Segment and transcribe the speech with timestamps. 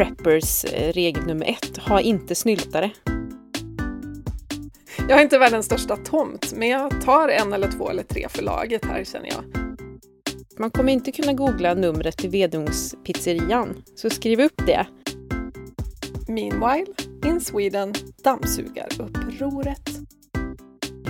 [0.00, 1.76] preppers eh, regel nummer ett.
[1.76, 2.90] Ha inte snyltare.
[5.08, 8.42] Jag är inte världens största tomt, men jag tar en eller två eller tre för
[8.42, 9.44] laget här känner jag.
[10.58, 14.86] Man kommer inte kunna googla numret till Vedungspizzerian, så skriv upp det.
[16.28, 16.86] Meanwhile,
[17.26, 17.94] in Sweden,
[18.24, 19.90] dammsugarupproret.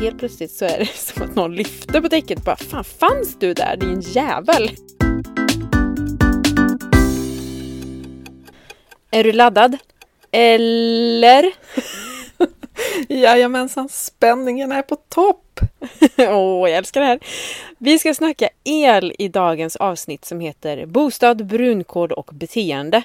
[0.01, 3.39] Helt plötsligt så är det som att någon lyfter på däcket och bara Fan fanns
[3.39, 4.71] du där din jävel?
[9.11, 9.77] Är du laddad?
[10.33, 11.53] Eller?
[13.09, 15.61] Jajamensan, spänningen är på topp!
[16.19, 17.19] Åh, oh, jag älskar det här!
[17.79, 23.03] Vi ska snacka el i dagens avsnitt som heter Bostad, brunkod och beteende.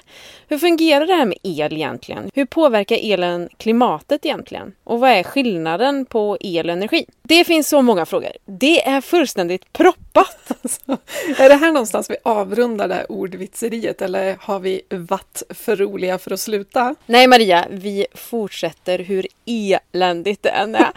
[0.48, 2.30] Hur fungerar det här med el egentligen?
[2.34, 4.74] Hur påverkar elen klimatet egentligen?
[4.84, 7.06] Och vad är skillnaden på el och energi?
[7.22, 8.32] Det finns så många frågor.
[8.44, 10.36] Det är fullständigt proppat!
[10.66, 10.98] Alltså,
[11.42, 16.18] är det här någonstans vi avrundar det här ordvitseriet eller har vi varit för roliga
[16.18, 16.94] för att sluta?
[17.06, 20.90] Nej Maria, vi fortsätter hur eländigt det än är.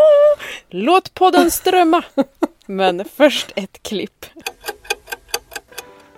[0.70, 2.02] Låt podden strömma!
[2.66, 4.26] Men först ett klipp.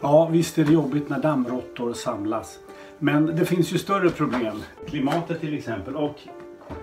[0.00, 2.58] Ja, visst är det jobbigt när dammråttor samlas.
[2.98, 4.62] Men det finns ju större problem.
[4.88, 5.96] Klimatet till exempel.
[5.96, 6.16] Och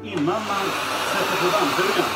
[0.04, 0.66] innan man
[1.14, 2.10] sätter på dammsugaren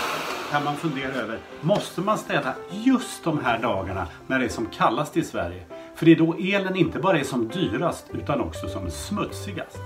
[0.52, 4.66] kan man fundera över, måste man städa just de här dagarna när det är som
[4.66, 5.64] kallast i Sverige?
[5.96, 9.80] För det är då elen inte bara är som dyrast utan också som smutsigast.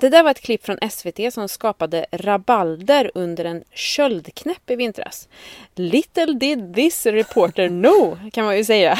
[0.00, 5.28] Det där var ett klipp från SVT som skapade rabalder under en köldknäpp i vintras.
[5.74, 8.98] Little did this reporter know, kan man ju säga,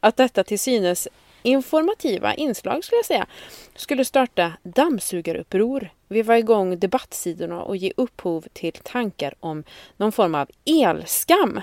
[0.00, 1.08] att detta till synes
[1.42, 3.26] informativa inslag skulle jag säga,
[3.74, 9.64] skulle starta dammsugaruppror, veva igång debattsidorna och ge upphov till tankar om
[9.96, 11.60] någon form av elskam.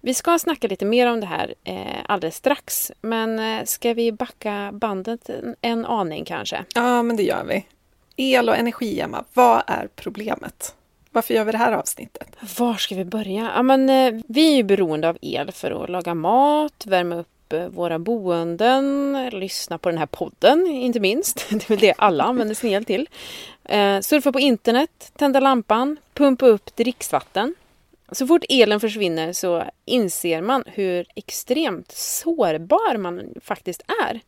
[0.00, 4.12] Vi ska snacka lite mer om det här eh, alldeles strax, men eh, ska vi
[4.12, 6.64] backa bandet en, en aning kanske?
[6.74, 7.66] Ja, men det gör vi.
[8.20, 10.74] El och energi, Emma, vad är problemet?
[11.10, 12.36] Varför gör vi det här avsnittet?
[12.58, 13.52] Var ska vi börja?
[13.54, 17.52] Ja, men, eh, vi är ju beroende av el för att laga mat, värma upp
[17.52, 21.46] eh, våra boenden, lyssna på den här podden, inte minst.
[21.50, 23.08] Det är väl det alla använder sin el till.
[23.72, 27.54] Uh, surfa på internet, tända lampan, pumpa upp dricksvatten.
[28.12, 34.20] Så fort elen försvinner så inser man hur extremt sårbar man faktiskt är.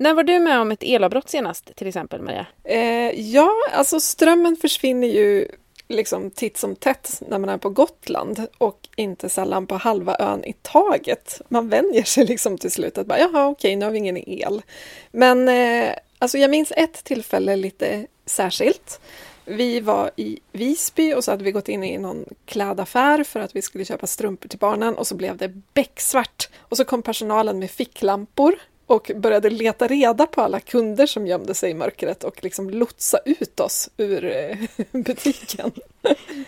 [0.00, 2.46] När var du med om ett elavbrott senast till exempel Maria?
[2.64, 5.48] Eh, ja, alltså strömmen försvinner ju
[5.88, 10.44] liksom titt som tätt när man är på Gotland och inte sällan på halva ön
[10.44, 11.40] i taget.
[11.48, 14.62] Man vänjer sig liksom till slut att bara, jaha okej, nu har vi ingen el.
[15.10, 19.00] Men eh, alltså jag minns ett tillfälle lite särskilt.
[19.44, 23.56] Vi var i Visby och så hade vi gått in i någon klädaffär för att
[23.56, 26.48] vi skulle köpa strumpor till barnen och så blev det becksvart.
[26.58, 28.54] Och så kom personalen med ficklampor
[28.88, 33.18] och började leta reda på alla kunder som gömde sig i mörkret och liksom lotsa
[33.24, 34.56] ut oss ur eh,
[34.92, 35.72] butiken.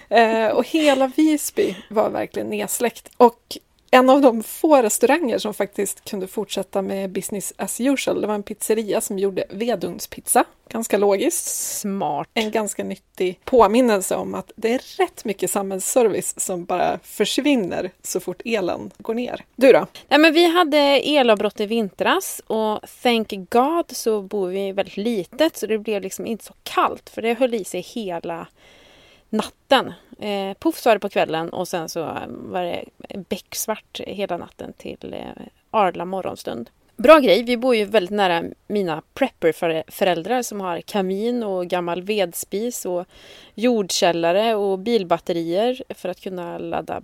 [0.08, 3.10] Eh, och hela Visby var verkligen nedsläckt.
[3.16, 3.58] Och
[3.90, 8.34] en av de få restauranger som faktiskt kunde fortsätta med business as usual, det var
[8.34, 10.44] en pizzeria som gjorde vedugnspizza.
[10.68, 11.46] Ganska logiskt.
[11.80, 12.28] Smart.
[12.34, 18.20] En ganska nyttig påminnelse om att det är rätt mycket samhällsservice som bara försvinner så
[18.20, 19.44] fort elen går ner.
[19.56, 19.86] Du då?
[20.08, 25.56] Nej, men vi hade elavbrott i vintras och thank God så bor vi väldigt litet
[25.56, 28.46] så det blev liksom inte så kallt för det höll i sig hela
[29.30, 29.92] natten.
[30.18, 32.84] Eh, puff sa det på kvällen och sen så var det
[33.28, 36.70] becksvart hela natten till eh, Arla morgonstund.
[37.02, 42.86] Bra grej, vi bor ju väldigt nära mina prepper-föräldrar som har kamin och gammal vedspis
[42.86, 43.06] och
[43.54, 47.02] jordkällare och bilbatterier för att kunna ladda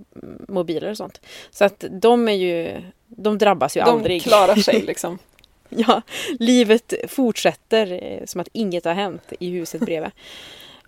[0.48, 1.20] mobiler och sånt.
[1.50, 4.22] Så att de är ju, de drabbas ju de aldrig.
[4.22, 5.18] De klarar sig liksom.
[5.68, 6.02] ja,
[6.38, 10.10] livet fortsätter eh, som att inget har hänt i huset bredvid.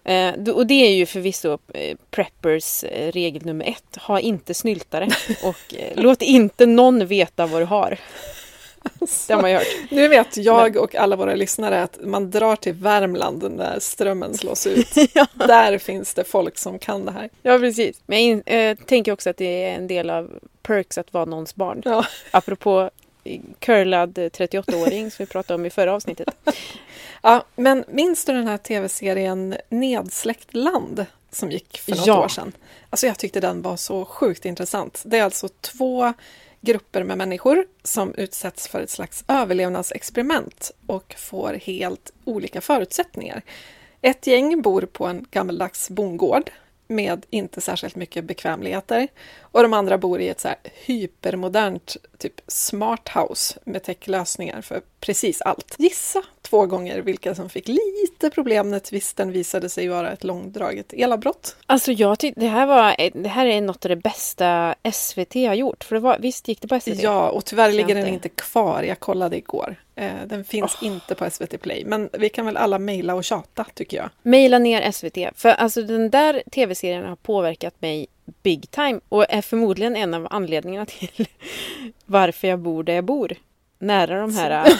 [0.08, 3.96] Eh, och det är ju förvisso eh, preppers eh, regel nummer ett.
[3.96, 5.08] Ha inte snyltare
[5.42, 7.98] och låt inte någon veta vad du har.
[9.28, 9.66] det har man hört.
[9.90, 14.66] Nu vet jag och alla våra lyssnare att man drar till Värmland när strömmen slås
[14.66, 14.88] ut.
[15.14, 15.26] ja.
[15.34, 17.30] Där finns det folk som kan det här.
[17.42, 18.00] Ja, precis.
[18.06, 20.30] Men jag äh, tänker också att det är en del av
[20.62, 21.82] perks att vara någons barn.
[21.84, 22.04] Ja.
[22.30, 22.90] Apropå
[23.58, 26.28] curlad 38-åring som vi pratade om i förra avsnittet.
[27.22, 32.24] Ja, men minns du den här tv-serien Nedsläckt land som gick för något ja.
[32.24, 32.52] år sedan?
[32.90, 35.02] Alltså jag tyckte den var så sjukt intressant.
[35.06, 36.12] Det är alltså två
[36.60, 43.42] grupper med människor som utsätts för ett slags överlevnadsexperiment och får helt olika förutsättningar.
[44.02, 46.50] Ett gäng bor på en gammaldags bondgård
[46.88, 49.08] med inte särskilt mycket bekvämligheter.
[49.58, 50.48] Och de andra bor i ett så
[50.86, 55.74] hypermodernt typ smart house med techlösningar för precis allt.
[55.78, 60.92] Gissa två gånger vilka som fick lite problem när twisten visade sig vara ett långdraget
[60.92, 61.56] elavbrott.
[61.66, 65.54] Alltså jag tyckte det här var det här är något av det bästa SVT har
[65.54, 65.84] gjort.
[65.84, 67.02] För det var, visst gick det på SVT?
[67.02, 68.28] Ja, och tyvärr ligger den inte.
[68.28, 68.82] kvar.
[68.82, 69.76] Jag kollade igår.
[69.94, 71.84] Eh, Den finns inte på SVT Play.
[71.84, 74.10] Men vi kan väl alla mejla och tjata tycker jag.
[74.22, 75.38] Maila ner SVT.
[75.40, 78.06] För alltså den där tv-serien har påverkat mig
[78.42, 79.00] big time.
[79.08, 81.26] Och är förmodligen en av anledningarna till
[82.06, 83.32] varför jag bor där jag bor.
[83.80, 84.72] Nära de här...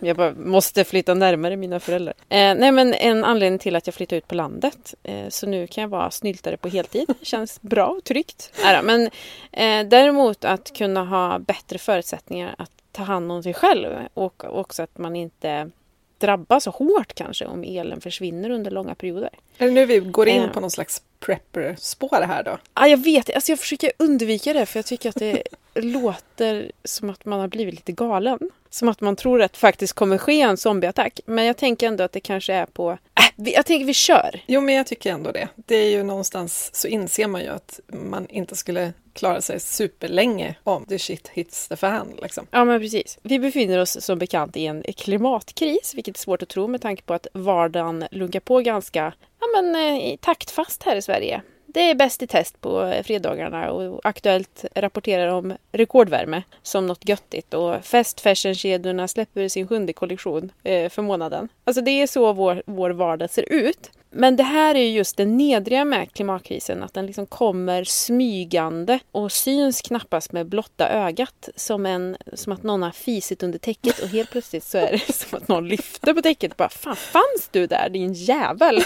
[0.06, 2.14] jag bara måste flytta närmare mina föräldrar.
[2.28, 4.94] Eh, nej men en anledning till att jag flyttade ut på landet.
[5.02, 7.14] Eh, så nu kan jag vara snyltare på heltid.
[7.22, 8.52] Känns bra och tryggt.
[8.62, 9.10] Då, men
[9.52, 13.88] eh, däremot att kunna ha bättre förutsättningar att ta hand om sig själv.
[14.14, 15.70] Och också att man inte
[16.18, 19.30] drabbas så hårt kanske om elen försvinner under långa perioder.
[19.58, 20.50] Är det nu vi går in Eh.
[20.50, 22.58] på någon slags prepper-spår här då?
[22.74, 25.42] Ja, jag vet, alltså jag försöker undvika det för jag tycker att det
[25.74, 28.38] låter som att man har blivit lite galen.
[28.70, 31.20] Som att man tror att det faktiskt kommer ske en zombieattack.
[31.26, 32.90] Men jag tänker ändå att det kanske är på...
[32.90, 34.40] Äh, jag tänker vi kör.
[34.46, 35.48] Jo, men jag tycker ändå det.
[35.56, 40.54] Det är ju någonstans så inser man ju att man inte skulle klara sig superlänge
[40.64, 42.18] om the shit hits the fan.
[42.22, 42.46] Liksom.
[42.50, 43.18] Ja, men precis.
[43.22, 47.02] Vi befinner oss som bekant i en klimatkris, vilket är svårt att tro med tanke
[47.02, 51.42] på att vardagen lunkar på ganska ja, men, eh, taktfast här i Sverige.
[51.72, 57.54] Det är bäst i test på fredagarna och Aktuellt rapporterar om rekordvärme som något göttigt
[57.54, 61.48] och fast fashion-kedjorna släpper sin sjunde kollektion eh, för månaden.
[61.64, 63.90] Alltså det är så vår, vår vardag ser ut.
[64.12, 68.98] Men det här är ju just det nedriga med klimatkrisen, att den liksom kommer smygande
[69.12, 73.98] och syns knappast med blotta ögat som, en, som att någon har fisit under täcket
[73.98, 76.96] och helt plötsligt så är det som att någon lyfter på täcket och bara Fan
[76.96, 78.82] fanns du där din jävel?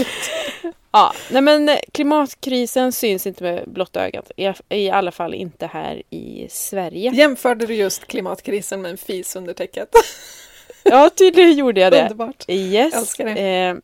[0.92, 6.02] ja, nej men klimatkrisen syns inte med blotta ögat, i, i alla fall inte här
[6.10, 7.10] i Sverige.
[7.14, 9.88] Jämförde du just klimatkrisen med en fis under täcket?
[10.82, 12.02] Ja, tydligen gjorde jag det.
[12.02, 12.44] Underbart.
[12.48, 12.94] Yes.
[12.94, 13.40] Älskar det.
[13.40, 13.76] Eh,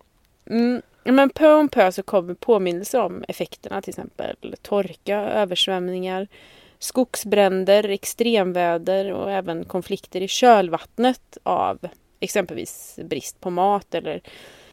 [0.50, 6.28] mm, men pö om pö så kommer påminnelser om effekterna till exempel torka, översvämningar,
[6.78, 11.78] skogsbränder, extremväder och även konflikter i kölvattnet av
[12.20, 14.22] exempelvis brist på mat eller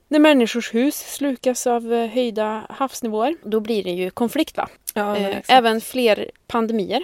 [0.08, 3.36] när människors hus slukas av höjda havsnivåer.
[3.44, 4.70] Då blir det ju konflikt va?
[4.94, 7.04] Ja, Eh, även fler pandemier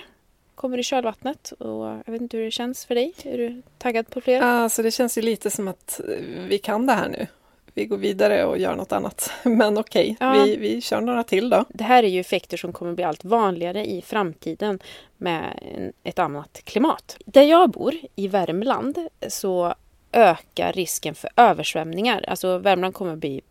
[0.55, 3.13] kommer i kölvattnet och jag vet inte hur det känns för dig.
[3.23, 4.41] Är du taggad på fler?
[4.41, 6.01] Alltså det känns ju lite som att
[6.47, 7.27] vi kan det här nu.
[7.73, 9.31] Vi går vidare och gör något annat.
[9.43, 10.31] Men okej, Ja.
[10.31, 11.65] vi, vi kör några till då.
[11.69, 14.79] Det här är ju effekter som kommer bli allt vanligare i framtiden
[15.17, 15.59] med
[16.03, 17.17] ett annat klimat.
[17.25, 18.97] Där jag bor, i Värmland,
[19.27, 19.75] så
[20.11, 22.25] ökar risken för översvämningar.
[22.27, 23.41] Alltså Värmland kommer bli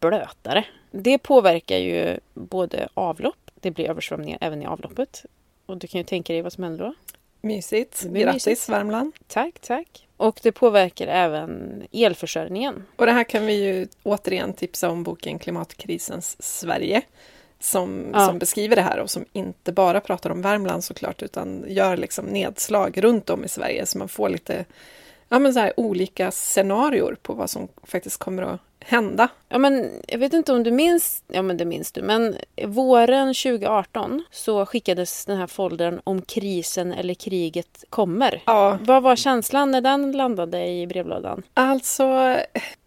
[0.00, 0.64] blötare.
[0.90, 5.24] Det påverkar ju både avlopp, det blir översvämningar även i avloppet.
[5.66, 6.94] Och du kan ju tänka dig vad som händer då.
[7.40, 8.02] Mysigt.
[8.02, 8.68] Grattis mysigt.
[8.68, 9.12] Värmland.
[9.26, 10.06] Tack, tack.
[10.16, 12.84] Och det påverkar även elförsörjningen.
[12.96, 17.02] Och det här kan vi ju återigen tipsa om boken Klimatkrisens Sverige.
[17.62, 18.26] Som, Ja.
[18.26, 22.24] som beskriver det här och som inte bara pratar om Värmland såklart utan gör liksom
[22.24, 24.64] nedslag runt om i Sverige så man får lite
[25.30, 29.28] ja, men så här, olika scenarior på vad som faktiskt kommer att hända.
[29.48, 32.36] Ja, men jag vet inte om du minns, ja men det minns du, men
[32.66, 38.42] våren 2018 så skickades den här foldern om krisen eller kriget kommer.
[38.46, 41.42] Ja, Vad var känslan när den landade i brevlådan?
[41.54, 42.36] Alltså,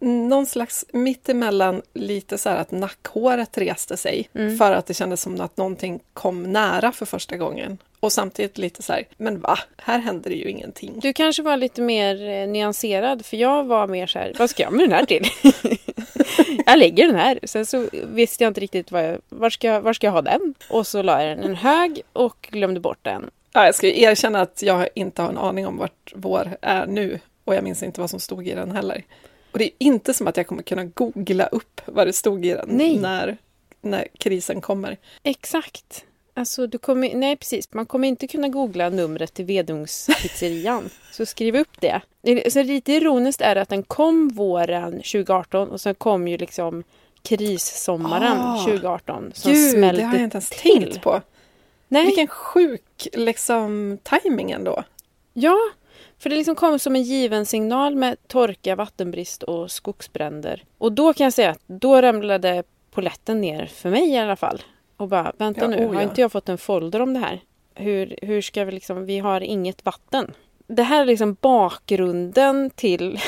[0.00, 4.58] någon slags mittemellan lite så här att nackhåret reste sig Mm.
[4.58, 7.78] för att det kändes som att någonting kom nära för första gången.
[8.04, 9.58] Och samtidigt lite så här, men va?
[9.78, 11.00] Här händer det ju ingenting.
[11.00, 14.62] Du kanske var lite mer eh, nyanserad, för jag var mer så här, vad ska
[14.62, 15.26] jag med den här till?
[16.66, 17.38] jag lägger den här.
[17.42, 20.22] Sen så visste jag inte riktigt vad jag, var, ska jag, var ska jag ha
[20.22, 20.54] den?
[20.70, 23.30] Och så la jag den i en hög och glömde bort den.
[23.52, 27.20] Ja, jag ska erkänna att jag inte har en aning om vart vår är nu
[27.44, 29.04] och jag minns inte vad som stod i den heller.
[29.52, 32.50] Och det är inte som att jag kommer kunna googla upp vad det stod i
[32.50, 32.98] den Nej.
[32.98, 33.36] när,
[33.80, 34.96] när krisen kommer.
[35.22, 36.04] Exakt.
[36.36, 40.90] Alltså, du kommer, nej precis, man kommer inte kunna googla numret till Vedungspizzerian.
[41.12, 42.00] så skriv upp det.
[42.50, 46.84] Så lite ironiskt är det att den kom våren 2018 och sen kom ju liksom
[47.22, 50.82] krissommaren Ah, 2018 som Gud, smällde det har jag inte ens till.
[50.82, 51.20] tänkt på.
[51.88, 54.84] Nej, Vilken sjuk liksom timing ändå.
[55.32, 55.56] ja,
[56.18, 60.64] för det liksom kom som en given signal med torka, vattenbrist och skogsbränder.
[60.78, 64.62] Och då kan jag säga att då ramlade poletten ner för mig i alla fall.
[64.96, 67.40] Och bara, vänta Ja, nu, oh har inte jag fått en folder om det här?
[67.74, 70.34] Hur, hur ska vi liksom, vi har inget vatten.
[70.66, 73.12] Det här är liksom bakgrunden till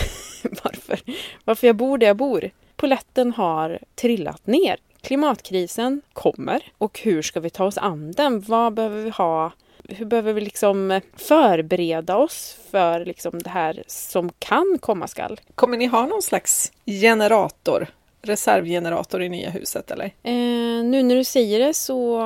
[0.64, 1.00] varför,
[1.44, 2.50] varför jag bor där jag bor.
[2.76, 4.76] Poletten har trillat ner.
[5.00, 8.40] klimatkrisen kommer och hur ska vi ta oss an den?
[8.40, 9.52] Vad behöver vi ha?
[9.88, 15.40] Hur behöver vi liksom förbereda oss för liksom det här som kan komma skall?
[15.54, 17.86] Kommer ni ha någon slags generator?
[18.26, 20.04] Reservgenerator i nya huset eller?
[20.04, 22.20] Eh, nu när du säger det så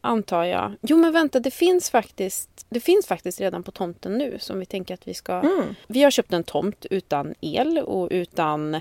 [0.00, 0.72] antar jag...
[0.80, 4.66] Jo men vänta, det finns faktiskt, det finns faktiskt redan på tomten nu som vi
[4.66, 5.32] tänker att vi ska...
[5.32, 5.74] Mm.
[5.86, 8.80] Vi har köpt en tomt utan el och utan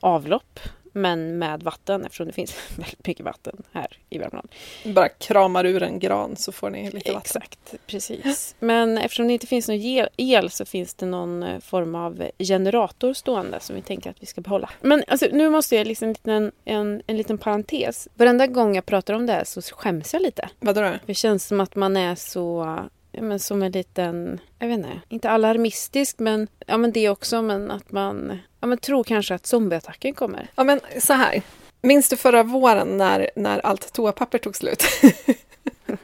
[0.00, 0.60] avlopp.
[0.92, 4.48] Men med vatten eftersom det finns väldigt mycket vatten här i Värmland.
[4.84, 7.42] Bara kramar ur en gran så får ni lite vatten.
[7.42, 8.54] Exakt, precis.
[8.58, 13.12] Men eftersom det inte finns någon el- så finns det någon eh, form av generator
[13.12, 14.70] stående som vi tänker att vi ska behålla.
[14.80, 18.08] Men alltså, nu måste jag liksom en en, en liten parentes.
[18.14, 20.48] Varenda gång jag pratar om det här så skäms jag lite.
[20.60, 20.92] Vadå då?
[21.06, 22.78] Det känns som att man är så,
[23.20, 27.42] ja, men som en liten, jag vet inte, inte alarmistisk men, ja men det också,
[27.42, 30.50] men att man, ja men tror kanske att zombieattacken kommer.
[30.54, 31.42] Ja men så här.
[31.82, 34.84] Minns du förra våren när, när allt toapapper tog slut?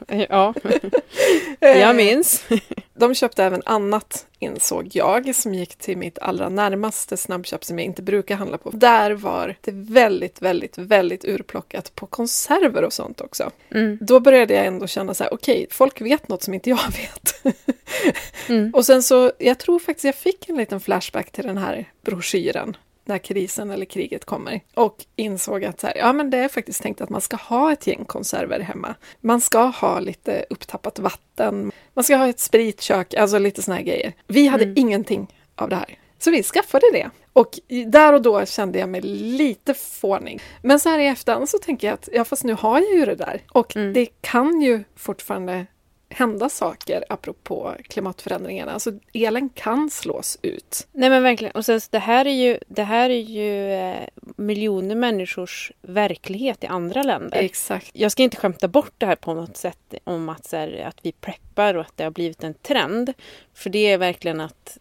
[0.29, 0.53] Ja,
[1.59, 2.45] jag minns.
[2.93, 7.85] De köpte även annat, insåg jag, som gick till mitt allra närmaste snabbköp som jag
[7.85, 8.69] inte brukar handla på.
[8.69, 13.51] Där var det väldigt, väldigt, väldigt urplockat på konserver och sånt också.
[13.71, 13.97] Mm.
[14.01, 17.55] Då började jag ändå känna så här, okej, folk vet något som inte jag vet.
[18.49, 18.71] Mm.
[18.73, 22.77] Och sen så, jag tror faktiskt jag fick en liten flashback till den här broschyren
[23.07, 26.81] när krisen eller kriget kommer och insåg att så här, ja, men det är faktiskt
[26.83, 28.95] tänkt att man ska ha ett gäng konserver hemma.
[29.21, 33.83] Man ska ha lite upptappat vatten, man ska ha ett spritkök, alltså lite såna här
[33.83, 34.13] grejer.
[34.27, 34.77] Vi hade Mm.
[34.77, 35.97] ingenting av det här.
[36.19, 37.09] Så vi skaffade det.
[37.33, 40.41] Och där och då kände jag mig lite fånig.
[40.61, 43.05] Men så här i efterhand så tänker jag att ja, fast nu har jag ju
[43.05, 43.41] det där.
[43.51, 43.93] Och Mm.
[43.93, 45.65] det kan ju fortfarande
[46.09, 48.71] hända saker apropå klimatförändringarna.
[48.71, 50.87] Alltså elen kan slås ut.
[50.91, 51.51] Nej men verkligen.
[51.55, 56.67] Och sen, det här är ju, det här är ju eh, miljoner människors verklighet i
[56.67, 57.37] andra länder.
[57.37, 57.91] Exakt.
[57.93, 60.99] Jag ska inte skämta bort det här på något sätt om att, så här, att
[61.01, 63.13] vi preppar och att det har blivit en trend.
[63.53, 64.77] För det är verkligen att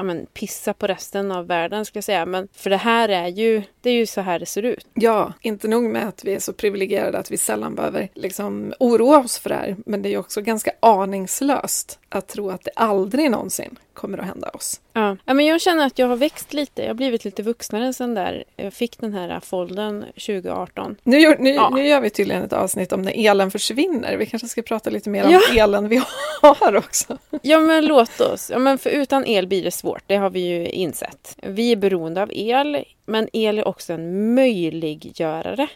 [0.00, 2.26] ja, men, pissa på resten av världen ska jag säga.
[2.26, 4.86] Men för det här är ju, det är ju så här det ser ut.
[4.94, 9.18] Ja, inte nog med att vi är så privilegierade att vi sällan behöver liksom oroa
[9.18, 12.70] oss för det här, men det är ju också ganska aningslöst att tro att det
[12.76, 14.80] aldrig någonsin kommer att hända oss.
[14.92, 15.16] Ja.
[15.24, 16.82] ja, men jag känner att jag har växt lite.
[16.82, 18.44] Jag har blivit lite vuxnare sen där.
[18.56, 20.96] Jag fick den här foldern 2018.
[21.02, 21.70] Nu gör, nu, Ja.
[21.74, 24.16] nu gör vi tydligen ett avsnitt om när elen försvinner.
[24.16, 25.40] Vi kanske ska prata lite mer om Ja.
[25.64, 26.02] elen vi
[26.42, 27.18] har också.
[27.42, 28.50] Ja, men låt oss.
[28.50, 30.02] Ja, men för utan el blir det svårt.
[30.06, 31.36] Det har vi ju insett.
[31.42, 35.66] Vi är beroende av el, men el är också en möjliggörare.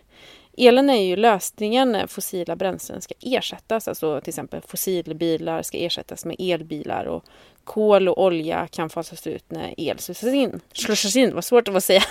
[0.56, 3.88] Elen är ju lösningen när fossila bränslen ska ersättas.
[3.88, 7.24] Alltså till exempel fossilbilar ska ersättas med elbilar och
[7.64, 10.60] kol och olja kan fasas ut när el slussas in.
[10.72, 12.02] Slussas in, vad svårt det var att säga.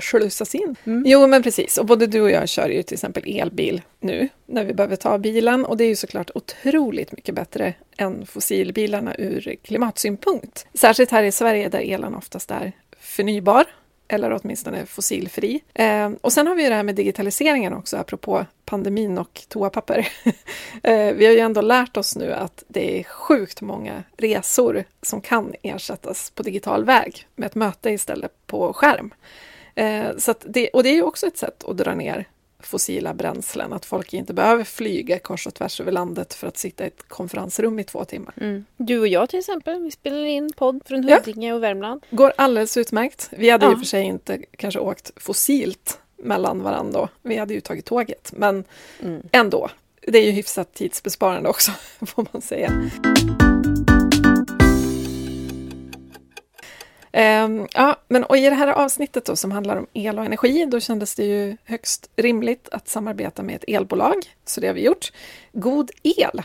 [0.00, 0.76] Slussas in.
[0.84, 1.02] Mm.
[1.06, 1.78] Jo, men precis.
[1.78, 5.18] Och både du och jag kör ju till exempel elbil nu när vi behöver ta
[5.18, 5.64] bilen.
[5.64, 10.66] Och det är ju såklart otroligt mycket bättre än fossilbilarna ur klimatsynpunkt.
[10.74, 13.64] Särskilt här i Sverige där elen oftast är förnybar
[14.12, 15.60] eller åtminstone fossilfri.
[15.74, 20.08] Eh, och sen har vi det här med digitaliseringen också, apropå pandemin och toapapper.
[20.82, 25.20] eh, vi har ju ändå lärt oss nu att det är sjukt många resor som
[25.20, 29.14] kan ersättas på digital väg med ett möte istället på skärm.
[29.74, 32.26] Eh, så att det, och det är ju också ett sätt att dra ner
[32.66, 36.84] fossila bränslen, att folk inte behöver flyga kors och tvärs över landet för att sitta
[36.84, 38.34] i ett konferensrum i två timmar.
[38.40, 38.64] Mm.
[38.76, 41.16] Du och jag till exempel, vi spelar in podd från Ja.
[41.24, 42.06] Huddinge och Värmland.
[42.10, 43.28] Går alldeles utmärkt.
[43.32, 43.72] Vi hade ju Ja.
[43.72, 47.08] i och för sig inte kanske åkt fossilt mellan varandra.
[47.22, 48.64] Vi hade ju tagit tåget, men
[49.02, 49.22] Mm.
[49.32, 49.70] ändå.
[50.06, 51.70] Det är ju hyfsat tidsbesparande också,
[52.06, 52.90] får man säga.
[57.12, 60.66] Ehm, ja, men och i det här avsnittet då, som handlar om el och energi,
[60.66, 64.84] då kändes det ju högst rimligt att samarbeta med ett elbolag, så det har vi
[64.84, 65.12] gjort.
[65.52, 66.42] God El.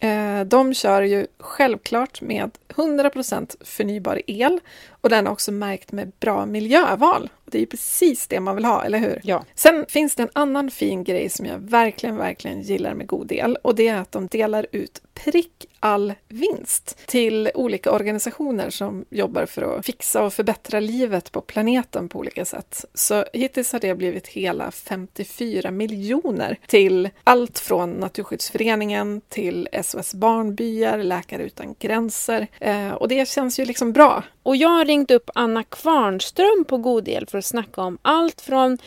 [0.00, 4.60] Ehm, de kör ju självklart med 100% förnybar el
[5.00, 7.30] och den är också märkt med bra miljöval.
[7.46, 9.20] Det är ju precis det man vill ha, eller hur?
[9.24, 9.44] Ja.
[9.54, 13.56] Sen finns det en annan fin grej som jag verkligen, verkligen gillar med God El
[13.56, 19.46] och det är att de delar ut prick all vinst till olika organisationer som jobbar
[19.46, 22.84] för att fixa och förbättra livet på planeten på olika sätt.
[22.94, 30.98] Så hittills har det blivit hela 54 miljoner till allt från Naturskyddsföreningen till SOS Barnbyar,
[30.98, 32.46] Läkare utan gränser.
[32.60, 34.22] Eh, och det känns ju liksom bra.
[34.46, 38.40] Och jag har ringt upp Anna Kvarnström på God El för att snacka om allt
[38.40, 38.78] från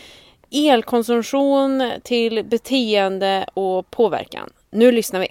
[0.51, 4.49] elkonsumtion till beteende och påverkan.
[4.71, 5.27] Nu lyssnar vi.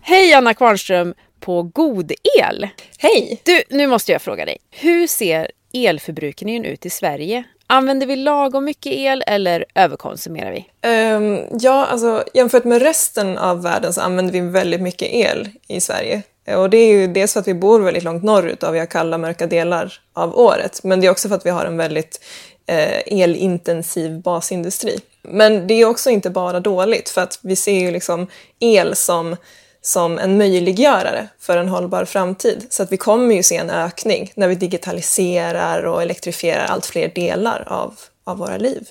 [0.00, 2.68] Hej Anna Kvarnström på God El!
[2.98, 3.40] Hej!
[3.44, 4.58] Du, nu måste jag fråga dig.
[4.70, 7.44] Hur ser elförbrukningen ut i Sverige?
[7.74, 10.88] Använder vi lagom mycket el eller överkonsumerar vi?
[10.88, 15.80] Um, ja, alltså jämfört med resten av världen så använder vi väldigt mycket el i
[15.80, 16.22] Sverige.
[16.56, 18.86] Och det är ju dels för att vi bor väldigt långt norrut och vi har
[18.86, 20.84] kalla, mörka delar av året.
[20.84, 22.20] Men det är också för att vi har en väldigt
[22.66, 25.00] eh, elintensiv basindustri.
[25.22, 28.26] Men det är också inte bara dåligt för att vi ser ju liksom
[28.60, 29.36] el som
[29.82, 32.66] som en möjliggörare för en hållbar framtid.
[32.70, 37.08] Så att vi kommer ju se en ökning när vi digitaliserar och elektrifierar allt fler
[37.14, 38.88] delar av, av våra liv.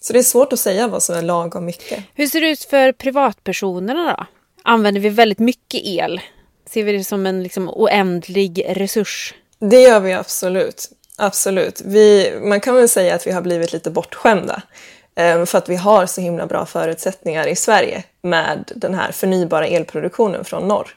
[0.00, 2.04] Så det är svårt att säga vad som är lagom mycket.
[2.14, 4.26] Hur ser det ut för privatpersonerna då?
[4.62, 6.20] Använder vi väldigt mycket el?
[6.70, 9.34] Ser vi det som en liksom oändlig resurs?
[9.58, 10.90] Det gör vi absolut.
[11.16, 11.82] Absolut.
[11.84, 14.62] Vi, man kan väl säga att vi har blivit lite bortskämda.
[15.16, 19.66] Ehm, för att vi har så himla bra förutsättningar i Sverige med den här förnybara
[19.66, 20.88] elproduktionen från norr.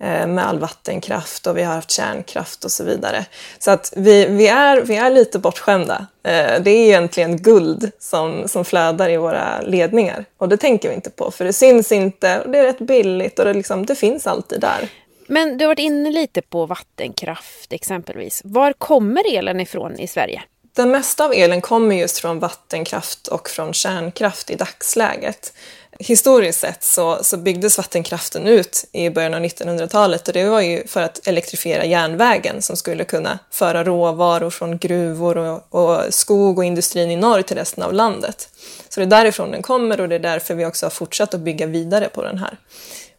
[0.00, 3.26] Ehm, med all vattenkraft och vi har haft kärnkraft och så vidare.
[3.58, 6.06] Så att vi, vi, är, vi är lite bortskämda.
[6.22, 10.24] Ehm, det är egentligen guld som, som flödar i våra ledningar.
[10.38, 13.38] Och det tänker vi inte på för det syns inte och det är rätt billigt
[13.38, 14.88] och det, liksom, det finns alltid där.
[15.26, 18.42] Men du har varit inne lite på vattenkraft exempelvis.
[18.44, 20.42] Var kommer elen ifrån i Sverige?
[20.74, 25.52] Den mesta av elen kommer just från vattenkraft och från kärnkraft i dagsläget.
[25.98, 30.86] Historiskt sett så, så byggdes vattenkraften ut i början av 1900-talet och det var ju
[30.86, 36.64] för att elektrifiera järnvägen som skulle kunna föra råvaror från gruvor och, och skog och
[36.64, 38.48] industrin i norr till resten av landet.
[38.88, 41.40] Så det är därifrån den kommer och det är därför vi också har fortsatt att
[41.40, 42.58] bygga vidare på den här.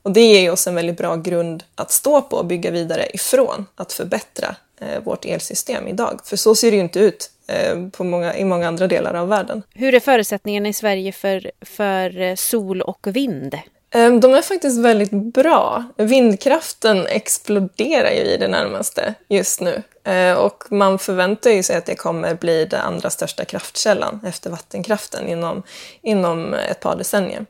[0.02, 3.66] Och det ger oss en väldigt bra grund att stå på och bygga vidare ifrån,
[3.76, 4.56] att förbättra
[5.04, 6.20] vårt elsystem idag.
[6.26, 9.28] För så ser det ju inte ut Eh, på många, i många andra delar av
[9.28, 9.64] världen.
[9.74, 13.54] Hur är förutsättningarna i Sverige för, för eh, sol och vind?
[13.94, 15.84] Eh, de är faktiskt väldigt bra.
[15.98, 19.82] Vindkraften exploderar ju i det närmaste just nu.
[20.38, 25.28] Och man förväntar ju sig att det kommer bli den andra största kraftkällan efter vattenkraften
[25.28, 25.64] inom,
[26.02, 27.46] inom ett par decennier.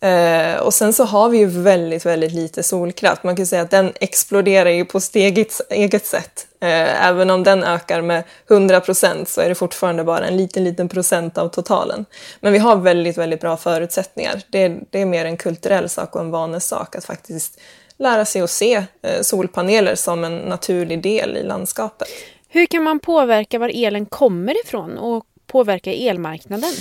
[0.00, 3.24] Eh, och sen så har vi ju väldigt, väldigt lite solkraft.
[3.24, 6.46] Man kan säga att den exploderar ju på sitt eget, eget sätt.
[6.62, 10.64] Eh, även om den ökar med 100 procent så är det fortfarande bara en liten,
[10.64, 12.04] liten procent av totalen.
[12.40, 14.42] Men vi har väldigt, väldigt bra förutsättningar.
[14.50, 17.60] Det, det är mer en kulturell sak och en vanesak att faktiskt
[17.96, 22.08] lära sig att se eh, solpaneler som en naturlig del i landskapet.
[22.48, 26.72] Hur kan man påverka var elen kommer ifrån och påverka elmarknaden?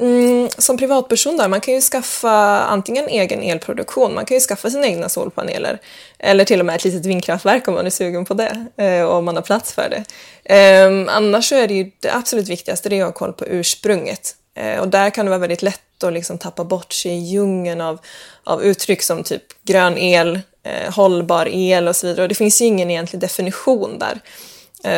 [0.00, 4.70] Mm, som privatperson där, man kan ju skaffa antingen egen elproduktion, man kan ju skaffa
[4.70, 5.80] sina egna solpaneler
[6.18, 9.24] eller till och med ett litet vindkraftverk om man är sugen på det och om
[9.24, 10.04] man har plats för det.
[10.44, 13.46] Ehm, annars så är det ju det absolut viktigaste, det är att ha koll på
[13.46, 14.34] ursprunget.
[14.58, 17.80] Eh, och där kan det vara väldigt lätt att liksom tappa bort sig i djungeln
[17.80, 17.98] av,
[18.44, 22.22] av uttryck som typ grön el, eh, hållbar el och så vidare.
[22.22, 24.20] Och det finns ju ingen egentlig definition där.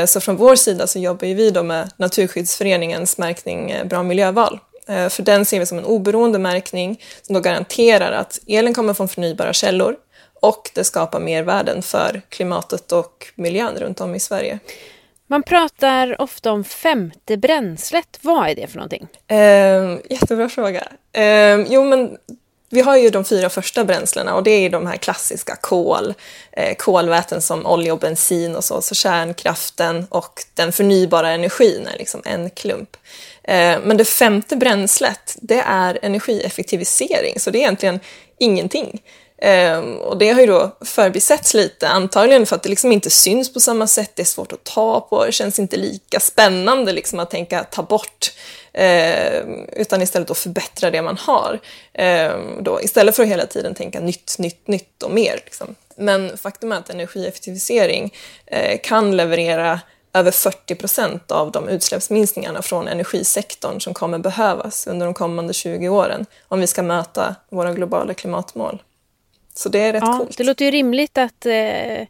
[0.06, 4.58] Så från vår sida så jobbar vi då med Naturskyddsföreningens märkning Bra miljöval.
[4.90, 8.94] Eh, för den ser vi som en oberoende märkning som då garanterar att elen kommer
[8.94, 9.96] från förnybara källor
[10.40, 14.58] och det skapar mervärden för klimatet och miljön runt om i Sverige.
[15.26, 18.18] Man pratar ofta om femte bränslet.
[18.20, 19.08] Vad är det för någonting?
[19.26, 20.88] Eh, jättebra fråga.
[21.12, 22.16] Eh, jo, men
[22.72, 26.14] vi har ju de fyra första bränslena och det är de här klassiska kol,
[26.52, 31.98] eh, kolväten som olja och bensin och så, så kärnkraften och den förnybara energin är
[31.98, 32.96] liksom en klump.
[33.42, 38.00] Eh, men det femte bränslet, det är energieffektivisering, så det är egentligen
[38.38, 39.02] ingenting.
[39.42, 43.52] Eh, och det har ju då förbisetts lite, antagligen för att det liksom inte syns
[43.52, 47.20] på samma sätt, det är svårt att ta på, det känns inte lika spännande liksom
[47.20, 48.32] att tänka ta bort,
[48.78, 51.58] uh, utan istället att förbättra det man har.
[52.00, 55.40] Uh, då, istället för att hela tiden tänka nytt, nytt, nytt och mer.
[55.44, 55.74] Liksom.
[55.96, 58.14] Men faktum är att energieffektivisering
[58.52, 59.80] uh, kan leverera
[60.12, 65.88] över 40 procent av de utsläppsminskningarna från energisektorn som kommer behövas under de kommande 20
[65.88, 68.82] åren om vi ska möta våra globala klimatmål.
[69.54, 70.38] Så det är rätt ja, coolt.
[70.38, 72.06] Det låter ju rimligt att, eh,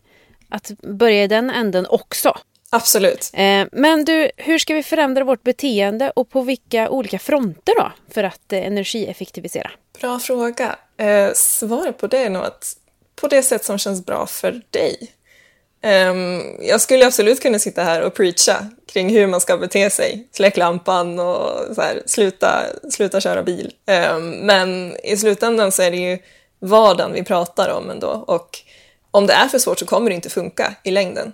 [0.49, 2.39] att börja i den änden också.
[2.71, 3.31] Absolut.
[3.33, 7.93] Eh, men du, hur ska vi förändra vårt beteende och på vilka olika fronter då
[8.11, 9.71] för att eh, energieffektivisera?
[10.01, 10.77] Bra fråga.
[10.97, 12.77] Eh, svaret på det är nog att
[13.17, 15.13] på det sätt som känns bra för dig.
[15.83, 20.29] Um, jag skulle absolut kunna sitta här och preacha kring hur man ska bete sig.
[20.33, 23.73] Släck lampan och så här, sluta, sluta köra bil.
[24.15, 26.19] Um, men i slutändan så är det ju
[26.61, 28.59] vardagen vi pratar om ändå och
[29.11, 31.33] om det är för svårt så kommer det inte funka i längden.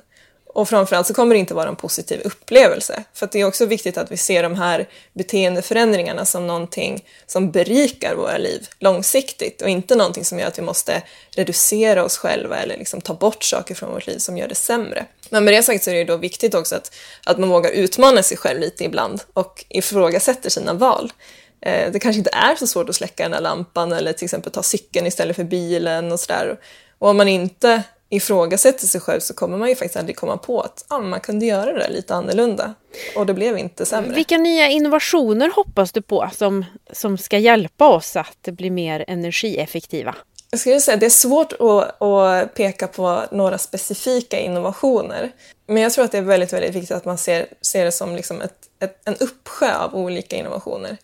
[0.57, 3.05] Och framförallt så kommer det inte vara en positiv upplevelse.
[3.15, 8.15] För det är också viktigt att vi ser de här beteendeförändringarna som någonting som berikar
[8.15, 12.77] våra liv långsiktigt och inte någonting som gör att vi måste reducera oss själva eller
[12.77, 15.07] liksom ta bort saker från vårt liv som gör det sämre.
[15.31, 18.23] Men med det sagt så är det då viktigt också att, att man vågar utmana
[18.23, 21.13] sig själv lite ibland och ifrågasätter sina val.
[21.61, 24.53] Eh, det kanske inte är så svårt att släcka den här lampan eller till exempel
[24.53, 26.59] ta cykeln istället för bilen och sådär.
[26.99, 30.61] Och om man inte ifrågasätter sig själv så kommer man ju faktiskt aldrig komma på
[30.61, 32.75] att ah, man kunde göra det lite annorlunda.
[33.17, 34.15] Och det blev inte sämre.
[34.15, 40.15] Vilka nya innovationer hoppas du på som, som ska hjälpa oss att bli mer energieffektiva?
[40.51, 45.33] Jag skulle säga att det är svårt att, att, peka på några specifika innovationer.
[45.67, 48.17] Men jag tror att det är väldigt, väldigt viktigt att man ser, ser det som
[48.17, 50.97] liksom ett, ett, en uppsjö av olika innovationer.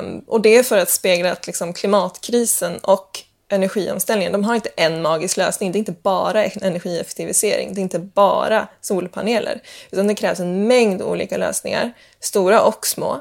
[0.00, 4.70] Um, och det är för att spegla att liksom klimatkrisen och energiomställningen, de har inte
[4.76, 5.72] en magisk lösning.
[5.72, 9.62] Det är inte bara energieffektivisering, det är inte bara solpaneler.
[9.90, 13.20] Utan det krävs en mängd olika lösningar, stora och små.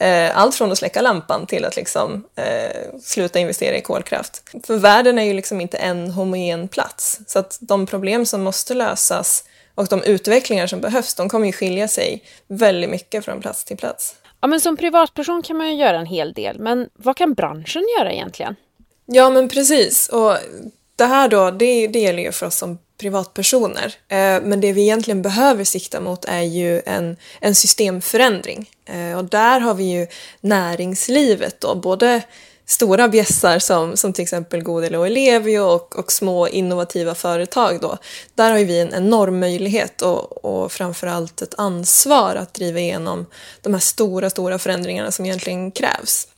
[0.00, 4.42] Eh, allt från att släcka lampan till att liksom, eh, sluta investera i kolkraft.
[4.66, 7.20] För världen är ju liksom inte en homogen plats.
[7.26, 11.52] Så att de problem som måste lösas och de utvecklingar som behövs, de kommer ju
[11.52, 14.14] skilja sig väldigt mycket från plats till plats.
[14.40, 17.84] Ja, men som privatperson kan man ju göra en hel del, men vad kan branschen
[17.98, 18.56] göra egentligen?
[19.14, 20.08] Ja, men precis.
[20.08, 20.36] Och
[20.96, 23.94] det här då, det, det gäller ju för oss som privatpersoner.
[24.08, 28.70] Eh, men det vi egentligen behöver sikta mot är ju en, en systemförändring.
[28.84, 30.06] Eh, och där har vi ju
[30.40, 32.22] näringslivet då, både
[32.66, 37.98] stora bjässar som, som till exempel Godel och Ellevio och, och små innovativa företag då.
[38.34, 43.26] Där har ju vi en enorm möjlighet och, och framförallt ett ansvar att driva igenom
[43.60, 46.28] de här stora, stora förändringarna som egentligen krävs.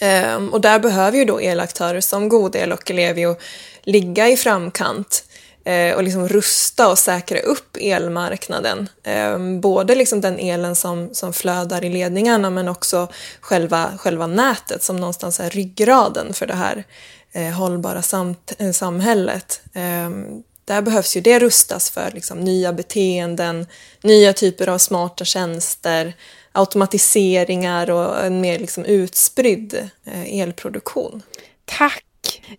[0.00, 3.36] Um, och där behöver ju då elaktörer som Godel och Ellevio
[3.82, 5.24] ligga i framkant
[5.66, 8.88] eh, och liksom rusta och säkra upp elmarknaden.
[9.04, 13.08] Ehm, både liksom den elen som, som flödar i ledningarna men också
[13.40, 16.84] själva, själva nätet som någonstans är ryggraden för det här
[17.32, 19.60] eh, hållbara samt, eh, samhället.
[19.74, 23.66] Ehm, där behövs ju det rustas för liksom, nya beteenden,
[24.02, 26.14] nya typer av smarta tjänster,
[26.56, 31.22] automatiseringar och en mer liksom utspridd eh, elproduktion.
[31.64, 32.04] Tack!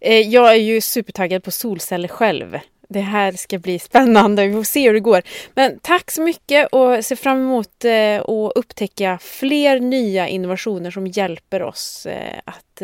[0.02, 2.60] Eh, jag är ju supertaggad på solceller själv.
[2.90, 4.48] Det här ska bli spännande.
[4.48, 5.22] Vi får se hur det går.
[5.56, 11.08] Men tack så mycket och ser fram emot eh, att upptäcka fler nya innovationer som
[11.08, 12.08] hjälper oss
[12.46, 12.82] att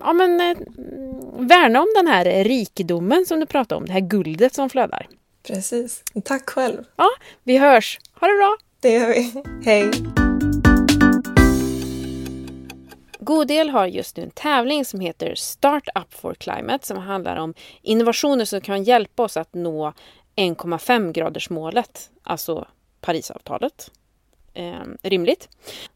[0.00, 0.38] ja, men,
[1.38, 5.08] värna om den här rikedomen som du pratade om, det här guldet som flödar.
[5.46, 6.02] Precis.
[6.24, 6.84] Tack själv.
[6.96, 7.08] Ja,
[7.42, 7.98] vi hörs.
[8.20, 8.56] Ha det bra!
[8.80, 9.32] Det gör vi.
[9.64, 9.90] Hej!
[13.28, 18.44] Godel har just nu en tävling som heter Startup for Climate som handlar om innovationer
[18.44, 19.92] som kan hjälpa oss att nå
[20.36, 22.10] 1,5-gradersmålet.
[22.22, 22.66] alltså
[23.00, 23.90] Parisavtalet.
[24.54, 25.48] Eh, rimligt.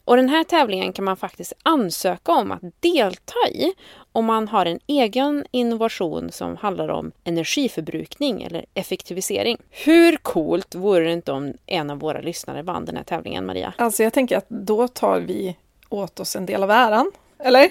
[0.05, 3.73] Och den här tävlingen kan man faktiskt ansöka om att delta i
[4.12, 9.59] om man har en egen innovation som handlar om energiförbrukning eller effektivisering.
[9.71, 13.75] Hur coolt vore det inte om en av våra lyssnare vann den här tävlingen, Maria?
[13.79, 15.57] Alltså jag tänker att då tar vi
[15.88, 17.12] åt oss en del av äran.
[17.42, 17.70] Eller?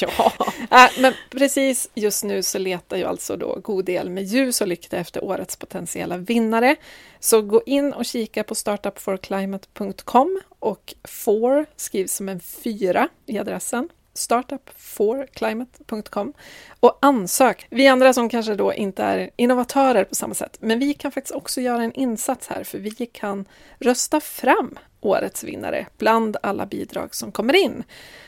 [0.02, 0.32] ja.
[0.70, 4.68] Äh, men precis just nu så letar ju alltså då God El med ljus och
[4.68, 6.76] lykta efter årets potentiella vinnare.
[7.20, 13.88] Så gå in och kika på startupforclimate.com och FOR skrivs som en fyra i adressen
[14.14, 16.32] startupforclimate.com
[16.80, 17.66] och ansök.
[17.70, 21.34] Vi andra som kanske då inte är innovatörer på samma sätt, men vi kan faktiskt
[21.34, 23.44] också göra en insats här för vi kan
[23.78, 27.84] rösta fram årets vinnare bland alla bidrag som kommer in.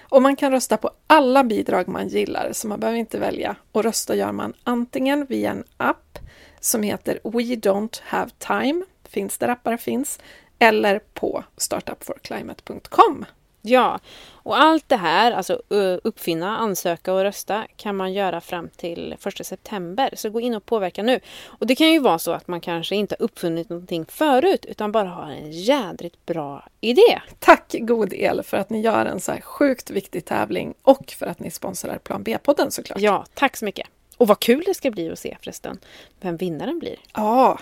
[0.08, 3.56] Och man kan rösta på alla bidrag man gillar, så man behöver inte välja.
[3.72, 6.18] Och rösta gör man antingen via en app
[6.60, 10.18] som heter We Don't Have Time, finns där appar finns,
[10.58, 13.24] eller på startupforclimate.com.
[13.66, 13.98] Ja,
[14.32, 15.62] och allt det här, alltså
[16.02, 20.10] uppfinna, ansöka och rösta, kan man göra fram till 1 september.
[20.16, 21.20] Så gå in och påverka nu.
[21.46, 24.92] Och det kan ju vara så att man kanske inte har uppfunnit någonting förut, utan
[24.92, 27.20] bara har en jädrigt bra idé.
[27.38, 31.26] Tack God El för att ni gör en så här sjukt viktig tävling och för
[31.26, 32.98] att ni sponsrar Plan B-podden såklart.
[33.00, 33.88] Ja, tack så mycket.
[34.16, 35.78] Och vad kul det ska bli att se förresten,
[36.20, 36.96] vem vinnaren blir.
[37.14, 37.58] Ja,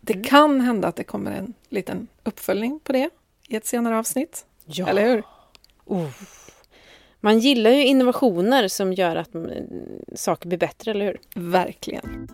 [0.00, 3.10] det kan hända att det kommer en liten uppföljning på det
[3.48, 4.46] i ett senare avsnitt.
[4.66, 4.88] Ja.
[4.88, 5.22] Eller hur?
[5.86, 6.08] Oh.
[7.20, 9.30] Man gillar ju innovationer som gör att
[10.14, 11.20] saker blir bättre, eller hur?
[11.34, 12.28] Verkligen.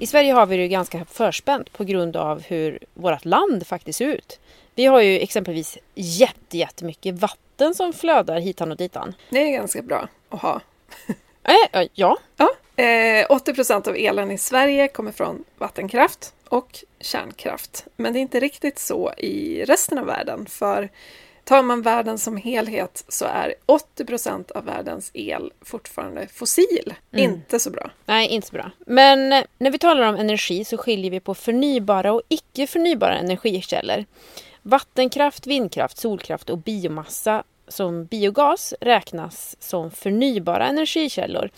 [0.00, 4.06] I Sverige har vi det ganska förspänt på grund av hur vårt land faktiskt ser
[4.06, 4.40] ut.
[4.74, 9.14] Vi har ju exempelvis jätte, jättemycket vatten som flödar hitan och ditan.
[9.30, 10.60] Det är ganska bra att ha.
[11.72, 12.18] Äh, ja.
[12.36, 12.82] ja.
[12.84, 17.86] Eh, 80 procent av elen i Sverige kommer från vattenkraft och kärnkraft.
[17.96, 20.46] Men det är inte riktigt så i resten av världen.
[20.46, 20.90] För
[21.44, 26.94] tar man världen som helhet så är 80 procent av världens el fortfarande fossil.
[27.12, 27.90] Inte så bra.
[28.06, 28.70] Nej, inte så bra.
[28.86, 33.18] Men eh, när vi talar om energi så skiljer vi på förnybara och icke förnybara
[33.18, 34.04] energikällor.
[34.62, 41.50] Vattenkraft, vindkraft, solkraft och biomassa som biogas räknas som förnybara energikällor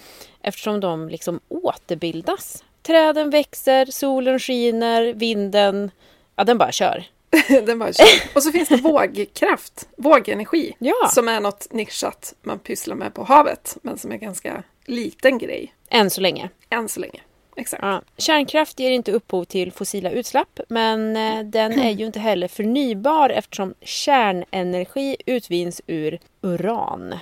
[0.43, 2.65] eftersom de liksom återbildas.
[2.89, 5.91] Träden växer, solen skiner, vinden,
[6.37, 7.05] ja den bara kör.
[7.49, 8.07] Den bara kör.
[8.35, 11.09] Och så finns det vågkraft, vågenergi, Ja.
[11.15, 15.75] som är något nischat man pysslar med på havet, men som är ganska liten grej,
[15.89, 16.49] Än så länge.
[16.71, 17.21] än så länge.
[17.57, 17.83] Exakt.
[17.83, 18.03] Ja.
[18.17, 23.31] Kärnkraft ger inte upphov till fossila utsläpp men eh, den är ju inte heller förnybar
[23.31, 27.15] eftersom kärnenergi utvinns ur uran.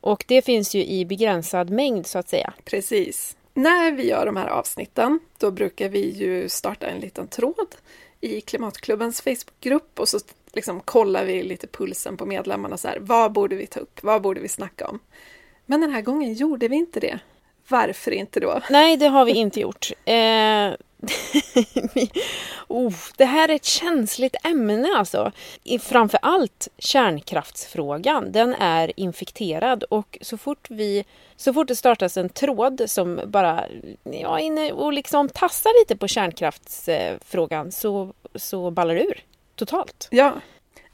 [0.00, 2.52] Och det finns ju i begränsad mängd så att säga.
[2.64, 3.36] Precis.
[3.54, 7.74] När vi gör de här avsnitten, då brukar vi ju starta en liten tråd
[8.20, 10.18] i Klimatklubbens Facebookgrupp och så
[10.52, 14.22] liksom kollar vi lite pulsen på medlemmarna så här, vad borde vi ta upp, vad
[14.22, 14.98] borde vi snacka om?
[15.66, 17.18] Men den här gången gjorde vi inte det.
[17.68, 18.60] Varför inte då?
[18.70, 19.90] Nej, det har vi inte gjort.
[20.04, 20.70] Eh,
[22.68, 25.32] oh, det här är ett känsligt ämne alltså.
[25.64, 28.32] Framförallt framför allt kärnkraftsfrågan.
[28.32, 31.04] Den är infekterad och så fort, vi,
[31.36, 33.64] så fort det startas en tråd som bara
[34.04, 40.08] ja, inne och liksom tassar lite på kärnkraftsfrågan så, så ballar det ur totalt.
[40.10, 40.32] Ja.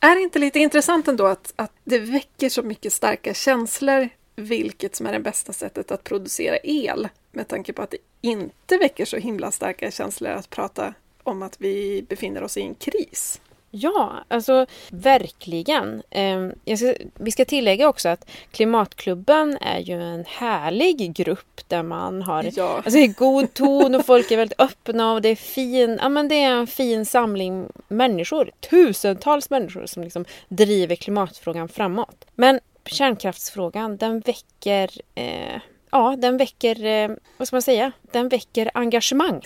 [0.00, 4.96] Är det inte lite intressant ändå att, att det väcker så mycket starka känslor vilket
[4.96, 9.04] som är det bästa sättet att producera el med tanke på att det inte väcker
[9.04, 13.40] så himla starka känslor att prata om att vi befinner oss i en kris.
[13.70, 16.02] Ja, alltså verkligen.
[16.10, 21.82] Eh, jag ska, vi ska tillägga också att Klimatklubben är ju en härlig grupp där
[21.82, 22.82] man har Ja.
[22.84, 26.34] alltså, god ton och folk är väldigt öppna och det är fin, ja, men det
[26.42, 28.50] är en fin samling människor.
[28.70, 32.24] Tusentals människor som liksom driver klimatfrågan framåt.
[32.34, 38.70] Men kärnkraftsfrågan, den väcker eh, Ja, den väcker, eh, vad ska man säga, den väcker
[38.74, 39.42] engagemang.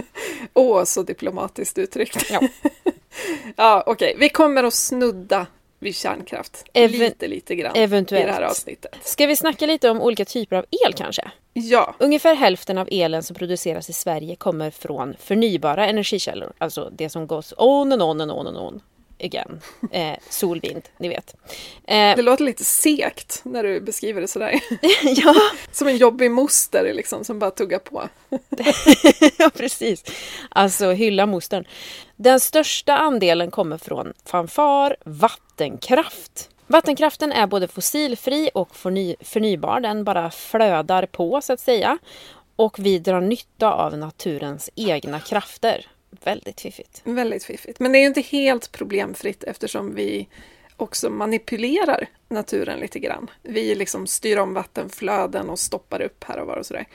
[0.54, 2.30] Åh, så diplomatiskt uttryckt.
[2.30, 2.40] Ja.
[3.56, 4.16] ja, okej.
[4.18, 5.46] Vi kommer att snudda
[5.78, 6.64] vid kärnkraft.
[6.72, 8.24] Even- lite, lite grann eventuellt.
[8.24, 8.96] i det här avsnittet.
[9.02, 11.30] Ska vi snacka lite om olika typer av el kanske?
[11.52, 16.52] Ja, Ungefär hälften av elen som produceras i Sverige kommer från förnybara energikällor.
[16.58, 18.80] Alltså det som goes on and on and on and on
[19.24, 19.60] again.
[19.92, 21.34] Eh, sol, vind, ni vet.
[21.84, 24.60] Eh, det låter lite sekt när du beskriver det sådär.
[25.02, 25.34] ja,
[25.72, 28.08] Som en jobbig moster liksom, som bara tuggar på.
[29.38, 30.04] ja, precis.
[30.48, 31.64] Alltså hylla mostern.
[32.16, 36.50] Den största andelen kommer från fanfar, vattenkraft.
[36.66, 39.80] Vattenkraften är både fossilfri och förny förnybar.
[39.80, 41.98] Den bara flödar på så att säga.
[42.56, 45.86] Och vi drar nytta av naturens egna krafter.
[46.24, 47.00] Väldigt fiffigt.
[47.04, 47.80] Väldigt fiffigt.
[47.80, 50.28] Men det är ju inte helt problemfritt eftersom vi
[50.76, 53.30] också manipulerar naturen lite grann.
[53.42, 56.86] Vi liksom styr om vattenflöden och stoppar upp här och var och sådär.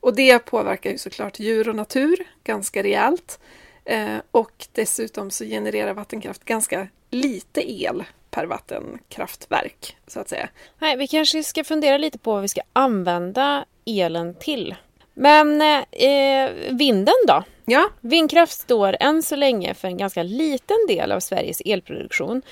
[0.00, 3.40] Och det påverkar ju såklart djur och natur ganska rejält.
[3.84, 10.48] Eh, och dessutom så genererar vattenkraft ganska lite el per vattenkraftverk, så att säga.
[10.78, 14.74] Nej, vi kanske ska fundera lite på vad vi ska använda elen till.
[15.20, 17.42] Men eh, vinden då?
[17.64, 22.42] Ja, Vindkraft står än så länge för en ganska liten del av Sveriges elproduktion,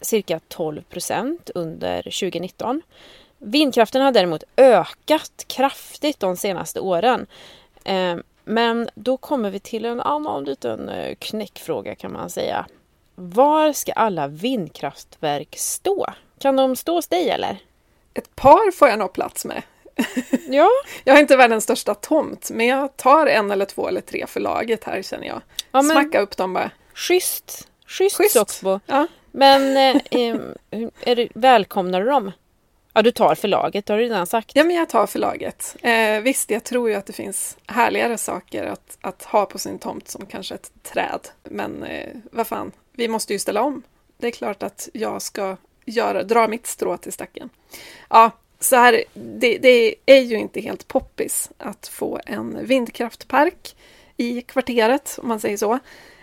[0.00, 2.82] cirka 12 procent under 2019.
[3.38, 7.26] Vindkraften har däremot ökat kraftigt de senaste åren.
[7.84, 12.66] Eh, Men då kommer vi till en annan liten eh, knäckfråga kan man säga.
[13.14, 16.06] Var ska alla vindkraftverk stå?
[16.38, 17.56] Kan de stå hos dig eller?
[18.14, 19.62] ett par får jag nog plats med.
[20.50, 20.68] Ja,
[21.04, 24.40] Jag har inte världens största tomt, men jag tar en eller två eller tre för
[24.40, 25.40] laget här känner jag.
[25.72, 26.70] Ja, men- Smacka upp dem bara.
[26.94, 27.68] schysst.
[27.86, 28.32] Schysst, Schysst.
[28.34, 28.80] Soxbo.
[28.86, 29.06] Ja.
[29.32, 30.02] Men eh,
[31.00, 32.32] är du, välkomnar du dem?
[32.92, 34.50] Ja, du tar förlaget, det har du redan sagt.
[34.54, 35.76] Ja, men jag tar förlaget.
[35.82, 39.78] Eh, visst, jag tror ju att det finns härligare saker att, att ha på sin
[39.78, 41.20] tomt som kanske ett träd.
[41.44, 43.82] Men eh, vad fan, vi måste ju ställa om.
[44.18, 47.48] Det är klart att jag ska göra, dra mitt strå till stacken.
[48.10, 53.76] Ja, så här, det, det är ju inte helt poppis att få en vindkraftpark
[54.16, 55.78] i kvarteret, om man säger så.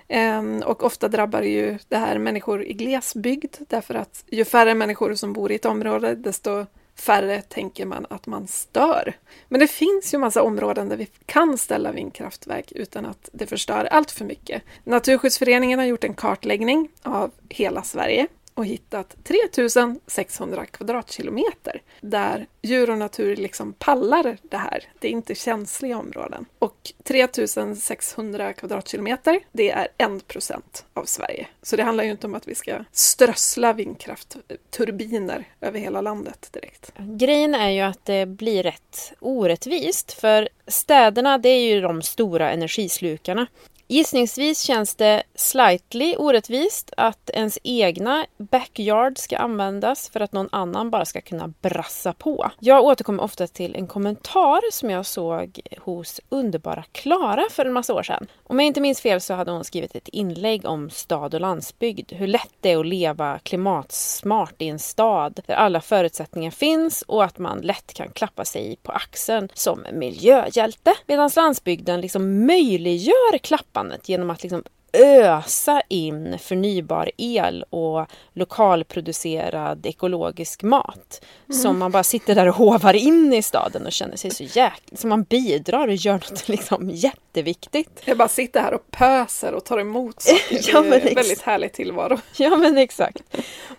[0.07, 5.15] Ehm, och ofta drabbar ju det här människor i glesbygd därför att ju färre människor
[5.15, 9.13] som bor i ett område desto färre tänker man att man stör.
[9.47, 13.85] Men det finns ju massa områden där vi kan ställa vindkraftverk utan att det förstör
[13.85, 14.63] allt för mycket.
[14.83, 22.97] Naturskyddsföreningen har gjort en kartläggning av hela Sverige och hittat 3600 kvadratkilometer där djur och
[22.97, 24.83] natur liksom pallar det här.
[24.99, 26.45] Det är inte känsliga områden.
[26.59, 31.47] Och 3600 kvadratkilometer, det är 1 procent av Sverige.
[31.61, 36.91] Så det handlar ju inte om att vi ska strössla vindkraftturbiner över hela landet direkt.
[36.97, 42.51] Grejen är ju att det blir rätt orättvist för städerna det är ju de stora
[42.51, 43.47] energislukarna.
[43.87, 50.89] Gissningsvis känns det slightly orättvist att ens egna backyard ska användas för att någon annan
[50.89, 52.51] bara ska kunna brassa på.
[52.59, 57.93] Jag återkommer ofta till en kommentar som jag såg hos underbara Klara för en massa
[57.93, 58.27] år sedan.
[58.43, 62.13] Om jag inte minns fel så hade hon skrivit ett inlägg om stad och landsbygd.
[62.13, 67.23] Hur lätt det är att leva klimatsmart i en stad där alla förutsättningar finns och
[67.23, 70.93] att man lätt kan klappa sig på axeln som miljöhjälte.
[71.07, 79.85] Medan landsbygden liksom möjliggör klapp skapande genom att liksom ösa in förnybar el och lokalproducerad
[79.85, 81.25] ekologisk mat.
[81.49, 81.61] Mm.
[81.61, 84.97] Som man bara sitter där och hovar in i staden och känner sig så jäkla...
[84.97, 88.01] Som man bidrar och gör något liksom jätteviktigt.
[88.05, 90.59] Jag bara sitter här och pöser och tar emot saker.
[90.73, 92.17] ja, det är en väldigt härlig tillvaro.
[92.37, 93.23] Ja men exakt.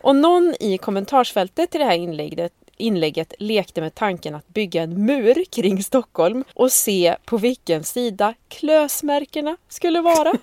[0.01, 5.07] Och någon i kommentarsfältet till det här inlägget inlägget lekte med tanken att bygga en
[5.07, 10.33] mur kring Stockholm och se på vilken sida klösmärkena skulle vara.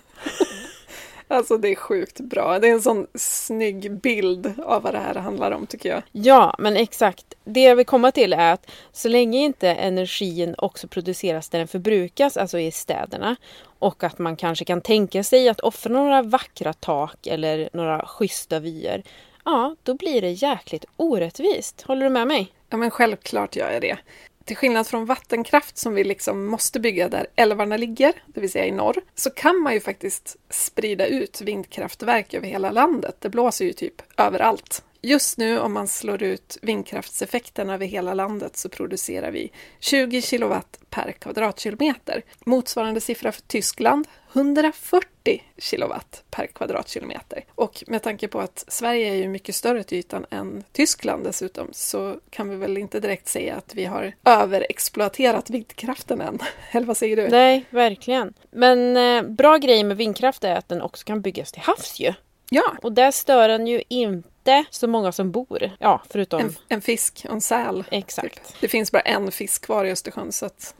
[1.34, 2.60] Alltså det är sjukt bra.
[2.60, 6.04] Det är en sån snygg bild av vad det här handlar om tycker jag.
[6.12, 7.34] Ja, men exakt.
[7.43, 11.67] Det jag vill komma till är att så länge inte energin också produceras där den
[11.67, 13.36] förbrukas, alltså i städerna,
[13.80, 18.60] och att man kanske kan tänka sig att offra några vackra tak eller några schyssta
[18.60, 19.04] vyer,
[19.46, 21.82] ja, då blir det jäkligt orättvist.
[21.82, 22.54] Håller du med mig?
[22.70, 23.98] Ja, men självklart gör jag det.
[24.46, 28.66] Till skillnad från vattenkraft som vi liksom måste bygga där älvarna ligger, det vill säga
[28.66, 33.16] i norr, så kan man ju faktiskt sprida ut vindkraftverk över hela landet.
[33.20, 38.58] Det blåser ju typ överallt Just nu om man slår ut vindkraftseffekten över hela landet
[38.58, 42.22] så producerar vi 20 kilowatt per kvadratkilometer.
[42.46, 47.46] Motsvarande siffra för Tyskland 140 kilowatt per kvadratkilometer.
[47.56, 51.68] Och med tanke på att Sverige är ju mycket större till ytan än Tyskland dessutom
[51.72, 56.39] så kan vi väl inte direkt säga att vi har överexploaterat vindkraften än.
[56.72, 57.28] Eller vad säger du?
[57.28, 58.34] Nej, verkligen.
[58.52, 62.13] Men eh, bra grej med vindkraft är att den också kan byggas till havs ju.
[62.50, 62.74] Ja.
[62.82, 65.72] Och där stör den ju inte inte så många som bor.
[65.80, 66.40] Ja, förutom...
[66.40, 67.84] En, en fisk och en säl.
[67.92, 68.48] Exakt.
[68.48, 68.62] Typ.
[68.62, 70.76] Det finns bara en fisk kvar i Östersjön så att...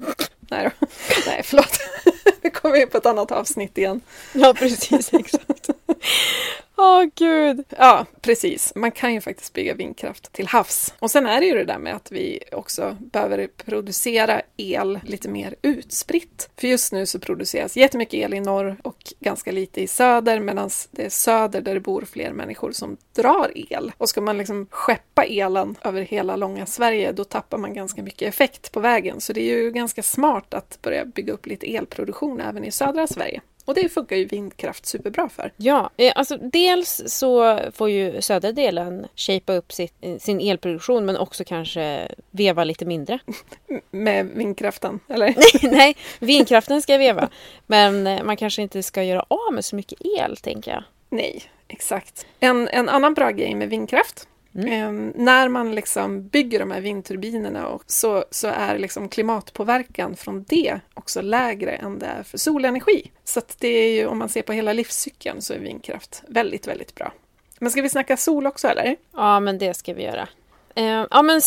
[0.54, 0.88] Nej då.
[1.28, 1.80] Nej, förlåt.
[2.42, 4.02] Vi kommer in på ett annat avsnitt igen.
[4.34, 5.14] Ja, precis.
[5.14, 5.70] Exakt.
[6.76, 7.64] Åh oh, gud!
[7.78, 8.74] Ja, precis.
[8.76, 10.94] Man kan ju faktiskt bygga vindkraft till havs.
[11.00, 15.30] Och sen är det ju det där med att vi också behöver producera el lite
[15.30, 16.50] mer utspritt.
[16.58, 20.70] För just nu så produceras jättemycket el i norr och ganska lite i söder medan
[20.92, 23.92] det är söder där det bor fler människor som drar el.
[23.98, 28.28] Och ska man liksom skeppa elen över hela långa Sverige då tappar man ganska mycket
[28.28, 29.22] effekt på vägen.
[29.22, 33.08] Så det är ju ganska smart att börja bygga upp lite elproduktion även i södra
[33.08, 33.42] Sverige.
[33.66, 35.52] Och det funkar ju vindkraft superbra för.
[35.58, 41.06] Ja, eh, alltså dels så får ju södra delen shapea upp sitt, eh, sin elproduktion
[41.06, 43.20] men också kanske veva lite mindre.
[43.92, 45.28] Med vindkraften, eller?
[45.64, 47.30] nej, nej, vindkraften ska veva.
[47.68, 50.84] Men eh, man kanske inte ska göra av med så mycket el, tänker jag.
[51.10, 52.26] Nej, exakt.
[52.40, 54.68] En, en annan bra grej med vindkraft Mm.
[54.68, 60.44] Eh, när man liksom bygger de här vindturbinerna och så, så är liksom klimatpåverkan från
[60.44, 63.12] det också lägre än det är för solenergi.
[63.24, 66.96] Så det är ju, om man ser på hela livscykeln så är vindkraft väldigt, väldigt
[66.96, 67.14] bra.
[67.60, 68.96] Men ska vi snacka sol också eller?
[69.14, 70.28] Ja, men det ska vi göra.
[70.76, 71.42] Eh, ja, men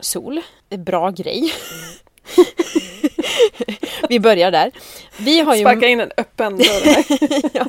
[0.00, 1.52] sol är bra grej.
[4.08, 4.70] vi börjar där.
[5.18, 5.60] Vi har ju...
[5.60, 7.04] Sparka in en öppen dörr
[7.52, 7.66] ja,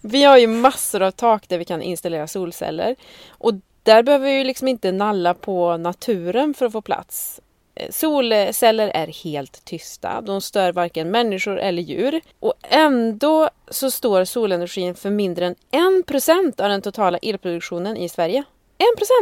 [0.00, 2.96] vi har ju massor av tak där vi kan installera solceller.
[3.28, 7.40] Och där behöver vi liksom inte nalla på naturen för att få plats.
[7.74, 10.20] Eh, solceller är helt tysta.
[10.20, 12.20] De stör varken människor eller djur.
[12.40, 18.44] Och ändå så står solenergin för mindre än 1% av den totala elproduktionen i Sverige.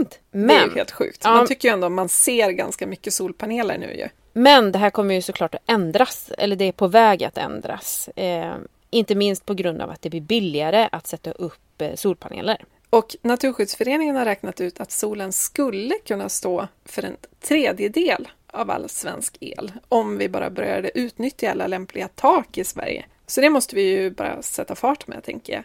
[0.01, 0.18] 1%!
[0.31, 1.25] Men, det är ju helt sjukt.
[1.25, 4.09] Man tycker ju ändå att man ser ganska mycket solpaneler nu ju.
[4.33, 6.31] Men det här kommer ju såklart att ändras.
[6.38, 8.09] Eller det är på väg att ändras.
[8.09, 8.55] Eh,
[8.90, 12.64] inte minst på grund av att det blir billigare att sätta upp eh, solpaneler.
[12.90, 18.88] Och Naturskyddsföreningen har räknat ut att solen skulle kunna stå för en tredjedel av all
[18.88, 23.05] svensk el om vi bara började utnyttja alla lämpliga tak i Sverige.
[23.27, 25.64] Så det måste vi ju bara sätta fart med, tänker jag.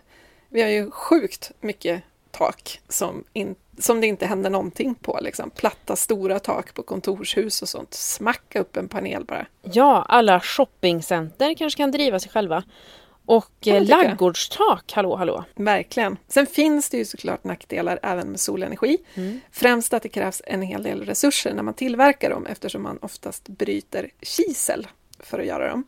[0.50, 5.20] Vi har ju sjukt mycket tak som, in, som det inte händer någonting på.
[5.22, 5.50] Liksom.
[5.50, 7.94] Platta, stora tak på kontorshus och sånt.
[7.94, 9.46] Smacka upp en panel bara.
[9.62, 12.64] Ja, alla shoppingcenter kanske kan driva sig själva.
[13.26, 15.44] Och eh, laggårdstak, hallå hallå.
[15.56, 16.18] Verkligen.
[16.28, 18.98] Sen finns det ju såklart nackdelar även med solenergi.
[19.52, 23.48] Främst att det krävs en hel del resurser när man tillverkar dem eftersom man oftast
[23.48, 24.88] bryter kisel
[25.20, 25.84] för att göra dem.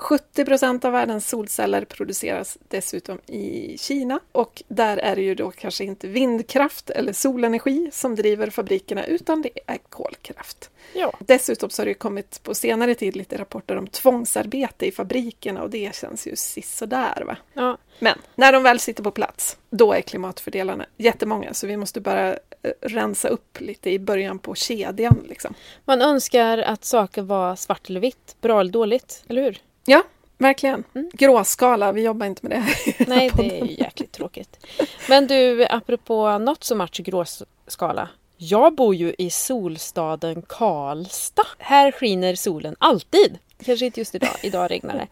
[0.00, 5.50] 70 procent av världens solceller produceras dessutom i Kina och där är det ju då
[5.50, 10.70] kanske inte vindkraft eller solenergi som driver fabrikerna utan det är kolkraft.
[10.92, 11.12] Ja.
[11.18, 15.62] Dessutom så har det ju kommit på senare tid lite rapporter om tvångsarbete i fabrikerna
[15.62, 17.36] och det känns ju sisådär va.
[17.54, 17.78] ja.
[17.98, 21.54] Men när de väl sitter på plats, då är klimatfördelarna jättemånga.
[21.54, 22.36] Så vi måste bara eh,
[22.80, 25.26] rensa upp lite i början på kedjan.
[25.28, 25.54] Liksom.
[25.84, 29.60] Man önskar att saker var svart eller vitt, bra eller dåligt, eller hur?
[29.90, 30.02] Ja,
[30.38, 30.84] verkligen.
[31.12, 32.62] Gråskala, vi jobbar inte med
[32.96, 33.06] det.
[33.08, 34.66] Nej, det är ju jäkligt tråkigt.
[35.08, 38.08] Men du, apropå något så much gråskala.
[38.36, 41.46] Jag bor ju i solstaden Karlstad.
[41.58, 43.38] Här skiner solen alltid.
[43.64, 45.08] Kanske inte just idag, idag regnar det.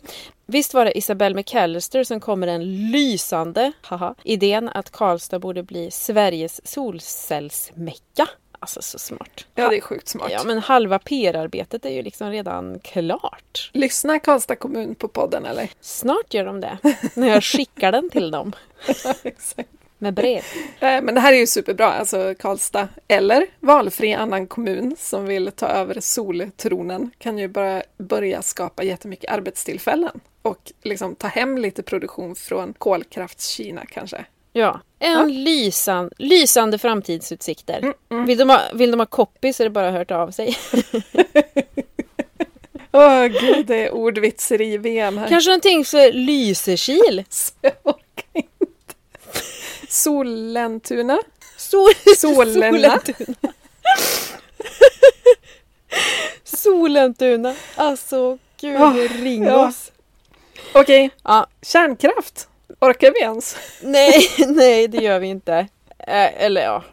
[0.47, 5.63] Visst var det Isabelle McAllister som kom med den lysande haha, idén att Karlstad borde
[5.63, 8.29] bli Sveriges solcellsmecka.
[8.61, 9.47] Alltså så smart.
[9.55, 10.31] Ja, det är sjukt smart.
[10.33, 13.71] Ja, men halva PR-arbetet är ju liksom redan klart.
[13.73, 15.69] Lyssnar Karlstad kommun på podden eller?
[15.81, 16.79] Snart gör de det,
[17.15, 18.53] när jag skickar den till dem
[19.23, 19.69] Exakt.
[19.99, 20.43] med brev.
[20.81, 25.53] Eh, Men det här är ju superbra, alltså Karlstad eller valfri annan kommun som vill
[25.53, 31.83] ta över soltronen kan ju bara börja skapa jättemycket arbetstillfällen och liksom ta hem lite
[31.83, 34.25] produktion från kolkraftskina kanske.
[34.53, 35.25] Ja, en Ja.
[35.25, 37.95] Lysan, lysande framtidsutsikter.
[38.11, 40.57] Mm, Vill, de ha, vill de ha copy så är det bara hört av sig.
[42.93, 45.29] Åh gud, det är ordvitseri-VM här.
[45.29, 47.25] Kanske någonting för Lysekil?
[49.89, 51.19] Sollentuna.
[51.57, 53.01] Sol, Solena.
[56.45, 57.55] Solentuna.
[57.77, 59.69] Alltså, gud, Ah, ring ja.
[59.69, 59.93] oss.
[60.75, 62.48] Okej, Ja, kärnkraft.
[62.81, 63.57] Orkar vi ens?
[63.83, 65.55] nej, nej, det gör vi inte.
[65.99, 66.85] Eh, eller ja.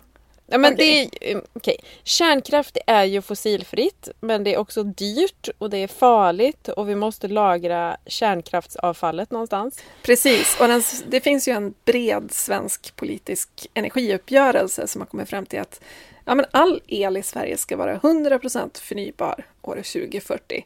[0.48, 1.10] Ja, men Okej.
[1.20, 1.78] det är, okej.
[2.04, 6.96] Kärnkraft är ju fossilfritt men det är också dyrt och det är farligt och vi
[6.96, 9.80] måste lagra kärnkraftsavfallet någonstans.
[10.04, 15.46] Precis, och den, det finns ju en bred svensk politisk energiuppgörelse som har kommit fram
[15.46, 15.82] till att
[16.26, 20.66] ja, men all el i Sverige ska vara 100% förnybar år 2040.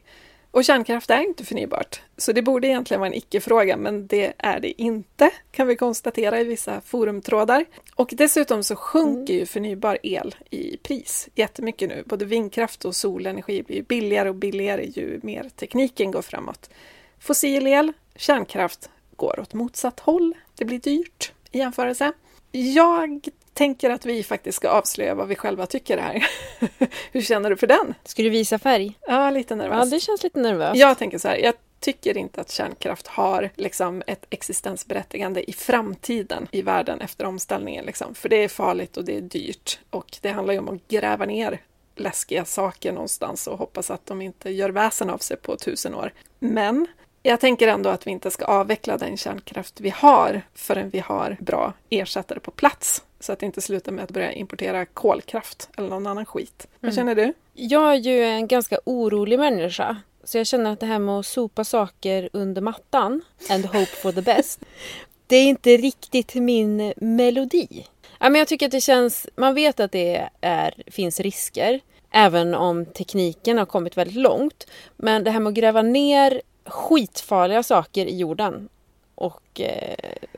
[0.52, 4.60] Och kärnkraft är inte förnybart, så det borde egentligen vara en icke-fråga, men det är
[4.60, 7.64] det inte, kan vi konstatera i vissa forumtrådar.
[7.94, 12.02] Och dessutom så sjunker ju förnybar el i pris jättemycket nu.
[12.06, 16.70] Både vindkraft och solenergi blir billigare och billigare ju mer tekniken går framåt.
[17.18, 20.34] Fossil el, kärnkraft går åt motsatt håll.
[20.54, 22.12] Det blir dyrt i jämförelse.
[22.52, 23.28] Jag
[23.60, 26.26] tänker att vi faktiskt ska avslöja vad vi själva tycker här.
[27.12, 27.94] Hur känner du för den?
[28.04, 28.98] Ska du visa färg?
[29.06, 29.90] Ja, lite Ja, nervös.
[29.90, 30.76] det känns lite nervöst.
[30.80, 36.48] Jag tänker så här, jag tycker inte att kärnkraft har liksom ett existensberättigande i framtiden
[36.50, 37.84] i världen efter omställningen.
[37.84, 38.14] Liksom.
[38.14, 41.24] För det är farligt och det är dyrt och det handlar ju om att gräva
[41.24, 41.60] ner
[41.96, 46.12] läskiga saker någonstans och hoppas att de inte gör väsen av sig på tusen år.
[46.38, 46.86] Men
[47.22, 51.36] jag tänker ändå att vi inte ska avveckla den kärnkraft vi har förrän vi har
[51.40, 53.04] bra ersättare på plats.
[53.20, 56.66] Så att det inte slutar med att börja importera kolkraft eller någon annan skit.
[56.80, 57.32] Vad känner du?
[57.54, 59.96] Jag är ju en ganska orolig människa.
[60.24, 64.12] Så jag känner att det här med att sopa saker under mattan and hope for
[64.12, 64.60] the best.
[65.26, 67.86] Det är inte riktigt min melodi.
[68.20, 69.28] Ja, men jag tycker att det känns...
[69.36, 71.80] Man vet att det är, finns risker.
[72.10, 74.66] Även om tekniken har kommit väldigt långt.
[74.96, 78.68] Men det här med att gräva ner skitfarliga saker i jorden
[79.14, 79.94] och eh,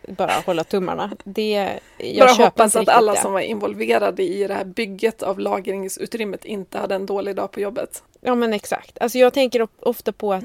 [0.09, 1.11] bara hålla tummarna.
[1.25, 3.21] Det, jag Bara hoppas att alla det.
[3.21, 7.61] som var involverade i det här bygget av lagringsutrymmet inte hade en dålig dag på
[7.61, 8.03] jobbet.
[8.21, 8.99] Ja men exakt.
[9.01, 10.45] Alltså jag tänker of- ofta på att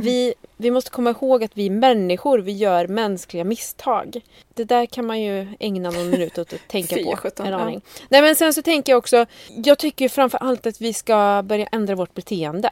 [0.00, 4.20] vi, vi måste komma ihåg att vi människor, vi gör mänskliga misstag.
[4.54, 7.16] Det där kan man ju ägna någon minut åt att tänka på.
[7.16, 7.58] sjutton, en ja.
[7.58, 7.80] aning.
[8.08, 11.66] Nej men sen så tänker jag också, jag tycker framför allt att vi ska börja
[11.72, 12.70] ändra vårt beteende.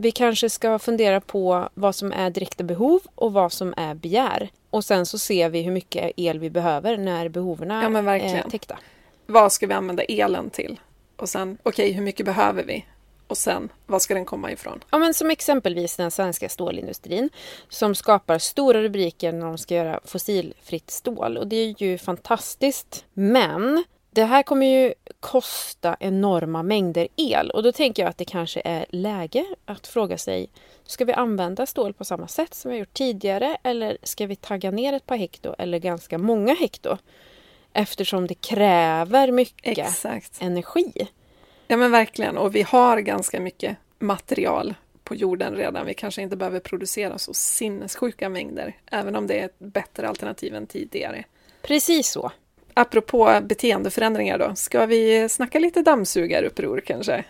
[0.00, 4.50] Vi kanske ska fundera på vad som är direkta behov och vad som är begär.
[4.70, 7.76] Och sen så ser vi hur mycket el vi behöver när behoven Ja,
[8.14, 8.78] är täckta.
[9.26, 10.80] Vad ska vi använda elen till?
[11.16, 12.84] Och sen, okej, hur mycket behöver vi?
[13.26, 14.84] Och sen, var ska den komma ifrån?
[14.90, 17.30] Ja, men som exempelvis den svenska stålindustrin
[17.68, 21.36] som skapar stora rubriker när de ska göra fossilfritt stål.
[21.36, 23.04] Och det är ju fantastiskt.
[23.14, 28.24] Men det här kommer ju kosta enorma mängder el och då tänker jag att det
[28.24, 30.50] kanske är läge att fråga sig
[30.88, 34.36] Ska vi använda stål på samma sätt som vi har gjort tidigare eller ska vi
[34.36, 36.98] tagga ner ett par hekto eller ganska många hekto?
[37.72, 40.42] Eftersom det kräver mycket Exakt.
[40.42, 41.08] energi.
[41.66, 42.38] Ja, men verkligen.
[42.38, 45.86] Och vi har ganska mycket material på jorden redan.
[45.86, 50.54] Vi kanske inte behöver producera så sinnessjuka mängder, även om det är ett bättre alternativ
[50.54, 51.24] än tidigare.
[51.62, 52.32] Precis så.
[52.78, 57.24] Apropå beteendeförändringar då, ska vi snacka lite dammsugaruppror kanske?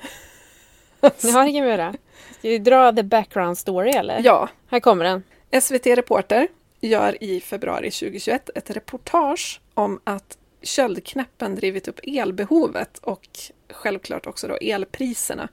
[1.00, 1.94] Det kan vi göra.
[2.38, 4.20] Ska vi dra the background story eller?
[4.24, 5.22] Ja, Här kommer den.
[5.62, 6.48] SVT Reporter
[6.80, 13.28] gör i februari 2021 ett reportage om att köldknäppen drivit upp elbehovet och
[13.70, 15.48] självklart också då elpriserna.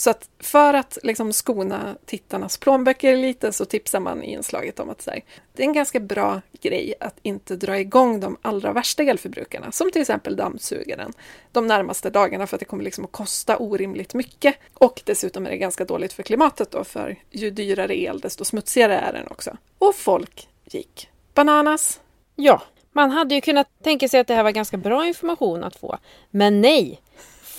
[0.00, 4.90] Så att för att liksom skona tittarnas plånböcker lite så tipsar man i inslaget om
[4.90, 9.02] att här, det är en ganska bra grej att inte dra igång de allra värsta
[9.02, 11.12] elförbrukarna, som till exempel dammsugaren,
[11.52, 14.56] de närmaste dagarna för att det kommer liksom att kosta orimligt mycket.
[14.74, 18.98] Och dessutom är det ganska dåligt för klimatet då, för ju dyrare el desto smutsigare
[18.98, 19.56] är den också.
[19.78, 22.00] Och folk gick bananas.
[22.36, 25.76] Ja, man hade ju kunnat tänka sig att det här var ganska bra information att
[25.76, 25.98] få.
[26.30, 27.00] Men nej!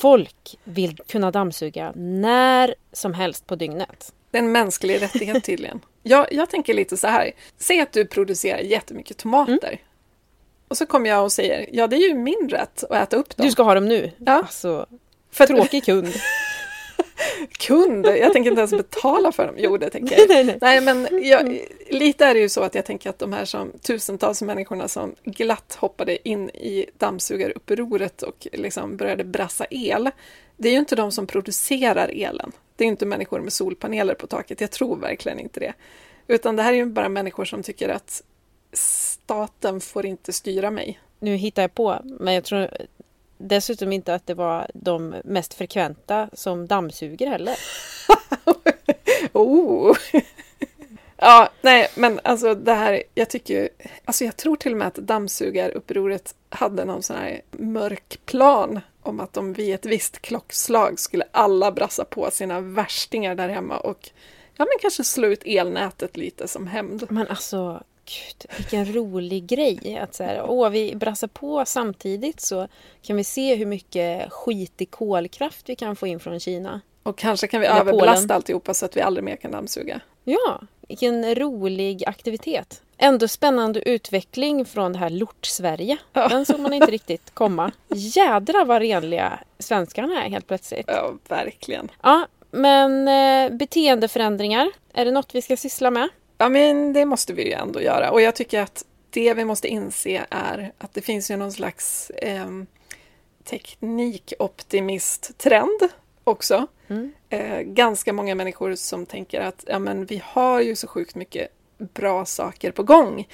[0.02, 4.14] Folk vill kunna dammsuga när som helst på dygnet.
[4.32, 5.80] Det är en mänsklig rättighet tydligen.
[6.04, 7.32] Jag, jag tänker lite så här.
[7.58, 9.80] Säg att du producerar jättemycket tomater.
[10.68, 13.38] Och så kommer jag och säger, ja det är ju min rätt att äta upp
[13.38, 13.46] dem.
[13.46, 14.12] Du ska ha dem nu.
[14.18, 14.32] Ja.
[14.32, 14.86] Alltså,
[15.32, 16.08] För tråkig kund.
[17.52, 19.56] kund, jag tänker inte ens betala för dem.
[19.58, 20.30] Jo, det tänker jag.
[20.30, 20.58] nej, nej.
[20.62, 23.72] Nej, men jag, lite är det ju så att jag tänker att de här som
[23.82, 30.10] tusentals människorna som glatt hoppade in i dammsugarupproret och liksom började brassa el.
[30.58, 32.52] Det är ju inte de som producerar elen.
[32.76, 34.62] Det är inte människor med solpaneler på taket.
[34.62, 35.74] Jag tror verkligen inte det.
[36.28, 38.24] Utan det här är ju bara människor som tycker att
[38.74, 41.00] staten får inte styra mig.
[41.20, 42.70] Nu hittar jag på, men jag tror
[43.48, 47.56] dessutom inte att det var de mest frekventa som dammsuger heller.
[49.34, 49.98] Oh!
[51.18, 53.70] ja, nej, men alltså det här, jag tycker
[54.06, 59.20] alltså jag tror till och med att dammsugarupproret hade någon sån här mörk plan om
[59.20, 64.10] att de vid ett visst klockslag skulle alla brassa på sina värstingar där hemma och
[64.58, 67.06] ja, men kanske slå ut elnätet lite som hämnd.
[67.10, 69.98] Men alltså, gud, vilken rolig grej.
[69.98, 72.68] Att så här, åh, vi brassar på samtidigt så
[73.02, 76.82] kan vi se hur mycket skitig kolkraft vi kan få in från Kina.
[77.04, 78.32] Och kanske kan vi Eller överbelasta Polen.
[78.36, 80.00] alltihopa så att vi aldrig mer kan dammsuga.
[80.24, 82.82] Ja, vilken rolig aktivitet.
[82.98, 85.98] Ändå spännande utveckling från det här Lort-Sverige.
[86.14, 86.28] Ja.
[86.28, 87.72] Den såg man inte riktigt komma.
[87.88, 90.86] Jädra vad renliga svenskarna är helt plötsligt.
[90.88, 91.92] Ja, verkligen.
[92.02, 96.10] Ja, men eh, beteendeförändringar, är det något vi ska syssla med?
[96.42, 98.12] Ja, men det måste vi ju ändå göra.
[98.12, 102.10] Och jag tycker att det vi måste inse är att det finns ju någon slags
[102.10, 102.48] eh,
[103.44, 105.90] teknikoptimist-trend
[106.24, 106.68] också.
[106.88, 107.12] Mm.
[107.30, 111.48] Eh, ganska många människor som tänker att ja, men vi har ju så sjukt mycket
[111.78, 113.28] bra saker på gång.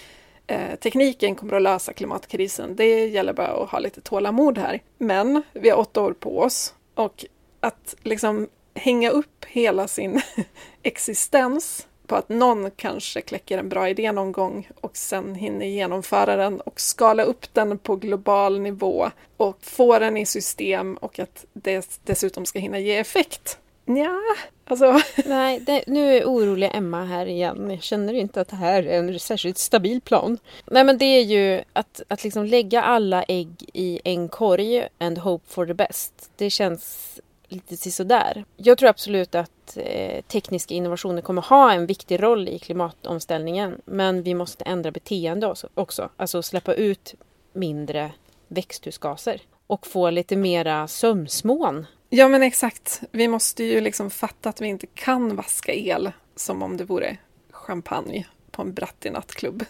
[0.47, 2.75] Eh, tekniken kommer att lösa klimatkrisen.
[2.75, 4.81] Det gäller bara att ha lite tålamod här.
[4.97, 7.25] Men vi har åtta år på oss och
[7.59, 10.21] att liksom hänga upp hela sin
[10.83, 16.35] existens på att någon kanske kläcker en bra idé någon gång och sen hinner genomföra
[16.35, 21.45] den och skala upp den på global nivå och få den i system och att
[21.53, 23.59] det dessutom ska hinna ge effekt.
[23.85, 24.21] Ja,
[24.65, 27.69] alltså Nej, det, nu är oroliga Emma här igen.
[27.71, 30.37] Jag känner inte att det här är en särskilt stabil plan.
[30.65, 35.17] Nej, men det är ju att, att liksom lägga alla ägg i en korg and
[35.17, 36.29] hope for the best.
[36.35, 37.19] Det känns
[37.49, 38.45] lite sådär.
[38.57, 43.81] Jag tror absolut att eh, tekniska innovationer kommer ha en viktig roll i klimatomställningen.
[43.85, 46.09] Men vi måste ändra beteende också- också.
[46.17, 47.15] Alltså släppa ut
[47.53, 48.11] mindre
[48.47, 49.41] växthusgaser.
[49.67, 51.85] Och få lite mera sömsmån.
[52.09, 53.01] Ja, men exakt.
[53.11, 57.17] Vi måste ju liksom fatta att vi inte kan vaska el som om det vore
[57.51, 59.65] champagne på en brattig nattklubb.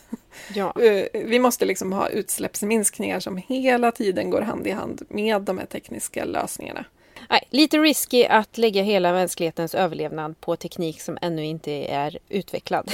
[0.55, 0.73] Ja.
[0.81, 5.57] Eh, Vi måste liksom ha utsläppsminskningar som hela tiden går hand i hand med de
[5.57, 6.85] här tekniska lösningarna.
[7.29, 12.91] Nej, lite risky att lägga hela mänsklighetens överlevnad på teknik som ännu inte är utvecklad.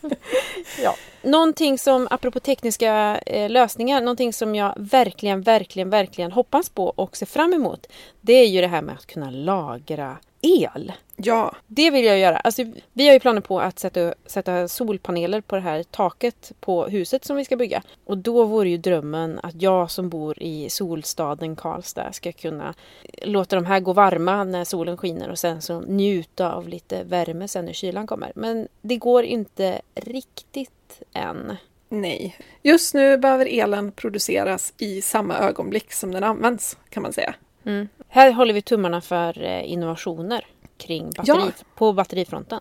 [0.82, 0.94] ja.
[1.22, 7.16] Någonting som, apropå tekniska eh, lösningar, någonting som jag verkligen, verkligen, verkligen hoppas på och
[7.16, 7.86] ser fram emot,
[8.20, 10.92] det är ju det här med att kunna lagra el.
[11.24, 12.36] Ja, Det vill jag göra.
[12.36, 16.86] Alltså, vi har ju planer på att sätta, sätta solpaneler på det här taket på
[16.86, 17.82] huset som vi ska bygga.
[18.04, 22.74] Och då vore ju drömmen att jag som bor i solstaden Karlstad ska kunna
[23.22, 27.48] låta de här gå varma när solen skiner och sen så njuta av lite värme
[27.48, 28.32] sen när kylan kommer.
[28.34, 31.56] Men det går inte riktigt än.
[31.88, 32.36] nej.
[32.62, 37.34] Just nu behöver elen produceras i samma ögonblick som den används, kan man säga.
[37.64, 37.88] Mm.
[38.08, 40.44] Här håller vi tummarna för eh, innovationer
[40.82, 41.50] kring batteri, Ja.
[41.74, 42.60] på batterifronten.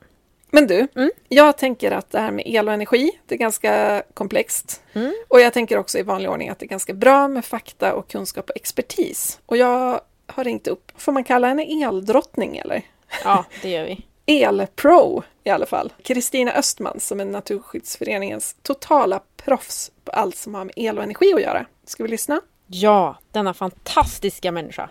[0.53, 1.11] Men du, Mm.
[1.29, 4.81] jag tänker att det här med el och energi, det är ganska komplext.
[4.93, 5.13] Mm.
[5.27, 8.07] Och jag tänker också i vanlig ordning att det är ganska bra med fakta och
[8.07, 9.39] kunskap och expertis.
[9.45, 12.81] Och jag har ringt upp, får man kalla henne eldrottning eller?
[13.23, 14.05] Ja, det gör vi.
[14.25, 15.93] Elpro i alla fall.
[16.03, 21.33] Kristina Östman som är Naturskyddsföreningens totala proffs på allt som har med el och energi
[21.33, 21.65] att göra.
[21.85, 22.41] Ska vi lyssna?
[22.67, 24.89] Ja, denna fantastiska människa.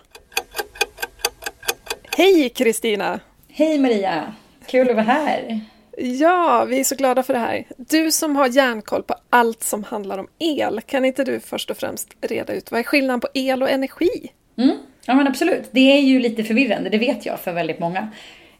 [2.21, 3.19] Hej Kristina!
[3.49, 4.33] Hej Maria!
[4.67, 5.59] Kul att vara här.
[5.97, 7.65] Ja, vi är så glada för det här.
[7.77, 11.77] Du som har järnkoll på allt som handlar om el, kan inte du först och
[11.77, 14.31] främst reda ut vad är skillnaden på el och energi?
[14.57, 14.77] Mm.
[15.05, 18.07] Ja men absolut, det är ju lite förvirrande, det vet jag för väldigt många.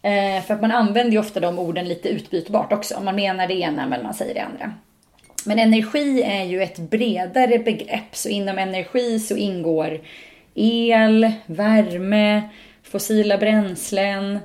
[0.01, 3.01] Eh, för att man använder ju ofta de orden lite utbytbart också.
[3.01, 4.73] Man menar det ena men man säger det andra.
[5.45, 9.99] Men energi är ju ett bredare begrepp, så inom energi så ingår
[10.53, 12.41] el, värme,
[12.91, 14.39] fossila bränslen,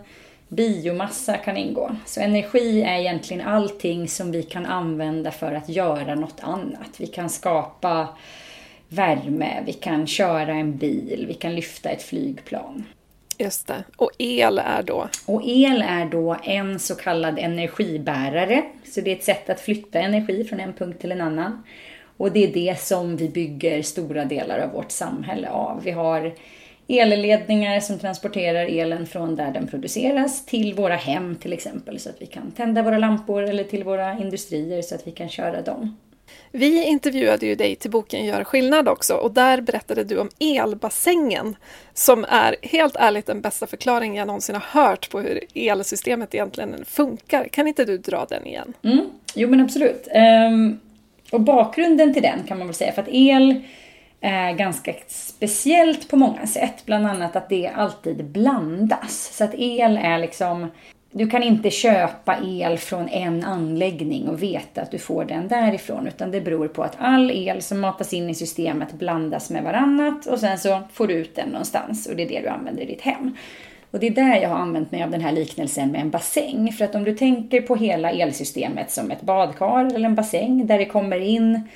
[0.49, 1.97] biomassa kan ingå.
[2.07, 6.90] Så energi är egentligen allting som vi kan använda för att göra något annat.
[6.99, 8.09] Vi kan skapa
[8.88, 12.84] värme, vi kan köra en bil, vi kan lyfta ett flygplan.
[13.38, 13.84] Just det.
[13.97, 15.09] Och el är då?
[15.26, 18.62] Och el är då en så kallad energibärare.
[18.84, 21.62] Så det är ett sätt att flytta energi från en punkt till en annan.
[22.16, 25.82] Och det är det som vi bygger stora delar av vårt samhälle av.
[25.82, 26.34] Vi har
[26.89, 32.22] elledningar som transporterar elen från där den produceras till våra hem till exempel så att
[32.22, 35.97] vi kan tända våra lampor eller till våra industrier så att vi kan köra dem.
[36.53, 41.57] Vi intervjuade ju dig till boken Gör skillnad också och där berättade du om elbassängen
[41.95, 46.84] som är helt ärligt den bästa förklaringen jag någonsin har hört på hur elsystemet egentligen
[46.84, 47.49] funkar.
[47.49, 48.72] Kan inte du dra den igen?
[48.82, 49.07] Mm.
[49.34, 50.09] Jo men absolut.
[50.51, 50.80] Um,
[51.30, 53.62] och bakgrunden till den kan man väl säga för att el
[54.20, 56.86] Eh, ganska speciellt på många sätt.
[56.86, 59.36] Bland annat att det alltid blandas.
[59.36, 60.70] Så att el är liksom
[61.10, 66.06] du kan inte köpa el från en anläggning och veta att du får den därifrån
[66.06, 70.26] utan det beror på att all el som matas in i systemet blandas med varannat
[70.26, 72.86] och sen så får du ut den någonstans och det är det du använder i
[72.86, 73.36] ditt hem.
[73.90, 76.72] Och det är där jag har använt mig av den här liknelsen med en bassäng.
[76.72, 80.78] För att om du tänker på hela elsystemet som ett badkar eller en bassäng där
[80.78, 81.68] det kommer in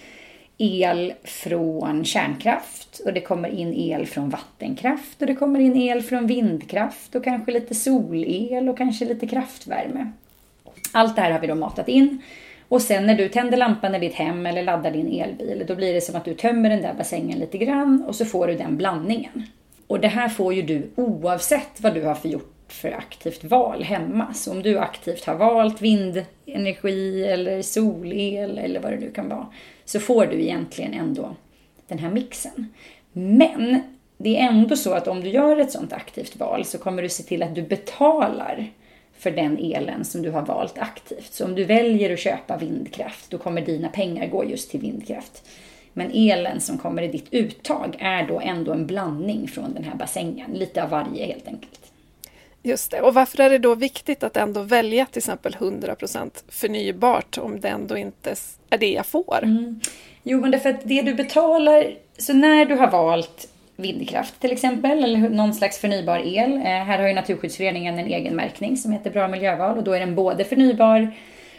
[0.60, 6.02] el från kärnkraft och det kommer in el från vattenkraft och det kommer in el
[6.02, 10.12] från vindkraft och kanske lite solel och kanske lite kraftvärme.
[10.92, 12.22] Allt det här har vi då matat in
[12.68, 15.94] och sen när du tänder lampan i ditt hem eller laddar din elbil då blir
[15.94, 18.76] det som att du tömmer den där bassängen lite grann och så får du den
[18.76, 19.46] blandningen.
[19.86, 23.82] Och det här får ju du oavsett vad du har för gjort för aktivt val
[23.82, 24.34] hemma.
[24.34, 29.46] Så om du aktivt har valt vindenergi eller solel eller vad det nu kan vara
[29.84, 31.36] så får du egentligen ändå
[31.88, 32.68] den här mixen.
[33.12, 33.82] Men
[34.16, 37.08] det är ändå så att om du gör ett sådant aktivt val så kommer du
[37.08, 38.70] se till att du betalar
[39.18, 41.32] för den elen som du har valt aktivt.
[41.32, 45.48] Så om du väljer att köpa vindkraft, då kommer dina pengar gå just till vindkraft.
[45.92, 49.94] Men elen som kommer i ditt uttag är då ändå en blandning från den här
[49.94, 51.89] bassängen, lite av varje helt enkelt.
[52.62, 53.00] Just det.
[53.00, 57.68] Och varför är det då viktigt att ändå välja till exempel 100% förnybart om det
[57.68, 58.34] ändå inte
[58.70, 59.38] är det jag får?
[59.42, 59.80] Mm.
[60.22, 65.04] Jo, men därför att det du betalar, så när du har valt vindkraft till exempel,
[65.04, 66.52] eller någon slags förnybar el.
[66.52, 70.00] Eh, här har ju Naturskyddsföreningen en egen märkning som heter Bra miljöval och då är
[70.00, 71.12] den både förnybar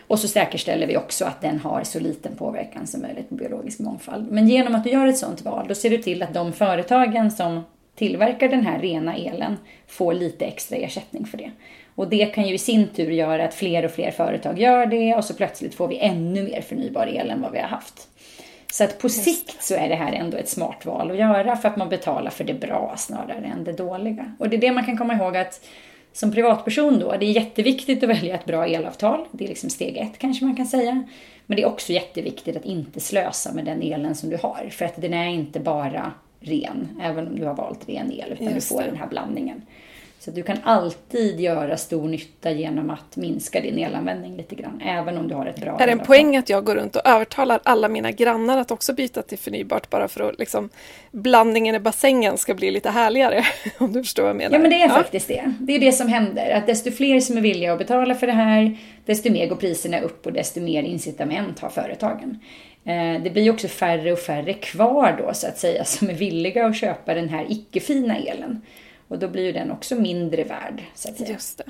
[0.08, 3.80] och så säkerställer vi också att den har så liten påverkan som möjligt på biologisk
[3.80, 4.32] mångfald.
[4.32, 7.32] Men genom att du gör ett sådant val, då ser du till att de företagen
[7.32, 7.64] som
[7.96, 11.52] tillverkar den här rena elen får lite extra ersättning för det.
[11.96, 15.16] Och det kan ju i sin tur göra att fler och fler företag gör det
[15.16, 18.08] och så plötsligt får vi ännu mer förnybar el än vad vi har haft.
[18.72, 21.70] Så att på sikt så är det här ändå ett smart val att göra för
[21.70, 24.36] att man betalar för det bra snarare än det dåliga.
[24.40, 25.62] Och det är det man kan komma ihåg att
[26.14, 29.26] som privatperson då, det är jätteviktigt att välja ett bra elavtal.
[29.32, 31.04] Det är liksom steg ett kanske man kan säga.
[31.46, 34.70] Men det är också jätteviktigt att inte slösa med den elen som du har.
[34.72, 36.12] För att den är inte bara
[36.42, 38.88] ren, även om du har valt ren el, utan Just du får det.
[38.88, 39.62] den här blandningen.
[40.20, 45.18] Så du kan alltid göra stor nytta genom att minska din elanvändning lite grann, även
[45.18, 47.60] om du har ett bra Är det en poäng att jag går runt och övertalar
[47.64, 50.70] alla mina grannar att också byta till förnybart bara för att liksom,
[51.12, 53.44] blandningen i bassängen ska bli lite härligare?
[53.78, 54.56] Om du förstår vad jag menar.
[54.56, 54.94] Ja, men det är ja.
[54.94, 55.54] faktiskt det.
[55.60, 56.52] Det är det som händer.
[56.52, 60.00] Att desto fler som är villiga att betala för det här, desto mer går priserna
[60.00, 62.40] upp och desto mer incitament har företagen.
[62.86, 66.66] Eh, det blir också färre och färre kvar då så att säga som är villiga
[66.66, 68.62] att köpa den här icke-fina elen.
[69.08, 70.84] Och då blir ju den också mindre värd.
[70.96, 71.32] Så att säga.
[71.32, 71.64] Just det.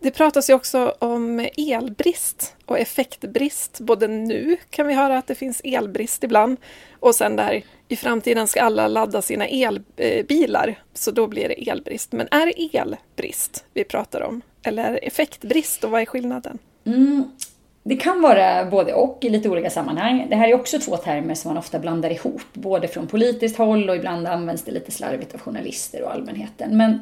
[0.00, 3.80] Det pratas ju också om elbrist och effektbrist.
[3.80, 6.56] Både nu kan vi höra att det finns elbrist ibland
[7.00, 12.12] och sen där i framtiden ska alla ladda sina elbilar så då blir det elbrist.
[12.12, 14.40] Men är det elbrist vi pratar om?
[14.62, 16.58] Eller är det effektbrist och vad är skillnaden?
[16.84, 17.24] Mm.
[17.84, 20.26] Det kan vara både och i lite olika sammanhang.
[20.30, 23.90] Det här är också två termer som man ofta blandar ihop, både från politiskt håll
[23.90, 26.76] och ibland används det lite slarvigt av journalister och allmänheten.
[26.76, 27.00] Men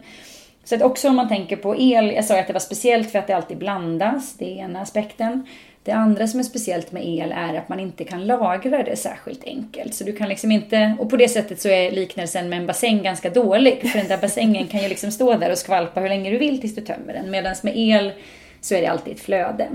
[0.64, 3.18] Så att också om man tänker på el, jag sa att det var speciellt för
[3.18, 5.46] att det alltid blandas, det är ena aspekten.
[5.84, 9.44] Det andra som är speciellt med el är att man inte kan lagra det särskilt
[9.44, 9.94] enkelt.
[9.94, 13.02] Så du kan liksom inte, och på det sättet så är liknelsen med en bassäng
[13.02, 13.90] ganska dålig.
[13.90, 16.60] För den där bassängen kan ju liksom stå där och skvalpa hur länge du vill
[16.60, 17.30] tills du tömmer den.
[17.30, 18.12] Medan med el
[18.60, 19.68] så är det alltid ett flöde.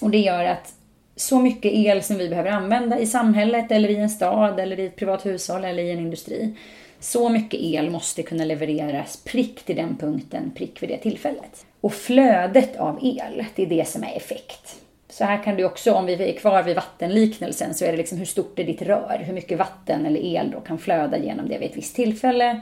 [0.00, 0.74] Och det gör att
[1.16, 4.86] så mycket el som vi behöver använda i samhället eller i en stad eller i
[4.86, 6.54] ett privat hushåll eller i en industri.
[7.00, 11.66] Så mycket el måste kunna levereras prick till den punkten, prick vid det tillfället.
[11.80, 14.76] Och flödet av el, det är det som är effekt.
[15.08, 18.18] Så här kan du också, om vi är kvar vid vattenliknelsen, så är det liksom
[18.18, 19.22] hur stort är ditt rör?
[19.26, 22.60] Hur mycket vatten eller el då kan flöda genom det vid ett visst tillfälle?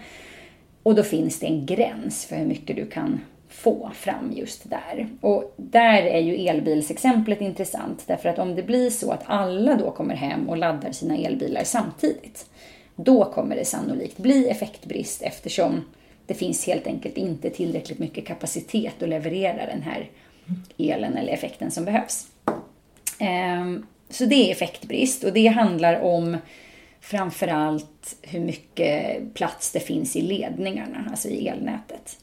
[0.83, 3.21] Och då finns det en gräns för hur mycket du kan
[3.63, 5.09] få fram just där.
[5.21, 9.91] Och där är ju elbilsexemplet intressant därför att om det blir så att alla då
[9.91, 12.47] kommer hem och laddar sina elbilar samtidigt,
[12.97, 15.85] då kommer det sannolikt bli effektbrist eftersom
[16.27, 20.11] det finns helt enkelt inte tillräckligt mycket kapacitet att leverera den här
[20.79, 22.27] elen eller effekten som behövs.
[23.19, 26.37] Ehm, så det är effektbrist och det handlar om
[27.01, 32.19] framförallt hur mycket plats det finns i ledningarna, alltså i elnätet.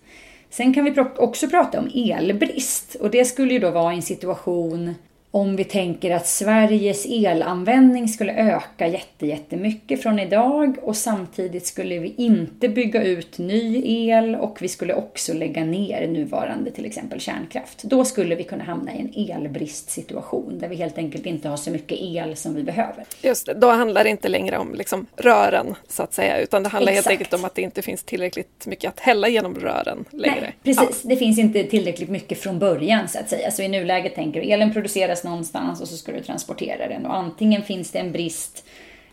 [0.50, 2.96] Sen kan vi också prata om elbrist.
[2.96, 4.96] Och det skulle ju då vara en situation
[5.32, 8.88] om vi tänker att Sveriges elanvändning skulle öka
[9.20, 14.94] jättemycket från idag och samtidigt skulle vi inte bygga ut ny el och vi skulle
[14.94, 17.84] också lägga ner nuvarande till exempel kärnkraft.
[17.84, 21.72] Då skulle vi kunna hamna i en elbristsituation där vi helt enkelt inte har så
[21.72, 23.06] mycket el som vi behöver.
[23.22, 26.70] Just det, då handlar det inte längre om liksom rören så att säga utan det
[26.70, 27.08] handlar Exakt.
[27.08, 30.42] helt enkelt om att det inte finns tillräckligt mycket att hälla genom rören längre.
[30.42, 31.10] Nej, precis, ja.
[31.10, 33.52] det finns inte tillräckligt mycket från början så att säga.
[33.52, 37.06] Så i nuläget tänker du elen produceras produceras någonstans och så ska du transportera den.
[37.06, 38.66] Och antingen finns det en brist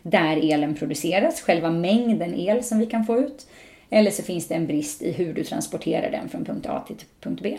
[0.03, 3.47] där elen produceras, själva mängden el som vi kan få ut.
[3.89, 6.97] Eller så finns det en brist i hur du transporterar den från punkt A till
[7.21, 7.57] punkt B.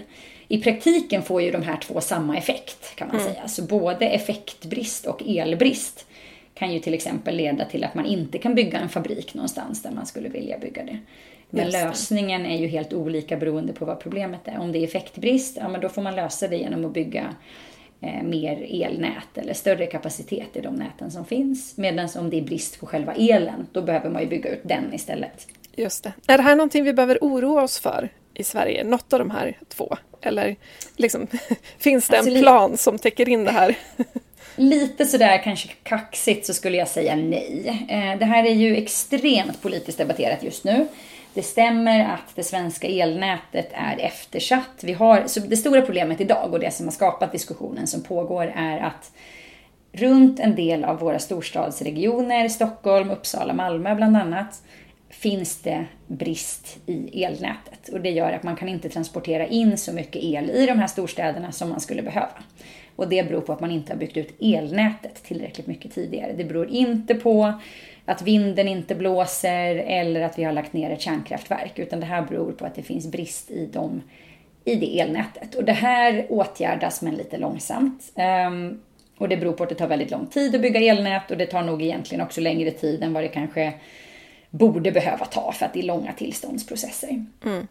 [0.49, 3.33] I praktiken får ju de här två samma effekt kan man mm.
[3.33, 3.49] säga.
[3.49, 6.07] Så både effektbrist och elbrist
[6.55, 9.91] kan ju till exempel leda till att man inte kan bygga en fabrik någonstans där
[9.91, 10.99] man skulle vilja bygga det.
[11.51, 14.59] Men lösningen är ju helt olika beroende på vad problemet är.
[14.59, 17.35] Om det är effektbrist, ja men då får man lösa det genom att bygga
[18.01, 21.77] mer elnät eller större kapacitet i de näten som finns.
[21.77, 24.95] Medan om det är brist på själva elen, då behöver man ju bygga ut den
[24.95, 25.47] istället.
[25.77, 26.13] Just det.
[26.27, 28.85] Är det här någonting vi behöver oroa oss för i Sverige?
[28.85, 29.97] Något av de här två?
[30.23, 30.57] Eller
[30.97, 31.27] liksom,
[31.79, 33.79] finns det alltså, en plan som täcker in det här?
[34.57, 37.87] Lite sådär kanske kaxigt så skulle jag säga nej.
[37.89, 40.89] Eh, det här är ju extremt politiskt debatterat just nu.
[41.39, 44.81] Det stämmer att det svenska elnätet är eftersatt.
[44.83, 48.53] Vi har, så det stora problemet idag och det som har skapat diskussionen som pågår
[48.57, 49.13] är att
[49.93, 54.63] runt en del av våra storstadsregioner, Stockholm, Uppsala, Malmö bland annat,
[55.09, 57.89] finns det brist i elnätet.
[57.93, 60.87] Och det gör att man kan inte transportera in så mycket el i de här
[60.87, 62.43] storstäderna som man skulle behöva.
[62.97, 66.33] Och det beror på att man inte har byggt ut elnätet tillräckligt mycket tidigare.
[66.37, 67.53] Det beror inte på
[68.09, 71.79] att vinden inte blåser eller att vi har lagt ner ett kärnkraftverk.
[71.79, 74.03] Utan det här beror på att det finns brist i, dem,
[74.65, 75.55] i det elnätet.
[75.55, 78.13] Och det här åtgärdas men lite långsamt.
[78.47, 78.81] Um,
[79.19, 81.47] och det beror på att det tar väldigt lång tid att bygga elnät och det
[81.47, 83.73] tar nog egentligen också längre tid än vad det kanske
[84.51, 87.25] borde behöva ta för att det är långa tillståndsprocesser.
[87.45, 87.67] Mm.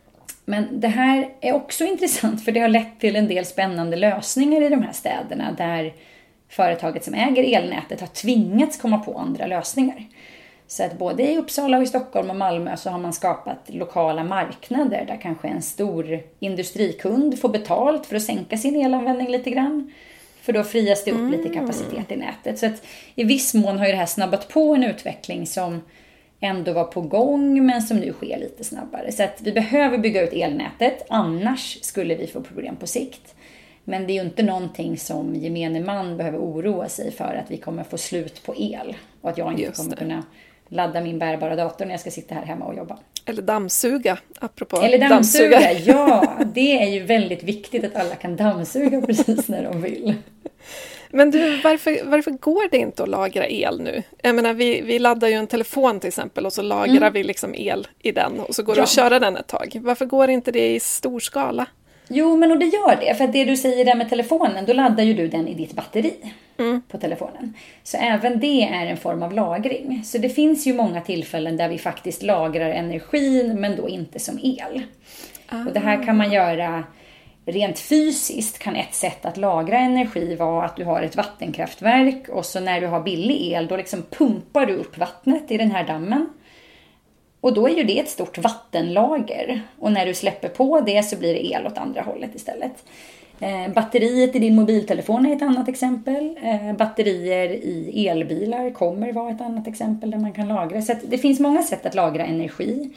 [0.46, 4.62] Men det här är också intressant för det har lett till en del spännande lösningar
[4.62, 5.94] i de här städerna där
[6.50, 10.08] företaget som äger elnätet har tvingats komma på andra lösningar.
[10.68, 14.24] Så att både i Uppsala och i Stockholm och Malmö så har man skapat lokala
[14.24, 19.92] marknader där kanske en stor industrikund får betalt för att sänka sin elanvändning lite grann.
[20.42, 21.32] För då frias det upp mm.
[21.32, 22.60] lite kapacitet i nätet.
[22.60, 25.82] Så att i viss mån har ju det här snabbat på en utveckling som
[26.40, 29.12] ändå var på gång men som nu sker lite snabbare.
[29.12, 33.36] Så att vi behöver bygga ut elnätet, annars skulle vi få problem på sikt.
[33.84, 37.58] Men det är ju inte någonting som gemene man behöver oroa sig för att vi
[37.58, 40.24] kommer få slut på el och att jag inte kommer kunna
[40.70, 42.98] ladda min bärbara dator när jag ska sitta här hemma och jobba.
[43.26, 45.94] Eller dammsuga, apropå Eller dammsuga, dammsuga.
[45.94, 46.38] ja!
[46.54, 50.16] Det är ju väldigt viktigt att alla kan dammsuga precis när de vill.
[51.10, 54.04] Men du, varför, varför går det inte att lagra el nu?
[54.22, 57.14] Jag menar, vi, vi laddar ju en telefon till exempel och så lagrar mm.
[57.14, 59.80] vi liksom el i den och så går det att köra den ett tag.
[59.84, 61.66] Varför går inte det i stor skala?
[62.10, 63.16] Jo, men och det gör det.
[63.16, 65.74] För att det du säger där med telefonen, då laddar ju du den i ditt
[65.74, 66.14] batteri
[66.60, 66.82] mm.
[66.88, 67.54] på telefonen.
[67.84, 70.02] Så även det är en form av lagring.
[70.06, 74.40] Så det finns ju många tillfällen där vi faktiskt lagrar energin, men då inte som
[74.44, 74.84] el.
[75.48, 75.66] Ah.
[75.66, 76.84] Och det här kan man göra
[77.46, 82.46] rent fysiskt kan ett sätt att lagra energi vara att du har ett vattenkraftverk och
[82.46, 85.88] så när du har billig el då liksom pumpar du upp vattnet i den här
[85.88, 86.30] dammen
[87.48, 89.62] och då är ju det ett stort vattenlager.
[89.80, 92.86] Och när du släpper på det så blir det el åt andra hållet istället.
[93.40, 96.40] Eh, batteriet i din mobiltelefon är ett annat exempel.
[96.44, 100.82] Eh, batterier i elbilar kommer vara ett annat exempel där man kan lagra.
[100.82, 102.90] Så det finns många sätt att lagra energi.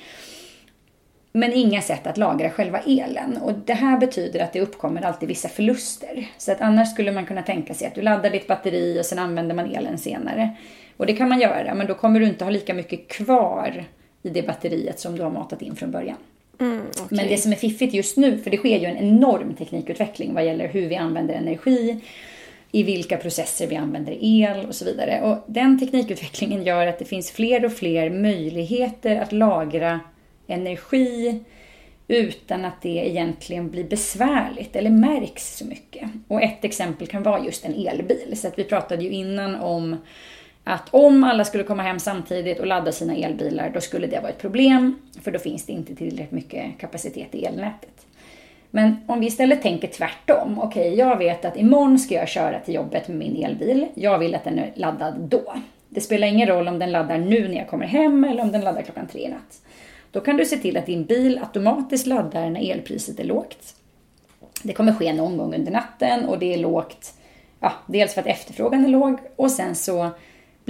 [1.33, 3.37] Men inga sätt att lagra själva elen.
[3.43, 6.29] Och det här betyder att det uppkommer alltid vissa förluster.
[6.39, 9.19] Så att annars skulle man kunna tänka sig att du laddar ditt batteri och sen
[9.19, 10.51] använder man elen senare.
[10.97, 13.85] Och det kan man göra, men då kommer du inte ha lika mycket kvar
[14.23, 16.17] i det batteriet som du har matat in från början.
[16.61, 17.07] Mm, okay.
[17.11, 20.47] Men det som är fiffigt just nu, för det sker ju en enorm teknikutveckling vad
[20.47, 22.01] gäller hur vi använder energi,
[22.73, 25.21] i vilka processer vi använder el och så vidare.
[25.23, 30.01] Och den teknikutvecklingen gör att det finns fler och fler möjligheter att lagra
[30.47, 31.41] energi
[32.09, 36.11] utan att det egentligen blir besvärligt eller märks så mycket.
[36.29, 38.33] Och ett exempel kan vara just en elbil.
[38.37, 39.97] Så att vi pratade ju innan om
[40.65, 44.31] att om alla skulle komma hem samtidigt och ladda sina elbilar, då skulle det vara
[44.31, 48.07] ett problem, för då finns det inte tillräckligt mycket kapacitet i elnätet.
[48.71, 50.59] Men om vi istället tänker tvärtom.
[50.59, 53.87] Okej, okay, jag vet att imorgon ska jag köra till jobbet med min elbil.
[53.95, 55.55] Jag vill att den är laddad då.
[55.89, 58.61] Det spelar ingen roll om den laddar nu när jag kommer hem eller om den
[58.61, 59.63] laddar klockan tre i natt.
[60.11, 63.75] Då kan du se till att din bil automatiskt laddar när elpriset är lågt.
[64.63, 67.15] Det kommer ske någon gång under natten och det är lågt,
[67.61, 70.11] ja, dels för att efterfrågan är låg och sen så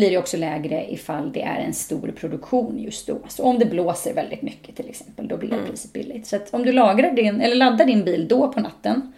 [0.00, 3.18] blir det också lägre ifall det är en stor produktion just då.
[3.28, 6.08] Så om det blåser väldigt mycket till exempel, då blir elpriset mm.
[6.08, 6.26] billigt.
[6.26, 9.12] Så att om du lagrar din, eller laddar din bil då på natten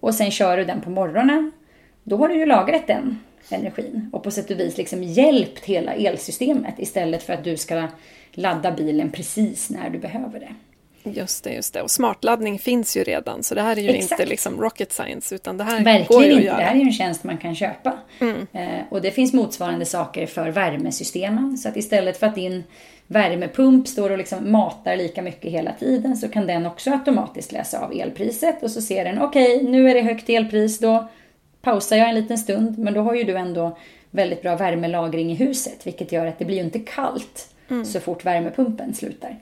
[0.00, 1.52] och sen kör du den på morgonen,
[2.04, 5.92] då har du ju lagrat den energin och på sätt och vis liksom hjälpt hela
[5.92, 7.88] elsystemet istället för att du ska
[8.32, 10.54] ladda bilen precis när du behöver det.
[11.14, 11.82] Just det, just det.
[11.82, 14.12] Och smartladdning finns ju redan så det här är ju Exakt.
[14.12, 16.46] inte liksom rocket science utan det här Verkligen går ju att inte.
[16.46, 16.56] Göra.
[16.56, 17.92] Det här är ju en tjänst man kan köpa.
[18.20, 18.46] Mm.
[18.52, 21.58] Eh, och det finns motsvarande saker för värmesystemen.
[21.58, 22.64] Så att istället för att din
[23.06, 27.80] värmepump står och liksom matar lika mycket hela tiden så kan den också automatiskt läsa
[27.80, 31.08] av elpriset och så ser den okej, okay, nu är det högt elpris, då
[31.62, 33.78] pausar jag en liten stund men då har ju du ändå
[34.10, 37.84] väldigt bra värmelagring i huset vilket gör att det blir ju inte kallt mm.
[37.84, 39.36] så fort värmepumpen slutar.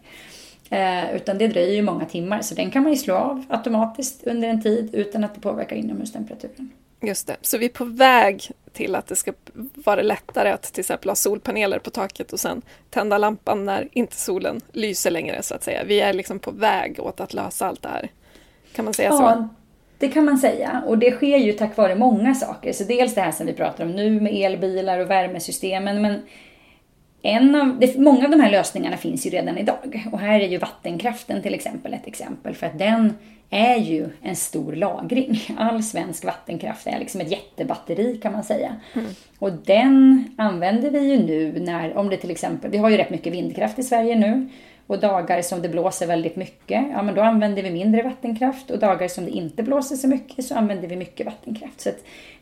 [0.70, 4.26] Eh, utan det dröjer ju många timmar så den kan man ju slå av automatiskt
[4.26, 6.70] under en tid utan att det påverkar inomhustemperaturen.
[7.00, 9.32] Just det, så vi är på väg till att det ska
[9.74, 14.16] vara lättare att till exempel ha solpaneler på taket och sen tända lampan när inte
[14.16, 15.84] solen lyser längre så att säga.
[15.84, 18.10] Vi är liksom på väg åt att lösa allt det här.
[18.74, 19.48] Kan man säga ja, så?
[19.98, 22.72] Det kan man säga och det sker ju tack vare många saker.
[22.72, 26.22] Så dels det här som vi pratar om nu med elbilar och värmesystemen men
[27.26, 30.06] en av, det, många av de här lösningarna finns ju redan idag.
[30.12, 32.54] Och här är ju vattenkraften till exempel ett exempel.
[32.54, 33.14] För att den
[33.50, 35.40] är ju en stor lagring.
[35.58, 38.76] All svensk vattenkraft är liksom ett jättebatteri kan man säga.
[38.94, 39.06] Mm.
[39.38, 43.10] Och den använder vi ju nu när, om det till exempel, vi har ju rätt
[43.10, 44.48] mycket vindkraft i Sverige nu.
[44.86, 48.70] Och dagar som det blåser väldigt mycket, ja men då använder vi mindre vattenkraft.
[48.70, 51.80] Och dagar som det inte blåser så mycket så använder vi mycket vattenkraft.
[51.80, 51.90] Så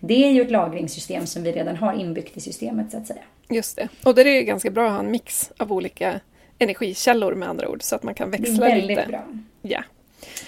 [0.01, 3.23] det är ju ett lagringssystem som vi redan har inbyggt i systemet så att säga.
[3.49, 3.89] Just det.
[4.05, 6.21] Och det är ganska bra att ha en mix av olika
[6.59, 8.65] energikällor med andra ord så att man kan växla lite.
[8.65, 9.09] Det väldigt lite.
[9.09, 9.25] bra.
[9.63, 9.83] Ja.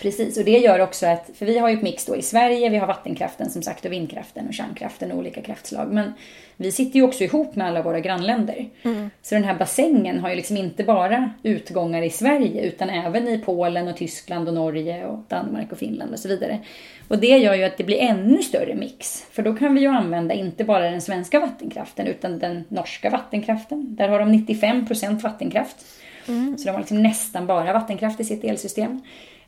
[0.05, 2.69] Precis, och det gör också att, för vi har ju ett mix då i Sverige,
[2.69, 5.93] vi har vattenkraften som sagt och vindkraften och kärnkraften och olika kraftslag.
[5.93, 6.13] Men
[6.57, 8.69] vi sitter ju också ihop med alla våra grannländer.
[8.83, 9.11] Mm.
[9.23, 13.39] Så den här bassängen har ju liksom inte bara utgångar i Sverige utan även i
[13.39, 16.61] Polen och Tyskland och Norge och Danmark och Finland och så vidare.
[17.09, 19.27] Och det gör ju att det blir ännu större mix.
[19.31, 23.97] För då kan vi ju använda inte bara den svenska vattenkraften utan den norska vattenkraften.
[23.97, 25.77] Där har de 95% vattenkraft.
[26.29, 26.59] Mm.
[26.59, 29.01] Så de har liksom nästan bara vattenkraft i sitt elsystem.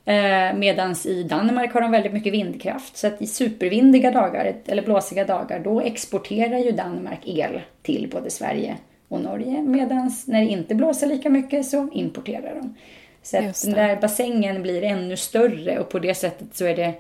[0.09, 2.97] Eh, Medan i Danmark har de väldigt mycket vindkraft.
[2.97, 8.31] Så att i supervindiga dagar, eller blåsiga dagar, då exporterar ju Danmark el till både
[8.31, 8.77] Sverige
[9.09, 9.63] och Norge.
[9.63, 12.75] Medan när det inte blåser lika mycket så importerar de.
[13.23, 16.95] Så att den där bassängen blir ännu större och på det sättet så är det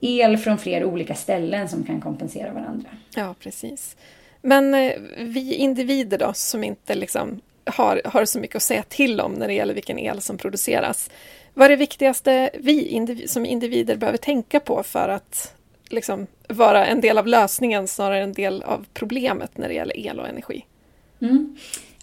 [0.00, 2.88] el från flera olika ställen som kan kompensera varandra.
[3.16, 3.96] Ja, precis.
[4.42, 9.20] Men eh, vi individer då, som inte liksom har, har så mycket att säga till
[9.20, 11.10] om när det gäller vilken el som produceras.
[11.54, 15.54] Vad är det viktigaste vi indiv som individer behöver tänka på för att
[15.88, 20.06] liksom, vara en del av lösningen snarare än en del av problemet när det gäller
[20.06, 20.64] el och energi?
[21.20, 21.56] Mm.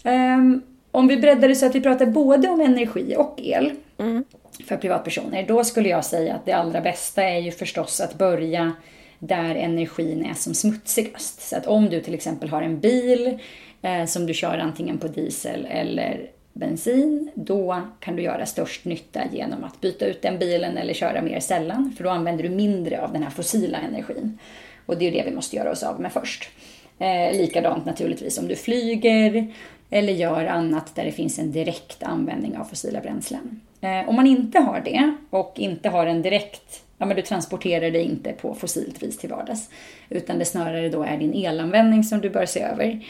[0.04, 4.24] Um, om vi breddar det så att vi pratar både om energi och el mm.
[4.66, 8.72] för privatpersoner, då skulle jag säga att det allra bästa är ju förstås att börja
[9.18, 11.48] där energin är som smutsigast.
[11.48, 13.38] Så att om du till exempel har en bil
[13.82, 19.20] eh, som du kör antingen på diesel eller bensin, då kan du göra störst nytta
[19.32, 23.02] genom att byta ut den bilen eller köra mer sällan, för då använder du mindre
[23.02, 24.38] av den här fossila energin.
[24.86, 26.50] Och det är det vi måste göra oss av med först.
[26.98, 29.52] Eh, likadant naturligtvis om du flyger
[29.90, 33.60] eller gör annat där det finns en direkt användning av fossila bränslen.
[33.80, 37.90] Eh, om man inte har det och inte har en direkt, ja men du transporterar
[37.90, 39.70] dig inte på fossilt vis till vardags,
[40.08, 43.00] utan det snarare då är din elanvändning som du bör se över.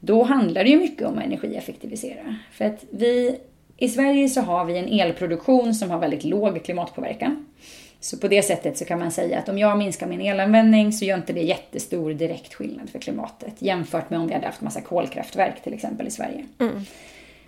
[0.00, 2.36] Då handlar det ju mycket om att energieffektivisera.
[2.52, 3.36] För att vi,
[3.76, 7.46] i Sverige så har vi en elproduktion som har väldigt låg klimatpåverkan.
[8.00, 11.04] Så på det sättet så kan man säga att om jag minskar min elanvändning så
[11.04, 14.80] gör inte det jättestor direkt skillnad för klimatet jämfört med om vi hade haft massa
[14.80, 16.44] kolkraftverk till exempel i Sverige.
[16.58, 16.84] Mm.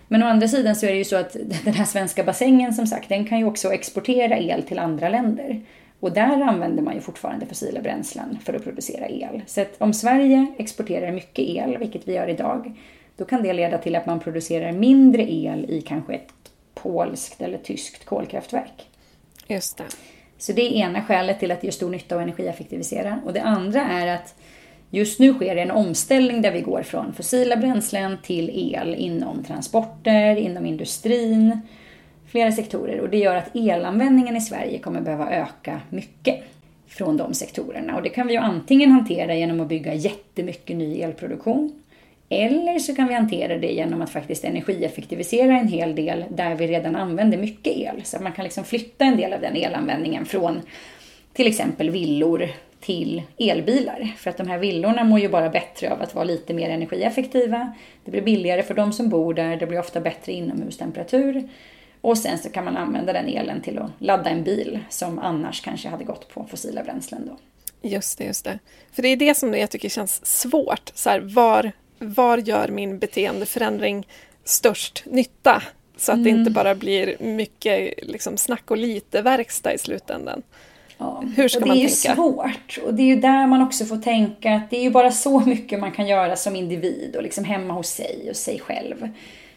[0.07, 2.87] Men å andra sidan så är det ju så att den här svenska bassängen som
[2.87, 5.61] sagt, den kan ju också exportera el till andra länder.
[6.03, 9.41] Och där använder man ju fortfarande fossila bränslen för att producera el.
[9.47, 12.73] Så att om Sverige exporterar mycket el, vilket vi gör idag,
[13.17, 16.33] då kan det leda till att man producerar mindre el i kanske ett
[16.73, 18.89] polskt eller tyskt kolkraftverk.
[19.47, 19.83] Just det.
[20.37, 23.19] Så det är ena skälet till att det gör stor nytta att energieffektivisera.
[23.25, 24.35] Och det andra är att
[24.89, 30.35] just nu sker en omställning där vi går från fossila bränslen till el inom transporter,
[30.35, 31.61] inom industrin,
[32.33, 32.99] flera sektorer.
[32.99, 36.43] Och det gör att elanvändningen i Sverige kommer behöva öka mycket
[36.87, 37.95] från de sektorerna.
[37.95, 41.83] Och det kan vi ju antingen hantera genom att bygga jättemycket ny elproduktion
[42.29, 46.67] eller så kan vi hantera det genom att faktiskt energieffektivisera en hel del där vi
[46.67, 48.01] redan använder mycket el.
[48.03, 50.61] Så att man kan liksom flytta en del av den elanvändningen från
[51.33, 52.47] till exempel villor
[52.79, 54.13] till elbilar.
[54.17, 57.73] För att de här villorna mår ju bara bättre av att vara lite mer energieffektiva.
[58.05, 61.49] Det blir billigare för de som bor där, det blir ofta bättre inomhustemperatur.
[62.03, 65.61] Och sen så kan man använda den elen till att ladda en bil som annars
[65.61, 67.37] kanske hade gått på fossila bränslen då.
[67.89, 68.59] Just det, just det.
[68.91, 70.91] För det är det som jag tycker känns svårt.
[70.93, 74.07] Så här, var var gör min beteendeförändring
[74.43, 75.63] störst nytta?
[75.97, 76.23] Så att mm.
[76.23, 76.53] det inte mm.
[76.53, 80.41] bara blir mycket liksom, snack och lite verkstad i slutändan.
[80.97, 81.23] Ja.
[81.35, 82.09] Hur ska och det man är tänka?
[82.09, 82.79] ju svårt.
[82.85, 85.39] Och det är ju där man också får tänka att det är ju bara så
[85.39, 89.09] mycket man kan göra som individ och liksom hemma hos sig och sig själv.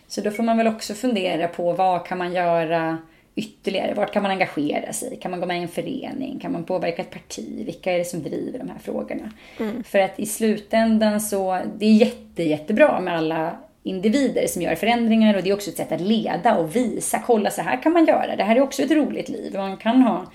[0.09, 2.99] Så då får man väl också fundera på vad kan man göra
[3.35, 3.95] ytterligare?
[3.95, 5.19] Vart kan man engagera sig?
[5.23, 6.39] Kan man gå med i en förening?
[6.39, 7.63] Kan man påverka ett parti?
[7.67, 9.33] Vilka är det som driver de här frågorna?
[9.61, 9.85] Mm.
[9.85, 15.37] För att i slutändan så, det är jätte, jättebra med alla individer som gör förändringar
[15.37, 18.07] och det är också ett sätt att leda och visa, kolla så här kan man
[18.07, 19.55] göra, det här är också ett roligt liv.
[19.55, 20.27] Man kan ha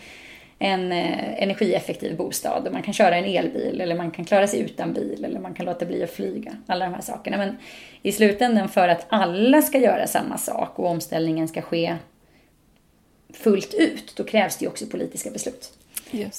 [0.62, 4.60] en eh, energieffektiv bostad och man kan köra en elbil eller man kan klara sig
[4.60, 6.58] utan bil eller man kan låta bli att flyga.
[6.68, 7.38] Alla de här sakerna.
[7.38, 7.58] Men
[8.02, 11.98] i slutändan för att alla ska göra samma sak och omställningen ska ske
[13.34, 15.74] fullt ut, då krävs det ju också politiska beslut.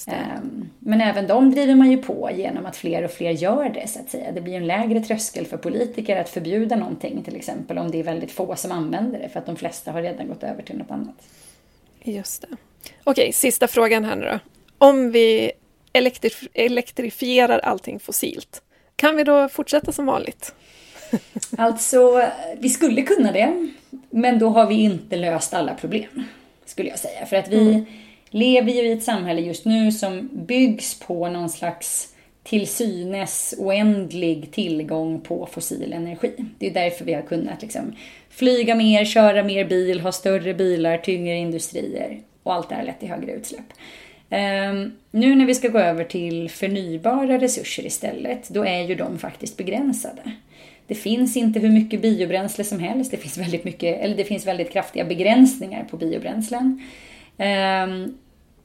[0.07, 3.87] Ehm, men även de driver man ju på genom att fler och fler gör det,
[3.87, 4.31] så att säga.
[4.31, 8.03] Det blir en lägre tröskel för politiker att förbjuda någonting, till exempel om det är
[8.03, 10.91] väldigt få som använder det, för att de flesta har redan gått över till något
[10.91, 11.15] annat.
[12.03, 12.47] Just det.
[13.03, 14.39] Okej, sista frågan här nu då.
[14.77, 15.51] Om vi
[15.93, 18.61] elektrif elektrifierar allting fossilt,
[18.95, 20.55] kan vi då fortsätta som vanligt?
[21.57, 23.69] alltså, vi skulle kunna det,
[24.09, 26.23] men då har vi inte löst alla problem
[26.65, 27.25] skulle jag säga.
[27.25, 27.85] För att vi mm.
[28.29, 32.09] lever ju i ett samhälle just nu som byggs på någon slags
[32.43, 36.31] till synes oändlig tillgång på fossil energi.
[36.59, 37.95] Det är därför vi har kunnat liksom
[38.29, 42.99] flyga mer, köra mer bil, ha större bilar, tyngre industrier och allt det här lett
[42.99, 43.73] till högre utsläpp.
[44.29, 49.17] Ehm, nu när vi ska gå över till förnybara resurser istället, då är ju de
[49.17, 50.21] faktiskt begränsade.
[50.87, 53.11] Det finns inte hur mycket biobränsle som helst.
[53.11, 56.81] Det finns väldigt, mycket, eller det finns väldigt kraftiga begränsningar på biobränslen.
[57.37, 58.17] Ehm,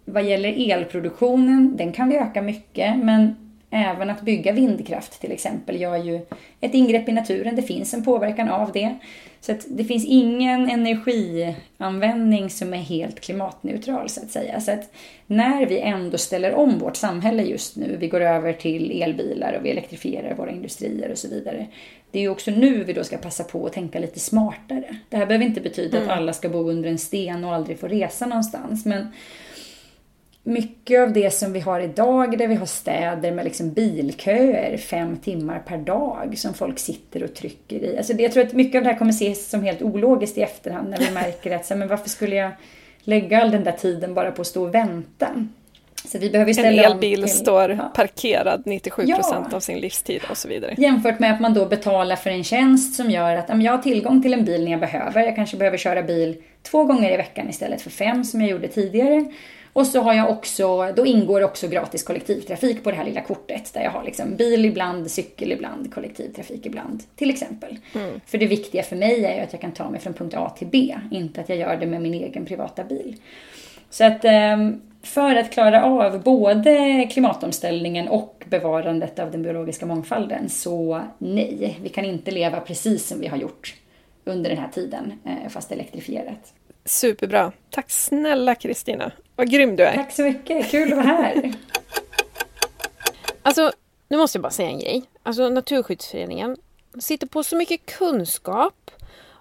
[0.05, 5.81] vad gäller elproduktionen, den kan vi öka mycket, men även att bygga vindkraft till exempel
[5.81, 6.21] gör ju
[6.61, 7.57] ett ingrepp i naturen.
[7.57, 8.99] Det finns en påverkan av det.
[9.41, 14.61] Så det finns ingen energianvändning som är helt klimatneutral så att säga.
[14.61, 14.93] Så att
[15.27, 19.65] när vi ändå ställer om vårt samhälle just nu, vi går över till elbilar och
[19.65, 21.67] vi elektrifierar våra industrier och så vidare.
[22.11, 24.97] Det är ju också nu vi då ska passa på att tänka lite smartare.
[25.09, 26.11] Det här behöver inte betyda mm.
[26.11, 29.13] att alla ska bo under en sten och aldrig få resa någonstans, men
[30.49, 35.17] mycket av det som vi har idag där vi har städer med liksom bilköer fem
[35.17, 37.99] timmar per dag som folk sitter och trycker i.
[37.99, 40.43] Alltså det, jag tror att mycket av det här kommer ses som helt ologiskt i
[40.43, 42.51] efterhand när vi märker att så, men varför skulle jag
[43.01, 45.47] lägga all den där tiden bara på att stå och vänta?
[46.05, 47.93] Så vi behöver ställa en elbil till, står ja.
[47.95, 49.57] parkerad 97 procent ja.
[49.57, 50.75] av sin livstid och så vidare.
[50.79, 54.23] Jämfört med att man då betalar för en tjänst som gör att jag har tillgång
[54.23, 55.23] till en bil när jag behöver.
[55.25, 58.69] Jag kanske behöver köra bil två gånger i veckan istället för fem som jag gjorde
[58.69, 59.25] tidigare.
[59.73, 63.75] Och så har jag också, då ingår också gratis kollektivtrafik på det här lilla kortet
[63.75, 67.79] där jag har liksom bil ibland, cykel ibland, kollektivtrafik ibland, till exempel.
[67.95, 68.21] Mm.
[68.27, 70.55] För det viktiga för mig är ju att jag kan ta mig från punkt A
[70.59, 73.17] till B, inte att jag gör det med min egen privata bil.
[73.91, 80.49] Så att ehm, för att klara av både klimatomställningen och bevarandet av den biologiska mångfalden
[80.49, 83.75] så nej, vi kan inte leva precis som vi har gjort
[84.25, 86.55] under den här tiden, eh, fast elektrifierat.
[86.85, 87.53] Superbra.
[87.71, 89.13] Tack snälla Kristina.
[89.39, 89.95] Vad grym du är.
[89.97, 91.53] Tack så mycket, kul att vara här.
[93.43, 93.73] Alltså,
[94.09, 95.03] nu måste jag bara säga en grej.
[95.23, 96.57] Alltså Naturskyddsföreningen
[97.01, 98.91] sitter på så mycket kunskap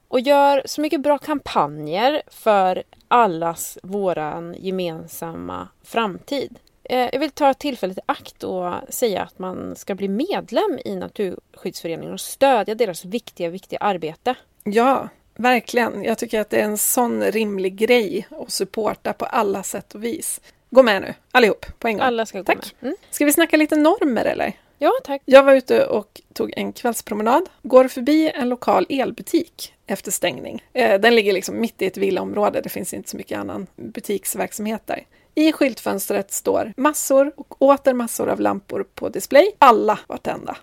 [0.08, 6.60] och gör så mycket bra kampanjer för allas våran gemensamma framtid.
[6.84, 10.96] Eh, jag vill ta tillfället i akt och säga att man ska bli medlem i
[10.96, 14.36] Naturskyddsföreningen och stödja deras viktiga, viktiga arbete.
[14.64, 16.04] Ja, verkligen.
[16.04, 20.04] Jag tycker att det är en sån rimlig grej att supporta på alla sätt och
[20.04, 20.42] vis.
[20.70, 22.06] Gå med nu, allihop, på en gång.
[22.06, 22.56] Alla ska gå Tack.
[22.80, 22.88] med.
[22.90, 22.96] Mm.
[23.12, 24.54] Ska vi snacka lite normer eller?
[24.80, 25.22] Ja, tack.
[25.26, 30.64] Jag var ute och tog en kvällspromenad, går förbi en lokal elbutik efter stängning.
[30.74, 34.82] Eh, Den ligger liksom mitt i ett villaområde, det finns inte så mycket annan butiksverksamhet
[34.86, 35.06] där.
[35.36, 40.58] I skyltfönstret står massor och åter massor av lampor på display, alla var tända.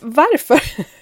[0.00, 0.60] Varför?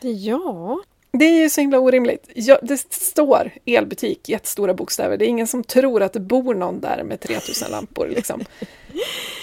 [0.00, 0.80] Ja,
[1.12, 2.30] Det är ju så himla orimligt.
[2.34, 5.16] Ja, det står elbutik, jättestora bokstäver.
[5.16, 8.08] Det är ingen som tror att det bor någon där med 3000 lampor.
[8.08, 8.44] Liksom.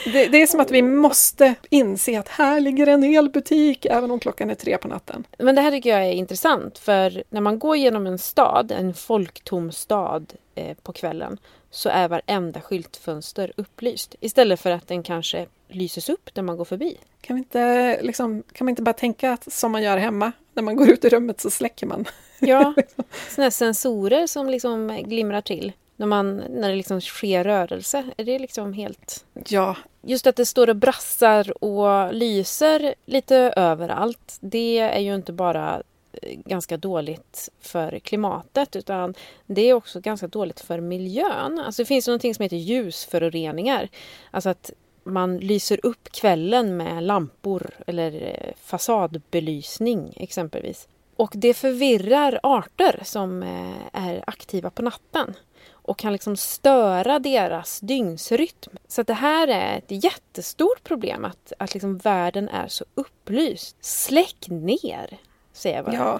[0.05, 4.19] Det, det är som att vi måste inse att här ligger en elbutik, även om
[4.19, 5.23] klockan är tre på natten.
[5.37, 8.93] men det här tycker jag är intressant för när man går genom en stad, en
[8.93, 11.37] folktom stad eh, på kvällen
[11.71, 16.65] så är varenda skyltfönster upplyst istället för att den kanske lyses upp när man går
[16.65, 16.97] förbi.
[17.21, 20.63] Kan, vi inte, liksom, kan man inte bara tänka att som man gör hemma, när
[20.63, 22.05] man går ut i rummet så släcker man.
[22.39, 22.73] Ja,
[23.29, 28.03] såna här sensorer som liksom glimrar till när, man, när det liksom sker rörelse.
[28.17, 29.25] Är det liksom helt...
[29.47, 29.75] Ja,
[30.05, 35.83] Just att det står och brassar och lyser lite överallt, det är ju inte bara
[36.13, 39.13] eh, ganska dåligt för klimatet utan
[39.45, 41.59] det är också ganska dåligt för miljön.
[41.59, 43.89] Alltså det finns något som heter ljusföroreningar.
[44.31, 44.71] Alltså att
[45.03, 50.87] man lyser upp kvällen med lampor eller eh, fasadbelysning exempelvis.
[51.15, 55.33] Och det förvirrar arter som eh, är aktiva på natten
[55.71, 58.77] och kan liksom störa deras dygnsrytm.
[58.87, 63.77] Så att det här är ett jättestort problem att, att liksom världen är så upplyst.
[63.85, 65.17] Släck ner,
[65.53, 65.95] säger jag bara.
[65.95, 66.19] ja,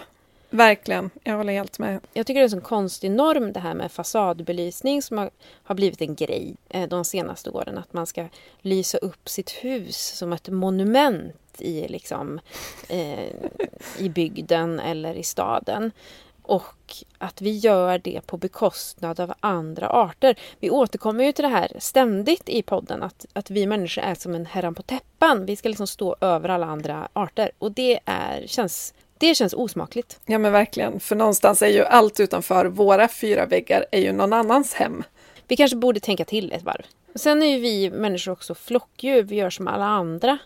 [0.53, 1.09] verkligen.
[1.23, 1.99] Jag håller helt med.
[2.13, 5.29] Jag tycker det är en sån konstig norm det här med fasadbelysning som har,
[5.63, 7.77] har blivit en grej eh, de senaste åren.
[7.77, 8.27] Att man ska
[8.61, 12.39] lysa upp sitt hus som ett monument i, liksom,
[12.89, 13.27] eh,
[13.97, 15.91] i bygden eller i staden.
[16.41, 20.35] Och att vi gör det på bekostnad av andra arter.
[20.59, 24.35] Vi återkommer ju till det här ständigt i podden att, att vi människor är som
[24.35, 25.45] en herran på täppan.
[25.45, 28.93] Vi ska liksom stå över alla andra arter och det, är, känns,
[29.27, 30.19] det känns osmakligt.
[30.25, 34.33] Ja men verkligen, för någonstans är ju allt utanför våra fyra väggar är ju någon
[34.33, 35.03] annans hem.
[35.47, 36.81] Vi kanske borde tänka till ett varv.
[37.15, 39.23] Sen är ju vi människor också flockdjur.
[39.23, 40.37] Vi gör som alla andra.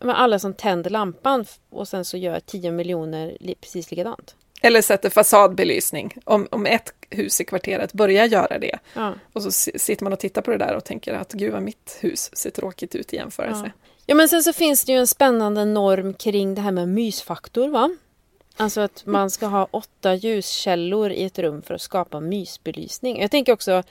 [0.00, 4.36] Men alla som tänder lampan och sen så gör 10 miljoner precis likadant.
[4.62, 6.14] Eller sätter fasadbelysning.
[6.24, 9.14] Om, om ett hus i kvarteret börjar göra det Ja.
[9.32, 11.62] och så si- sitter man och tittar på det där och tänker att gud vad
[11.62, 13.72] mitt hus ser tråkigt ut i jämförelse.
[14.06, 17.68] ja, men sen så finns det ju en spännande norm kring det här med mysfaktor,
[17.68, 17.90] va?
[18.56, 23.20] Alltså att man ska ha åtta ljuskällor i ett rum för att skapa mysbelysning.
[23.20, 23.82] Jag tänker också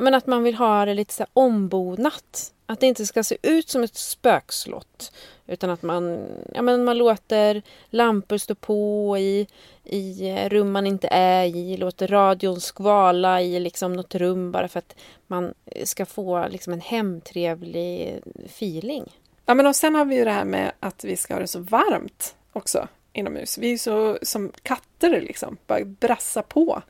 [0.00, 2.52] men att man vill ha det lite så här ombonat.
[2.66, 5.12] Att det inte ska se ut som ett spökslott.
[5.46, 9.46] Utan att man, ja, men man låter lampor stå på i,
[9.84, 11.76] i rum man inte är i.
[11.76, 14.94] Låter radion skvala i liksom något rum bara för att
[15.26, 15.54] man
[15.84, 19.04] ska få liksom en hemtrevlig feeling.
[19.46, 21.46] Ja, men och sen har vi ju det här med att vi ska ha det
[21.46, 22.88] så varmt också
[23.18, 23.58] inomhus.
[23.58, 26.82] Vi är så som katter liksom, bara brassa på.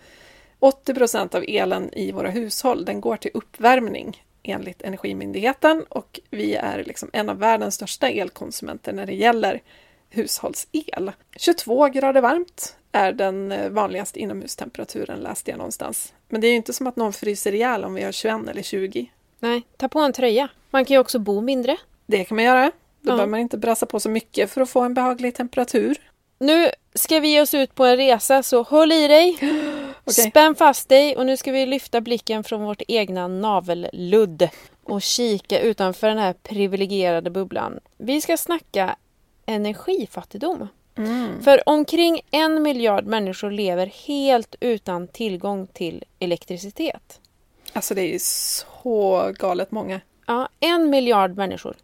[0.59, 6.55] 80 procent av elen i våra hushåll den går till uppvärmning enligt Energimyndigheten och vi
[6.55, 9.61] är liksom en av världens största elkonsumenter när det gäller
[10.11, 11.13] hushållsel.
[11.37, 16.15] 22 grader varmt är den eh, vanligaste inomhustemperaturen läste jag någonstans.
[16.29, 18.63] Men det är ju inte som att någon fryser ihjäl om vi har 21 eller
[18.63, 19.11] 20.
[19.41, 20.49] Nej, ta på en tröja.
[20.71, 21.77] Man kan ju också bo mindre.
[22.07, 22.65] Det kan man göra.
[22.65, 23.13] Då Ja.
[23.13, 26.08] behöver man inte brassa på så mycket för att få en behaglig temperatur.
[26.39, 29.39] Nu ska vi ge oss ut på en resa så håll i dig.
[30.05, 30.31] Okej.
[30.31, 34.49] Spänn fast dig och nu ska vi lyfta blicken från vårt egna navelludd
[34.85, 37.81] och kika utanför den här privilegierade bubblan.
[37.97, 38.97] Vi ska snacka
[39.47, 40.69] energifattigdom.
[41.45, 47.21] För omkring en miljard människor lever helt utan tillgång till elektricitet.
[47.73, 50.01] Alltså det är ju så galet många.
[50.27, 51.77] Ja, en miljard människor.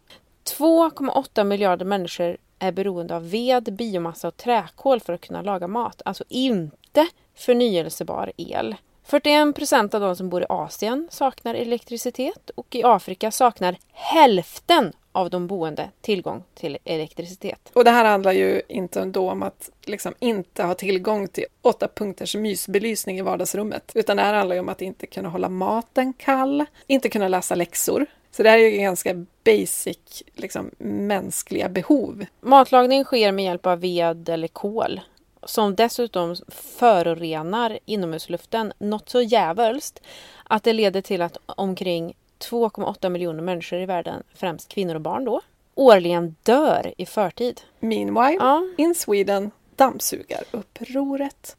[0.57, 6.01] 2,8 miljarder människor är beroende av ved, biomassa och träkol för att kunna laga mat.
[6.05, 8.75] Alltså inte förnyelsebar el.
[9.03, 14.93] 41 procent av de som bor i Asien saknar elektricitet och i Afrika saknar hälften
[15.11, 17.71] av de boende tillgång till elektricitet.
[17.73, 21.87] Och det här handlar ju inte då om att liksom inte ha tillgång till åtta
[21.95, 26.13] punkters mysbelysning i vardagsrummet, utan det här handlar ju om att inte kunna hålla maten
[26.13, 28.05] kall, inte kunna läsa läxor.
[28.35, 32.25] Så det här är ju ganska basic, liksom mänskliga behov.
[32.41, 35.01] Matlagning sker med hjälp av ved eller kol
[35.43, 40.01] som dessutom förorenar inomhusluften något så jävulst
[40.43, 45.25] att det leder till att omkring 2,8 miljoner människor i världen, främst kvinnor och barn
[45.25, 45.41] då,
[45.75, 47.61] årligen dör i förtid.
[47.79, 48.67] Meanwhile, Ja.
[48.77, 51.55] in Sweden, dammsugarupproret.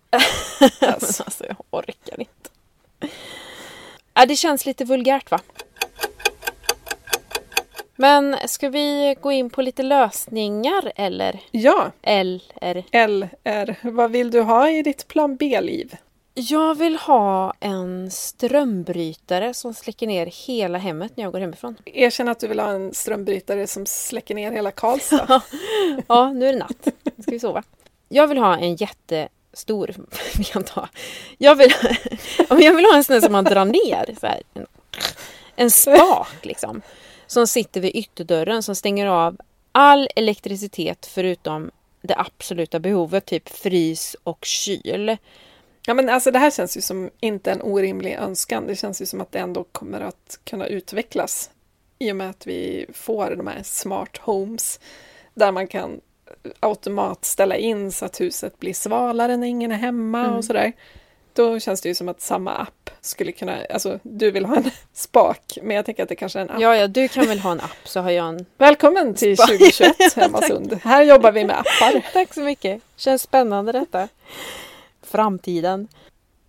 [0.81, 1.23] Alltså.
[1.24, 2.51] alltså, jag orkar inte.
[4.15, 5.40] Ja, det känns lite vulgärt va?
[7.97, 11.40] Men ska vi gå in på lite lösningar eller?
[11.51, 12.43] Ja, Eller?
[13.06, 15.97] LR, vad vill du ha i ditt plan B-liv?
[16.39, 21.77] Jag vill ha en strömbrytare som släcker ner hela hemmet när jag går hemifrån.
[21.85, 25.43] Erkänn att du vill ha en strömbrytare som släcker ner hela Karlstad.
[26.09, 26.89] Ja, nu är det natt.
[27.16, 27.62] Nu ska vi sova.
[28.09, 29.94] Jag vill ha en jättestor...
[30.52, 30.89] jag inte ha.
[31.39, 31.73] Jag vill,
[32.48, 34.14] jag vill ha en sån som man drar ner.
[34.20, 34.66] Så här, en,
[35.56, 36.82] en spak liksom.
[37.27, 39.36] Som sitter vid ytterdörren som stänger av
[39.73, 41.70] all elektricitet förutom
[42.03, 45.16] det absoluta behovet, typ frys och kyl.
[45.86, 48.66] Ja, men alltså det här känns ju som inte en orimlig önskan.
[48.66, 51.51] Det känns ju som att det ändå kommer att kunna utvecklas
[51.98, 54.81] i och med att vi får de här smart homes
[55.35, 56.01] där man kan
[56.61, 60.73] automat ställa in så att huset blir svalare när ingen är hemma och sådär.
[61.36, 64.70] Då känns det ju som att samma app skulle kunna, alltså du vill ha en
[64.92, 66.60] spak, men jag tänker att det kanske är en app.
[66.60, 68.46] Ja, ja, du kan väl ha en app så har jag en.
[68.58, 70.80] Välkommen till 2021 Hemmasund.
[70.84, 72.02] Här jobbar vi med appar.
[72.12, 72.82] Tack så mycket.
[72.96, 74.08] Känns spännande detta.
[75.02, 75.88] Framtiden.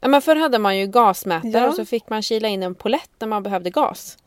[0.01, 1.68] Ja, men förr hade man ju gasmätare Ja.
[1.68, 4.18] och så fick man kila in en polett när man behövde gas.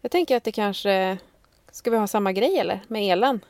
[0.00, 1.18] Jag tänker att det kanske...
[1.72, 2.80] Ska vi ha samma grej eller?
[2.88, 3.40] Med elen?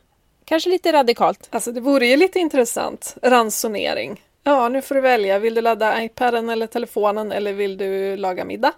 [0.45, 1.49] Kanske lite radikalt.
[1.51, 3.17] Alltså det vore ju lite intressant.
[3.23, 4.23] Ransonering.
[4.49, 5.39] Ja, nu får du välja.
[5.39, 8.73] Vill du ladda iPaden eller telefonen eller vill du laga middag?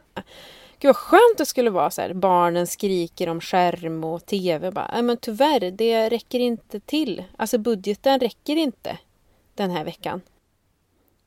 [0.79, 2.13] Gud vad skönt det skulle vara så här.
[2.13, 4.71] Barnen skriker om skärm och tv.
[4.71, 7.25] Bara, "Nej, men tyvärr, det räcker inte till.
[7.37, 8.99] Alltså budgeten räcker inte
[9.55, 10.21] den här veckan.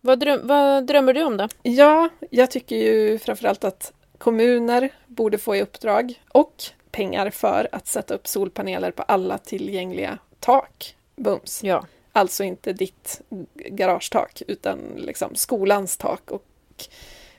[0.01, 1.47] Vad, dröm, vad drömmer du om då?
[1.61, 7.88] Ja, jag tycker ju framförallt att kommuner borde få i uppdrag och pengar för att
[7.88, 10.95] sätta upp solpaneler på alla tillgängliga tak.
[11.15, 11.63] Bums.
[11.63, 11.85] Ja.
[12.11, 13.21] Alltså inte ditt
[13.55, 16.45] garagetak utan liksom skolans tak och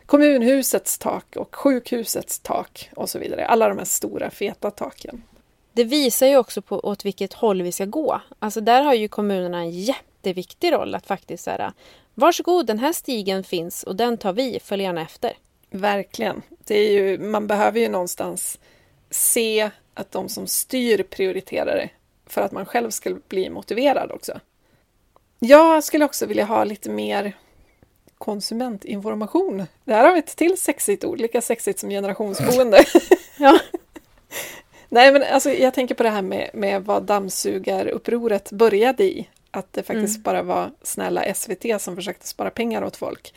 [0.06, 3.46] kommunhusets tak och sjukhusets tak och så vidare.
[3.46, 5.22] Alla de här stora feta taken.
[5.72, 8.20] Det visar ju också på åt vilket håll vi ska gå.
[8.38, 11.72] Alltså där har ju kommunerna en jätteviktig roll att faktiskt säga
[12.14, 15.32] Varsågod, den här stigen finns och den tar vi, följ gärna efter.
[15.70, 16.42] Verkligen.
[16.64, 18.58] Det är ju, man behöver ju någonstans
[19.10, 21.90] se att de som styr prioriterar det
[22.26, 24.40] för att man själv ska bli motiverad också.
[25.44, 27.32] Jag skulle också vilja ha lite mer
[28.18, 29.66] konsumentinformation.
[29.84, 32.84] Det här har vi ett till sexigt ord, lika sexigt som generationsboende.
[33.38, 33.58] Ja.
[34.88, 39.28] Nej, men alltså, jag tänker på det här med, med vad dammsugarupproret började i.
[39.50, 40.22] Att det faktiskt Mm.
[40.22, 43.34] bara var snälla SVT som försökte spara pengar åt folk.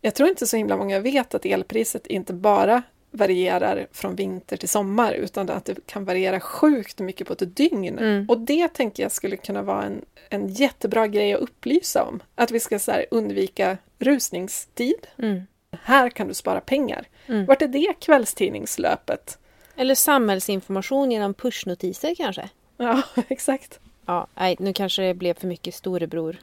[0.00, 4.68] Jag tror inte så himla många vet att elpriset inte bara varierar från vinter till
[4.68, 7.98] sommar utan att det kan variera sjukt mycket på ett dygn.
[7.98, 8.26] Mm.
[8.28, 12.22] Och det tänker jag skulle kunna vara en, en jättebra grej att upplysa om.
[12.34, 15.06] Att vi ska så undvika rusningstid.
[15.18, 15.42] Mm.
[15.82, 17.04] Här kan du spara pengar.
[17.26, 17.46] Mm.
[17.46, 19.38] Vart är det kvällstidningslöpet?
[19.76, 22.48] Eller samhällsinformation genom pushnotiser kanske.
[22.76, 23.80] Ja, exakt.
[24.06, 26.36] Ja, nej, nu kanske det blev för mycket storebror.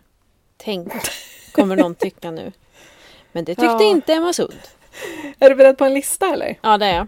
[0.57, 0.93] Tänk,
[1.51, 2.51] kommer någon tycka nu.
[3.31, 3.83] Men det tyckte Ja.
[3.83, 4.59] inte Emma Sund.
[5.39, 6.59] Är du beredd på en lista eller?
[6.61, 7.07] Ja, det är jag.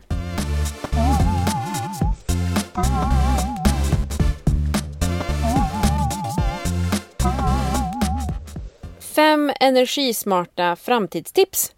[8.99, 11.71] Fem energismarta framtidstips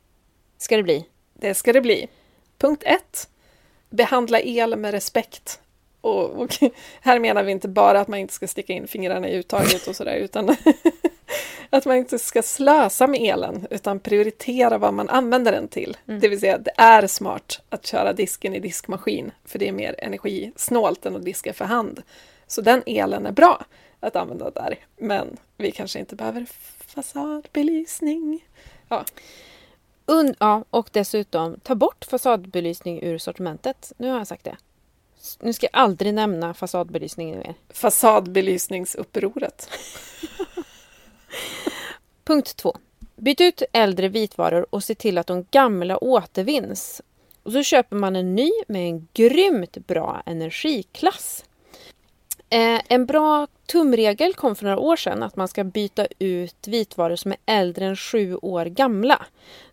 [0.58, 1.06] ska det bli.
[1.34, 2.08] Det ska det bli.
[2.58, 3.30] Punkt ett.
[3.90, 5.60] Behandla el med respekt.
[6.02, 6.50] Och, och
[7.02, 9.96] här menar vi inte bara att man inte ska sticka in fingrarna i uttaget och
[9.96, 10.46] sådär, utan
[11.78, 15.98] att man inte ska slösa med elen, utan prioritera vad man använder den till.
[16.06, 19.96] Det vill säga, det är smart att köra disken i diskmaskin, för det är mer
[19.98, 22.02] energisnålt än att diska för hand.
[22.48, 23.66] Så den elen är bra
[24.00, 26.46] att använda där, men vi kanske inte behöver
[26.88, 28.48] fasadbelysning.
[28.88, 29.06] Ja,
[30.06, 33.92] Un- ja, och dessutom ta bort fasadbelysning ur sortimentet.
[33.98, 34.58] Nu har jag sagt det.
[35.40, 37.54] Nu ska jag aldrig nämna fasadbelysning mer.
[37.70, 39.70] fasadbelysningsupproret.
[42.24, 42.78] Punkt 2.
[43.16, 47.02] Byt ut äldre vitvaror och se till att de gamla återvinns.
[47.44, 51.46] Och så köper man en ny med en grymt bra energiklass.
[52.50, 57.16] Eh, en bra tumregel kom för några år sedan att man ska byta ut vitvaror
[57.16, 59.26] som är äldre än sju år gamla.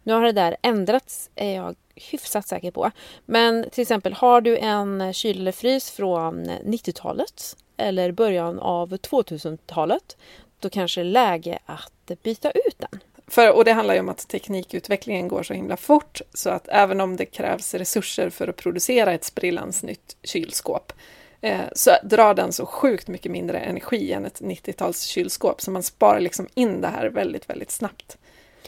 [0.02, 2.90] Nu har det där ändrats, är jag hyfsat säker på.
[3.26, 10.16] Men till exempel har du en kyl eller frys från 90-talet eller början av 2000-talet
[10.60, 13.00] då kanske det är läge att byta ut den.
[13.26, 17.00] För, och det handlar ju om att teknikutvecklingen går så himla fort så att även
[17.00, 20.92] om det krävs resurser för att producera ett sprillans nytt kylskåp
[21.40, 25.82] eh, så drar den så sjukt mycket mindre energi än ett 90-tals kylskåp så man
[25.82, 28.18] sparar liksom in det här väldigt, väldigt snabbt.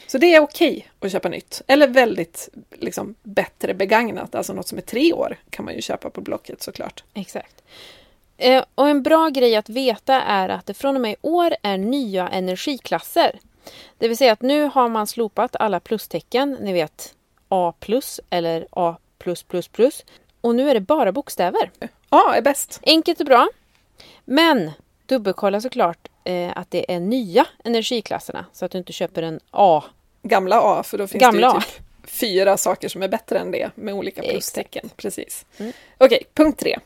[0.06, 1.62] Så det är okej att köpa nytt.
[1.66, 6.10] Eller väldigt liksom, bättre begagnat, alltså något som är tre år kan man ju köpa
[6.10, 7.04] på Blocket såklart.
[7.14, 7.62] Exakt.
[8.36, 11.54] Eh, och en bra grej att veta är att det från och med i år
[11.62, 13.38] är nya energiklasser.
[13.98, 17.14] Det vill säga att nu har man slopat alla plustecken, ni vet
[17.48, 20.04] A plus eller A plus plus plus.
[20.40, 21.70] Och nu är det bara bokstäver.
[22.08, 22.80] A är bäst.
[22.82, 23.48] Enkelt och bra.
[24.24, 24.70] Men
[25.06, 29.84] dubbelkolla såklart eh, att det är nya energiklasserna så att du inte köper en A.
[30.22, 31.60] Gamla A, för då finns Gamla det ju A.
[31.60, 34.90] typ fyra saker som är bättre än det med olika plustecken.
[34.96, 35.46] Precis.
[35.58, 35.72] Mm.
[35.98, 36.78] Okej, punkt tre.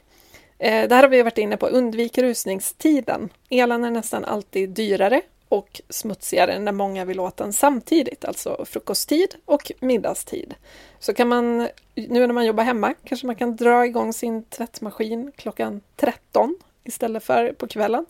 [0.58, 3.28] Eh, här har vi varit inne på undvik rusningstiden.
[3.50, 9.34] Elen är nästan alltid dyrare och smutsigare när många vill åt den samtidigt, alltså frukosttid
[9.44, 10.54] och middagstid.
[10.98, 15.32] Så kan man, nu när man jobbar hemma, kanske man kan dra igång sin tvättmaskin
[15.36, 18.06] klockan 13 istället för på kvällen.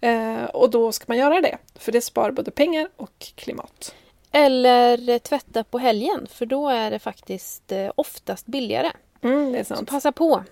[0.00, 3.94] Eh, och då ska man göra det, för det sparar både pengar och klimat.
[4.32, 8.92] Eller tvätta på helgen för då är det faktiskt eh, oftast billigare.
[9.22, 9.88] Mm, det är Så sant.
[9.88, 10.44] passa på.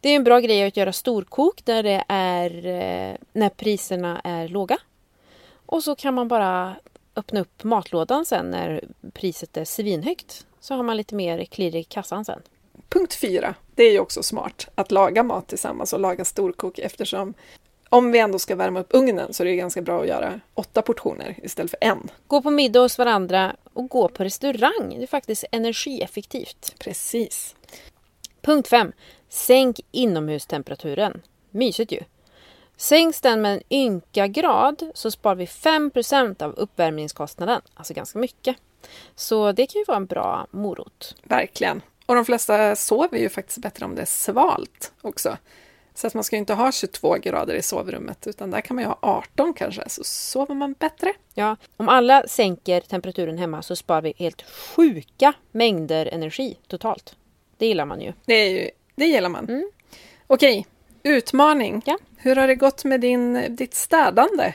[0.00, 4.48] Det är en bra grej att göra storkok där det är eh, när priserna är
[4.48, 4.78] låga.
[5.66, 6.76] Och så kan man bara
[7.16, 10.46] öppna upp matlådan sen när priset är svinhögt.
[10.60, 12.42] Så har man lite mer klirr i kassan sen.
[12.88, 17.34] Punkt fyra, det är ju också smart att laga mat tillsammans och laga storkok eftersom
[17.88, 20.82] om vi ändå ska värma upp ugnen så är det ganska bra att göra åtta
[20.82, 22.10] portioner istället för en.
[22.26, 24.94] Gå på middag hos varandra och gå på restaurang.
[24.96, 26.74] Det är faktiskt energieffektivt.
[26.78, 27.54] Precis.
[28.42, 28.92] Punkt 5.
[29.28, 31.22] Sänk inomhustemperaturen.
[31.50, 32.00] Mysigt ju.
[32.76, 37.60] Sänks den med en ynka grad så sparar vi 5% av uppvärmningskostnaden.
[37.74, 38.56] Alltså ganska mycket.
[39.14, 41.14] Så det kan ju vara en bra morot.
[41.22, 41.82] Verkligen.
[42.06, 45.36] Och de flesta sover ju faktiskt bättre om det är svalt också.
[45.94, 48.84] Så att man ska ju inte ha 22 grader i sovrummet utan där kan man
[48.84, 51.12] ju ha 18 kanske, så sover man bättre.
[51.34, 57.16] Ja, om alla sänker temperaturen hemma så sparar vi helt sjuka mängder energi totalt.
[57.58, 58.12] Det gillar man ju.
[58.24, 59.48] Det, är ju, det gillar man.
[59.48, 59.70] Mm.
[60.26, 60.66] Okej,
[61.02, 61.82] utmaning.
[61.86, 61.98] Ja.
[62.16, 64.52] Hur har det gått med din, ditt städande?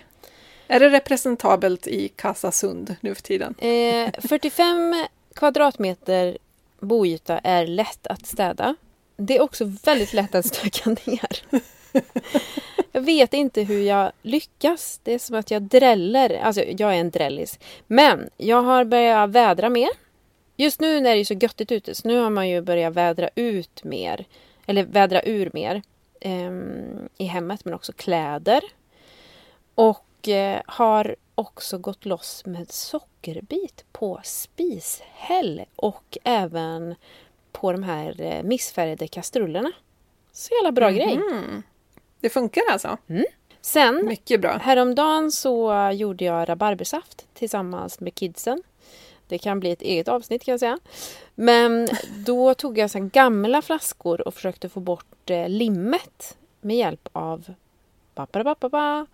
[0.67, 3.55] Är det representabelt i Kasasund nu för tiden?
[3.59, 5.05] Eh, 45
[5.35, 6.37] kvadratmeter
[6.79, 8.75] boyta är lätt att städa.
[9.17, 11.61] Det är också väldigt lätt att stöka ner.
[12.91, 14.99] Jag vet inte hur jag lyckas.
[15.03, 16.39] Det är som att jag dräller.
[16.43, 17.59] Alltså, jag är en drällis.
[17.87, 19.89] Men jag har börjat vädra mer.
[20.55, 23.29] Just nu när det är så göttigt ute, så nu har man ju börjat vädra
[23.35, 24.25] ut mer.
[24.65, 25.81] Eller vädra ur mer.
[26.21, 28.63] ehm, I hemmet, men också kläder.
[29.75, 36.95] Och eh, har också gått loss med sockerbit på spishäll och även
[37.51, 39.71] på de här eh, missfärgade kastrullerna.
[40.31, 41.13] Så jävla bra grej.
[41.13, 41.63] Mm.
[42.19, 42.97] Det funkar alltså?
[43.61, 44.51] Sen Mycket bra.
[44.57, 48.63] häromdagen så gjorde jag rabarbersaft tillsammans med kidsen.
[49.27, 50.79] Det kan bli ett eget avsnitt kan jag säga.
[51.35, 51.87] Men
[52.25, 57.53] då tog jag så gamla flaskor och försökte få bort eh, limmet med hjälp av
[58.13, 59.05] ba,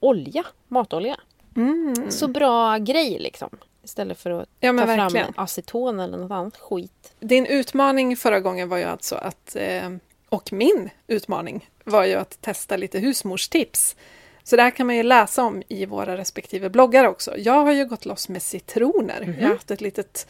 [0.00, 1.20] olja, matolja.
[1.56, 2.10] Mm.
[2.10, 3.48] Så bra grej liksom.
[3.84, 5.10] Istället för att Ja, ta verkligen.
[5.10, 7.14] fram aceton eller något annat skit.
[7.20, 9.90] Din utmaning förra gången var ju alltså att, eh,
[10.28, 13.96] och min utmaning var ju att testa lite husmorstips.
[14.44, 17.38] Så det här kan man ju läsa om i våra respektive bloggar också.
[17.38, 19.34] Jag har ju gått loss med citroner.
[19.40, 20.26] Jag har haft ett litet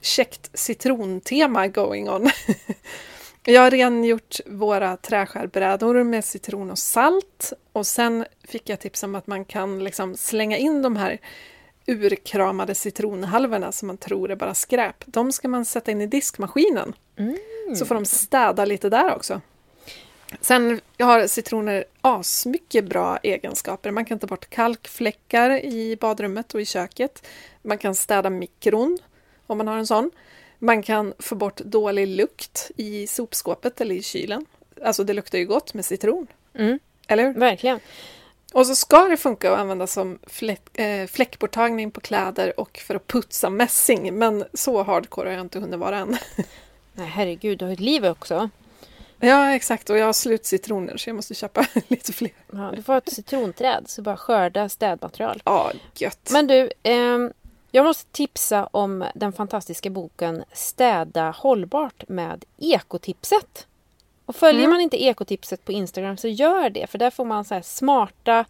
[0.00, 2.30] käckt citrontema going on.
[3.44, 9.14] Jag har rengjort våra träskärbrädor med citron och salt och sen fick jag tips om
[9.14, 11.18] att man kan liksom slänga in de här
[11.86, 14.96] urkramade citronhalvorna som man tror är bara skräp.
[15.06, 16.92] De ska man sätta in i diskmaskinen.
[17.76, 19.40] Så får de städa lite där också.
[20.40, 23.90] Sen har citroner asmycket bra egenskaper.
[23.90, 27.26] Man kan ta bort kalkfläckar i badrummet och i köket.
[27.62, 28.98] Man kan städa mikron
[29.46, 30.10] om man har en sån.
[30.58, 34.46] Man kan få bort dålig lukt i sopskåpet eller i kylen.
[34.84, 36.26] Alltså det luktar ju gott med citron.
[36.54, 36.78] Mm.
[37.08, 37.34] Eller hur?
[37.34, 37.80] Verkligen.
[38.52, 42.94] Och så ska det funka att använda som fläck, eh, fläckborttagning på kläder och för
[42.94, 44.18] att putsa mässing.
[44.18, 46.16] Men så hardcore har jag inte hunnit vara än.
[46.92, 48.50] Nej herregud, du har ett liv också.
[49.24, 49.90] Ja, exakt.
[49.90, 52.30] Och jag har slut citroner så jag måste köpa lite fler.
[52.52, 55.42] Ja, du får ett citronträd så bara skörda städmaterial.
[55.44, 56.28] Ja, gött.
[56.32, 57.32] Men du, ehm,
[57.70, 63.66] jag måste tipsa om den fantastiska boken Städa hållbart med Ekotipset.
[64.26, 64.70] Och följer Mm.
[64.70, 68.44] man inte Ekotipset på Instagram så gör det för där får man så här smarta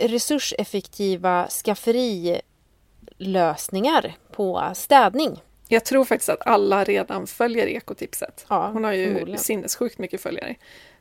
[0.00, 5.42] resurseffektiva skafferilösningar på städning.
[5.72, 8.46] Jag tror faktiskt att alla redan följer ekotipset.
[8.48, 10.54] Ja, Hon har ju sinnessjukt mycket följare.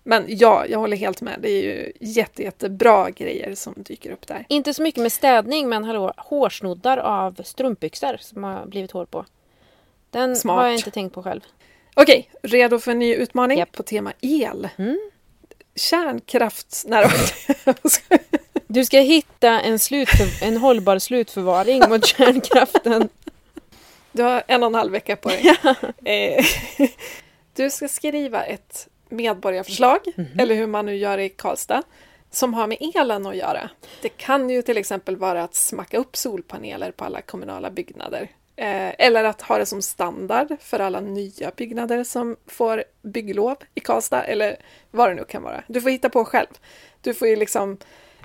[0.04, 1.40] Men ja, jag håller helt med.
[1.42, 4.46] Det är ju jätte, jättebra grejer som dyker upp där.
[4.50, 9.26] Inte så mycket med städning men hallå, hårsnoddar av strumpbyxor som har blivit hår på.
[10.10, 10.58] Den Smart.
[10.58, 11.42] har jag inte tänkt på själv.
[11.94, 13.72] Okej, redo för en ny utmaning Japp.
[13.72, 14.70] på tema el.
[14.78, 15.10] Mm.
[15.76, 16.84] Kärnkraft...
[16.88, 17.08] Nej.
[18.68, 23.10] Du ska hitta en, slutför- en hållbar slutförvaring mot kärnkraften.
[24.12, 25.56] Du har en och en halv vecka på dig.
[26.06, 26.46] Eh,
[27.54, 30.00] Du ska skriva ett medborgarförslag,
[30.40, 31.84] eller hur man nu gör i Karlstad,
[32.30, 33.70] som har med elen att göra.
[34.02, 38.28] Det kan ju till exempel vara att smacka upp solpaneler på alla kommunala byggnader.
[38.56, 43.80] Eh, Eller att ha det som standard för alla nya byggnader som får bygglov i
[43.80, 44.56] Karlstad, eller
[44.92, 45.64] vad det nu kan vara.
[45.68, 46.48] Du får hitta på själv.
[47.02, 47.78] Du får ju liksom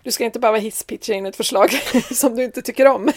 [0.06, 1.70] du ska inte behöva hisspitcha in ett förslag
[2.12, 3.12] som du inte tycker om.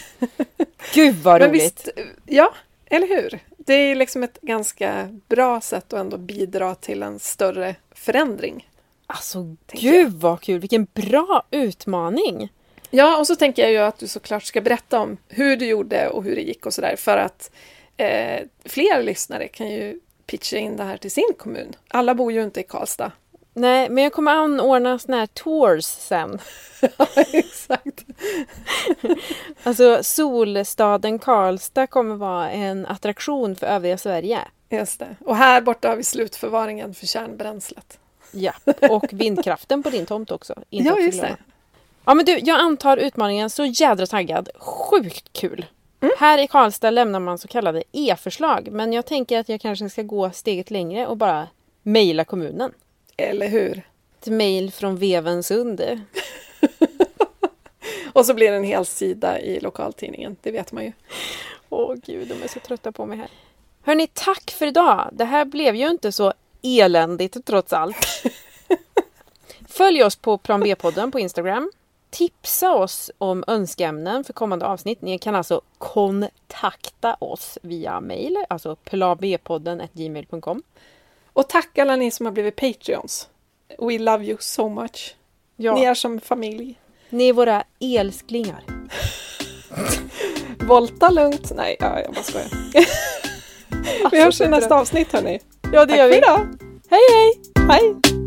[0.94, 1.64] Gud vad roligt!
[1.64, 1.90] visst,
[2.26, 2.54] ja,
[2.86, 3.40] eller hur?
[3.58, 8.70] Det är liksom ett ganska bra sätt att ändå bidra till en större förändring.
[9.08, 10.60] Alltså gud vad kul!
[10.60, 12.50] Vilken bra utmaning!
[12.90, 16.10] Ja, och så tänker jag ju att du såklart ska berätta om hur du gjorde
[16.10, 17.52] och hur det gick och sådär för att
[17.98, 21.74] eh, fler lyssnare kan ju pitcha in det här till sin kommun.
[21.88, 23.12] Alla bor ju inte i Karlstad.
[23.60, 26.40] Nej, men jag kommer anordna såna här tours sen.
[27.16, 28.06] Exakt.
[29.64, 34.40] Alltså solstaden Karlstad kommer vara en attraktion för övriga Sverige.
[34.70, 35.16] Just det.
[35.26, 38.00] Och här borta har vi slutförvaringen för kärnbränslet.
[38.32, 38.54] Ja,
[38.90, 40.56] och vindkraften på din tomt också.
[40.70, 41.38] Inte Ja, just det.
[42.06, 44.50] Ja, men du, jag antar utmaningen så jädra taggad.
[44.58, 45.66] Sjukt kul!
[46.18, 50.02] Här i Karlstad lämnar man så kallade e-förslag, men jag tänker att jag kanske ska
[50.02, 51.48] gå steget längre och bara
[51.84, 52.72] mejla kommunen.
[53.20, 53.82] Eller hur?
[54.20, 55.82] Ett mejl från Vevensund.
[58.14, 60.92] Och så blir det en hel sida i lokaltidningen, det vet man ju.
[61.70, 63.30] Åh gud, de är så trötta på mig här.
[63.82, 65.10] Hörni, tack för idag!
[65.12, 68.24] Det här blev ju inte så eländigt trots allt.
[69.68, 71.72] Följ oss på Plan B-podden på Instagram.
[72.10, 75.02] Tipsa oss om önskeämnen för kommande avsnitt.
[75.02, 80.64] Ni kan alltså kontakta oss via mail, alltså planbpodden gmail.com.
[81.34, 83.28] Och tack alla ni som har blivit Patreons.
[83.80, 85.16] We love you so much.
[85.56, 86.80] Ja, Ni är som familj.
[87.10, 88.64] ni är våra älsklingar.
[90.68, 91.52] Volta lugnt.
[91.56, 92.48] Nej, ja, jag bara skojar.
[94.12, 95.40] Vi hörs i nästa avsnitt hörni.
[95.74, 96.18] Ja, det Tack gör för vi.
[96.18, 96.48] idag.
[96.90, 98.19] Hej hej!